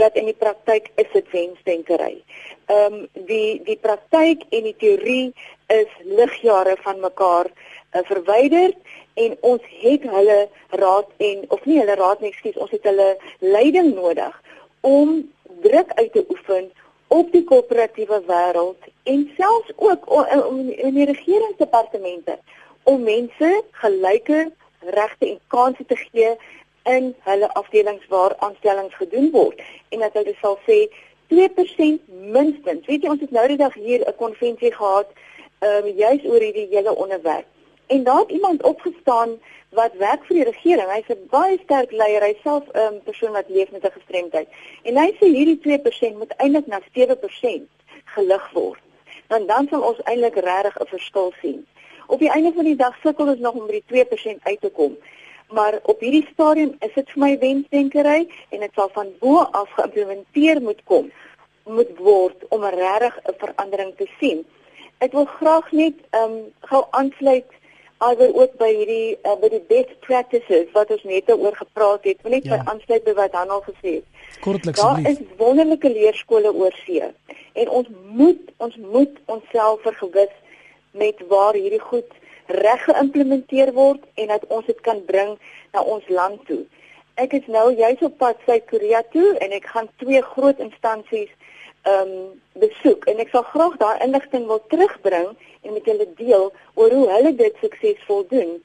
dat 0.00 0.16
in 0.18 0.24
die 0.30 0.38
praktyk 0.38 0.90
is 0.94 1.10
dit 1.12 1.30
wensdenkery. 1.30 2.22
Ehm 2.66 2.94
um, 2.94 3.08
die 3.30 3.60
die 3.64 3.78
praktyk 3.78 4.46
en 4.50 4.66
die 4.68 4.76
teorie 4.78 5.32
is 5.66 5.92
ligjare 6.04 6.76
van 6.82 7.00
mekaar 7.00 7.46
uh, 7.50 8.02
verwyder 8.10 8.74
en 9.14 9.36
ons 9.40 9.62
het 9.82 10.02
hulle 10.02 10.40
raad 10.82 11.08
en 11.16 11.44
of 11.48 11.64
nie 11.64 11.78
hulle 11.78 11.94
raad 11.94 12.20
nie, 12.20 12.30
ekskuus, 12.30 12.56
ons 12.56 12.70
het 12.70 12.86
hulle 12.88 13.16
leiding 13.38 13.94
nodig 13.94 14.42
om 14.80 15.18
druk 15.62 15.92
uit 15.94 16.12
te 16.12 16.24
oefen 16.28 16.70
op 17.10 17.32
die 17.32 17.44
koöperatiewe 17.44 18.22
wêreld 18.26 18.90
en 19.02 19.26
selfs 19.36 19.72
ook 19.76 20.06
in 20.86 20.94
die 20.94 21.08
regeringsdepartemente 21.10 22.38
om 22.82 23.02
mense 23.02 23.50
gelyke 23.82 24.50
regte 24.80 25.26
en 25.26 25.40
kansse 25.46 25.84
te 25.86 25.96
gee 25.96 26.36
in 26.82 27.14
hulle 27.20 27.52
afdelings 27.54 28.06
waar 28.08 28.36
aanstellings 28.38 28.94
gedoen 28.94 29.30
word 29.30 29.60
en 29.88 29.98
dat 29.98 30.12
hulle 30.12 30.34
sal 30.40 30.58
sê 30.66 30.88
2% 31.30 32.00
minstens. 32.08 32.86
Weet 32.86 33.02
jy 33.02 33.10
ons 33.10 33.20
het 33.20 33.30
nou 33.30 33.46
die 33.48 33.60
dag 33.60 33.74
hier 33.74 34.02
'n 34.06 34.16
konvensie 34.16 34.72
gehad 34.72 35.08
ehm 35.60 35.86
um, 35.86 35.96
juis 35.96 36.24
oor 36.24 36.40
hierdie 36.40 36.68
hele 36.70 36.94
onderwerp. 36.94 37.46
En 37.86 38.04
daar 38.04 38.18
het 38.18 38.30
iemand 38.30 38.62
opgestaan 38.62 39.38
wat 39.70 39.92
werk 39.98 40.24
vir 40.24 40.36
die 40.36 40.44
regering. 40.44 40.90
Hy's 40.90 41.08
'n 41.08 41.26
baie 41.30 41.58
sterk 41.62 41.90
leier, 41.92 42.22
hy 42.22 42.34
self 42.42 42.64
'n 42.72 42.78
um, 42.78 43.02
persoon 43.02 43.32
wat 43.32 43.48
leef 43.48 43.70
met 43.70 43.84
'n 43.84 43.98
gestremdheid. 43.98 44.48
En 44.82 44.96
hy 44.96 45.10
sê 45.18 45.26
hierdie 45.26 45.58
2% 45.58 46.16
moet 46.18 46.34
eintlik 46.36 46.66
na 46.66 46.80
7% 46.92 47.68
gelig 48.04 48.50
word. 48.52 48.80
Want 49.28 49.48
dan 49.48 49.68
sal 49.70 49.82
ons 49.82 50.02
eintlik 50.02 50.34
regtig 50.34 50.80
'n 50.80 50.86
verskil 50.86 51.32
sien. 51.40 51.66
Op 52.10 52.18
die 52.18 52.30
einde 52.30 52.52
van 52.54 52.66
die 52.66 52.76
dag 52.76 52.96
sukkel 53.02 53.28
ons 53.32 53.42
nog 53.42 53.54
om 53.54 53.66
by 53.70 53.78
die 53.78 54.04
2% 54.04 54.42
uit 54.42 54.60
te 54.60 54.70
kom. 54.74 54.96
Maar 55.54 55.78
op 55.82 56.00
hierdie 56.02 56.26
stadium 56.32 56.74
is 56.86 56.94
dit 56.94 57.10
vir 57.14 57.22
my 57.22 57.30
wensdenkery 57.38 58.20
en 58.50 58.64
dit 58.64 58.78
sal 58.78 58.90
van 58.94 59.12
bo 59.22 59.44
af 59.62 59.70
geïmplementeer 59.78 60.62
moet 60.62 60.82
kom 60.90 61.10
moet 61.70 61.90
word 62.02 62.44
om 62.48 62.64
regtig 62.64 63.14
'n 63.30 63.34
verandering 63.38 63.92
te 63.96 64.06
sien. 64.18 64.44
Ek 64.98 65.12
wil 65.12 65.24
graag 65.24 65.72
net 65.72 65.94
ehm 66.10 66.32
um, 66.32 66.52
gou 66.60 66.82
aansluit 66.90 67.50
alweer 67.98 68.34
ook 68.34 68.56
by 68.56 68.70
hierdie 68.74 69.18
uh, 69.22 69.36
by 69.40 69.48
die 69.48 69.64
best 69.68 69.94
practices 70.00 70.72
wat 70.72 70.90
ons 70.90 71.02
net 71.02 71.30
oor 71.30 71.56
gepraat 71.56 72.04
het. 72.04 72.22
Wil 72.22 72.36
net 72.38 72.44
ja. 72.44 72.56
by 72.56 72.70
aansluit 72.72 73.04
by 73.04 73.14
wat 73.14 73.32
Hanal 73.32 73.62
gesê 73.68 74.00
het. 74.00 74.06
Kortliks 74.40 74.80
asseblief. 74.80 75.04
Daar 75.04 75.12
is 75.12 75.36
wonderlike 75.36 75.90
leerskole 75.90 76.52
oor 76.54 76.74
see 76.84 77.02
en 77.52 77.68
ons 77.68 77.88
moet 78.20 78.52
ons 78.56 78.76
moet 78.76 79.14
onsself 79.26 79.82
vergewis 79.82 80.32
met 80.90 81.22
waar 81.28 81.54
hierdie 81.54 81.80
goed 81.80 82.18
reg 82.46 82.84
geïmplementeer 82.84 83.72
word 83.72 84.02
en 84.14 84.26
dat 84.26 84.46
ons 84.48 84.66
dit 84.66 84.80
kan 84.80 85.04
bring 85.04 85.36
na 85.72 85.82
ons 85.82 86.08
land 86.08 86.46
toe. 86.46 86.64
Ek 87.14 87.32
is 87.36 87.46
nou 87.46 87.70
juis 87.74 88.02
op 88.06 88.16
pad 88.18 88.38
Suid-Korea 88.46 89.02
toe 89.12 89.36
en 89.44 89.52
ek 89.52 89.66
gaan 89.70 89.88
twee 90.02 90.22
groot 90.32 90.58
instansies 90.58 91.30
ehm 91.88 92.10
um, 92.12 92.40
besoek 92.60 93.06
en 93.08 93.20
ek 93.22 93.30
sal 93.32 93.44
graag 93.52 93.76
daai 93.80 94.02
inligting 94.04 94.46
wil 94.46 94.60
terugbring 94.68 95.30
en 95.62 95.72
met 95.72 95.86
julle 95.88 96.06
deel 96.18 96.50
oor 96.74 96.92
hoe 96.92 97.06
hulle 97.08 97.32
dit 97.34 97.62
suksesvol 97.62 98.26
doen. 98.28 98.58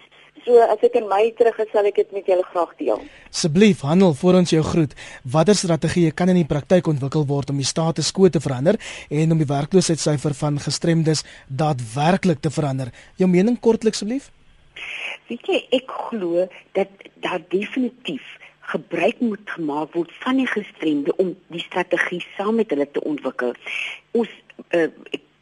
So 0.46 0.62
as 0.62 0.84
ek 0.86 1.00
in 1.00 1.08
Mei 1.10 1.32
terug 1.34 1.58
is, 1.64 1.70
sal 1.74 1.88
ek 1.90 1.98
dit 1.98 2.12
met 2.14 2.28
julle 2.30 2.46
graag 2.52 2.76
deel. 2.78 3.00
Asseblief, 3.32 3.82
handel 3.82 4.14
voor 4.14 4.38
ons 4.44 4.54
jou 4.54 4.62
groet. 4.66 4.94
Watter 5.36 5.58
strategieë 5.58 6.14
kan 6.14 6.30
in 6.30 6.38
die 6.38 6.46
praktyk 6.46 6.86
ontwikkel 6.92 7.26
word 7.26 7.50
om 7.50 7.58
die 7.58 7.66
status 7.66 8.12
quo 8.14 8.30
te 8.30 8.42
verander 8.44 8.78
en 9.10 9.34
om 9.34 9.42
die 9.42 9.50
werkloosheidssyfer 9.50 10.38
van 10.38 10.62
gestremdes 10.62 11.26
daadwerklik 11.50 12.46
te 12.46 12.54
verander? 12.54 12.94
Jou 13.18 13.30
mening 13.32 13.58
kortliks 13.58 14.04
asseblief. 14.04 14.30
Weet 15.32 15.50
jy, 15.50 15.60
ek 15.80 15.90
glo 16.10 16.46
dat 16.78 16.94
daar 17.26 17.42
definitief 17.50 18.36
gebruik 18.70 19.20
moet 19.22 19.50
gemaak 19.58 19.94
word 19.98 20.14
van 20.22 20.38
die 20.42 20.50
gestremde 20.50 21.14
om 21.22 21.34
die 21.54 21.62
strategie 21.66 22.22
saam 22.36 22.60
met 22.62 22.70
hulle 22.74 22.86
te 22.92 23.02
ontwikkel. 23.02 23.54
Ons 24.18 24.30
uh, 24.78 24.90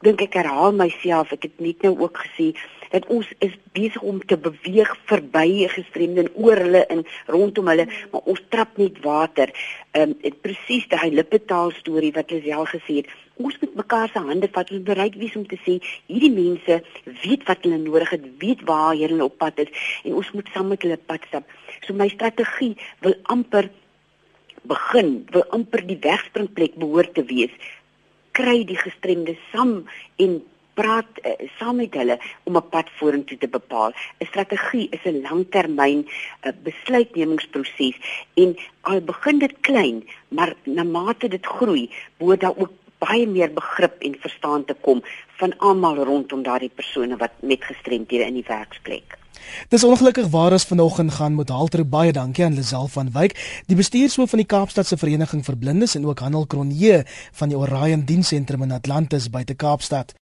dink 0.03 0.21
ek 0.25 0.37
herhaal 0.41 0.75
myself, 0.75 1.31
ek 1.35 1.47
het 1.47 1.59
net 1.63 1.83
nou 1.85 1.95
ook 2.03 2.19
gesê 2.25 2.51
dat 2.93 3.07
ons 3.09 3.27
is 3.41 3.53
besig 3.73 4.01
om 4.05 4.19
te 4.21 4.37
beweeg 4.37 4.91
verby 5.09 5.65
gestremde 5.71 6.27
en 6.27 6.31
oor 6.45 6.59
hulle 6.61 6.83
en 6.93 7.01
rondom 7.33 7.71
hulle, 7.71 7.87
maar 8.11 8.29
ons 8.29 8.41
trap 8.53 8.77
net 8.81 8.99
water. 9.05 9.49
Ehm 9.97 10.13
um, 10.13 10.39
presies 10.45 10.85
daai 10.91 11.09
lippetaal 11.13 11.73
storie 11.79 12.13
wat 12.13 12.31
Lisel 12.31 12.67
gesê 12.69 12.99
het. 13.01 13.11
Ons 13.41 13.57
moet 13.61 13.75
mekaar 13.81 14.11
se 14.13 14.21
hande 14.21 14.49
vat 14.53 14.69
en 14.69 14.83
bereid 14.85 15.17
wees 15.17 15.35
om 15.39 15.45
te 15.49 15.57
sê 15.65 15.79
hierdie 16.05 16.33
mense 16.33 16.81
weet 17.25 17.47
wat 17.49 17.65
hulle 17.65 17.79
nodig 17.81 18.13
het, 18.13 18.25
weet 18.43 18.61
waar 18.69 18.93
hulle 18.93 19.25
op 19.25 19.39
pad 19.41 19.63
is 19.65 19.85
en 20.03 20.19
ons 20.21 20.33
moet 20.37 20.53
saam 20.53 20.69
met 20.69 20.85
hulle 20.85 20.99
pad 21.01 21.25
stap. 21.31 21.49
So 21.87 21.97
my 21.97 22.11
strategie 22.13 22.75
wil 23.01 23.17
amper 23.23 23.71
begin, 24.69 25.23
wil 25.33 25.47
amper 25.55 25.81
die 25.87 25.97
wegspringplek 26.03 26.77
behoort 26.79 27.17
te 27.17 27.25
wees 27.27 27.57
kry 28.37 28.63
die 28.65 28.79
gestremde 28.79 29.37
saam 29.51 29.83
en 30.25 30.41
praat 30.73 31.19
uh, 31.21 31.33
saam 31.59 31.77
met 31.81 31.93
hulle 31.93 32.17
om 32.49 32.57
'n 32.57 32.69
pad 32.73 32.89
vorentoe 32.99 33.37
te 33.37 33.47
bepaal. 33.47 33.91
'n 33.93 34.25
Strategie 34.25 34.87
is 34.89 35.03
'n 35.05 35.21
langtermyn 35.21 36.05
uh, 36.07 36.51
besluitnemingsproses 36.63 37.97
en 38.33 38.55
al 38.81 39.01
begin 39.01 39.39
dit 39.39 39.55
klein, 39.61 40.03
maar 40.27 40.55
na 40.63 40.83
mate 40.83 41.27
dit 41.27 41.45
groei, 41.45 41.89
moet 42.17 42.41
daar 42.41 42.57
ook 42.57 42.73
baie 42.97 43.27
meer 43.27 43.51
begrip 43.53 44.01
en 44.01 44.15
verstaan 44.19 44.65
te 44.65 44.73
kom 44.73 45.03
van 45.39 45.57
almal 45.57 45.95
rondom 45.95 46.43
daardie 46.43 46.71
persone 46.75 47.17
wat 47.17 47.31
met 47.41 47.63
gestremdhede 47.63 48.25
in 48.25 48.39
die 48.39 48.47
werksplek. 48.47 49.22
Dis 49.69 49.83
ongelukkig 49.83 50.27
waar 50.33 50.51
ons 50.51 50.65
vanoggend 50.65 51.13
gaan 51.13 51.33
moet 51.33 51.49
halter 51.49 51.85
baie 51.87 52.11
dankie 52.11 52.45
aan 52.45 52.53
Lisel 52.53 52.87
van 52.87 53.11
Wyk, 53.11 53.37
die 53.67 53.75
bestuurshoof 53.75 54.29
van 54.29 54.41
die 54.43 54.49
Kaapstadse 54.49 54.97
Vereniging 54.97 55.45
vir 55.45 55.57
Blindes 55.57 55.95
en 55.95 56.05
ook 56.05 56.19
Handel 56.19 56.45
Kronje 56.45 57.05
van 57.31 57.49
die 57.49 57.57
Orion 57.57 58.05
Diensentrum 58.05 58.63
in 58.63 58.71
Atlantis 58.71 59.29
buite 59.29 59.53
Kaapstad. 59.53 60.13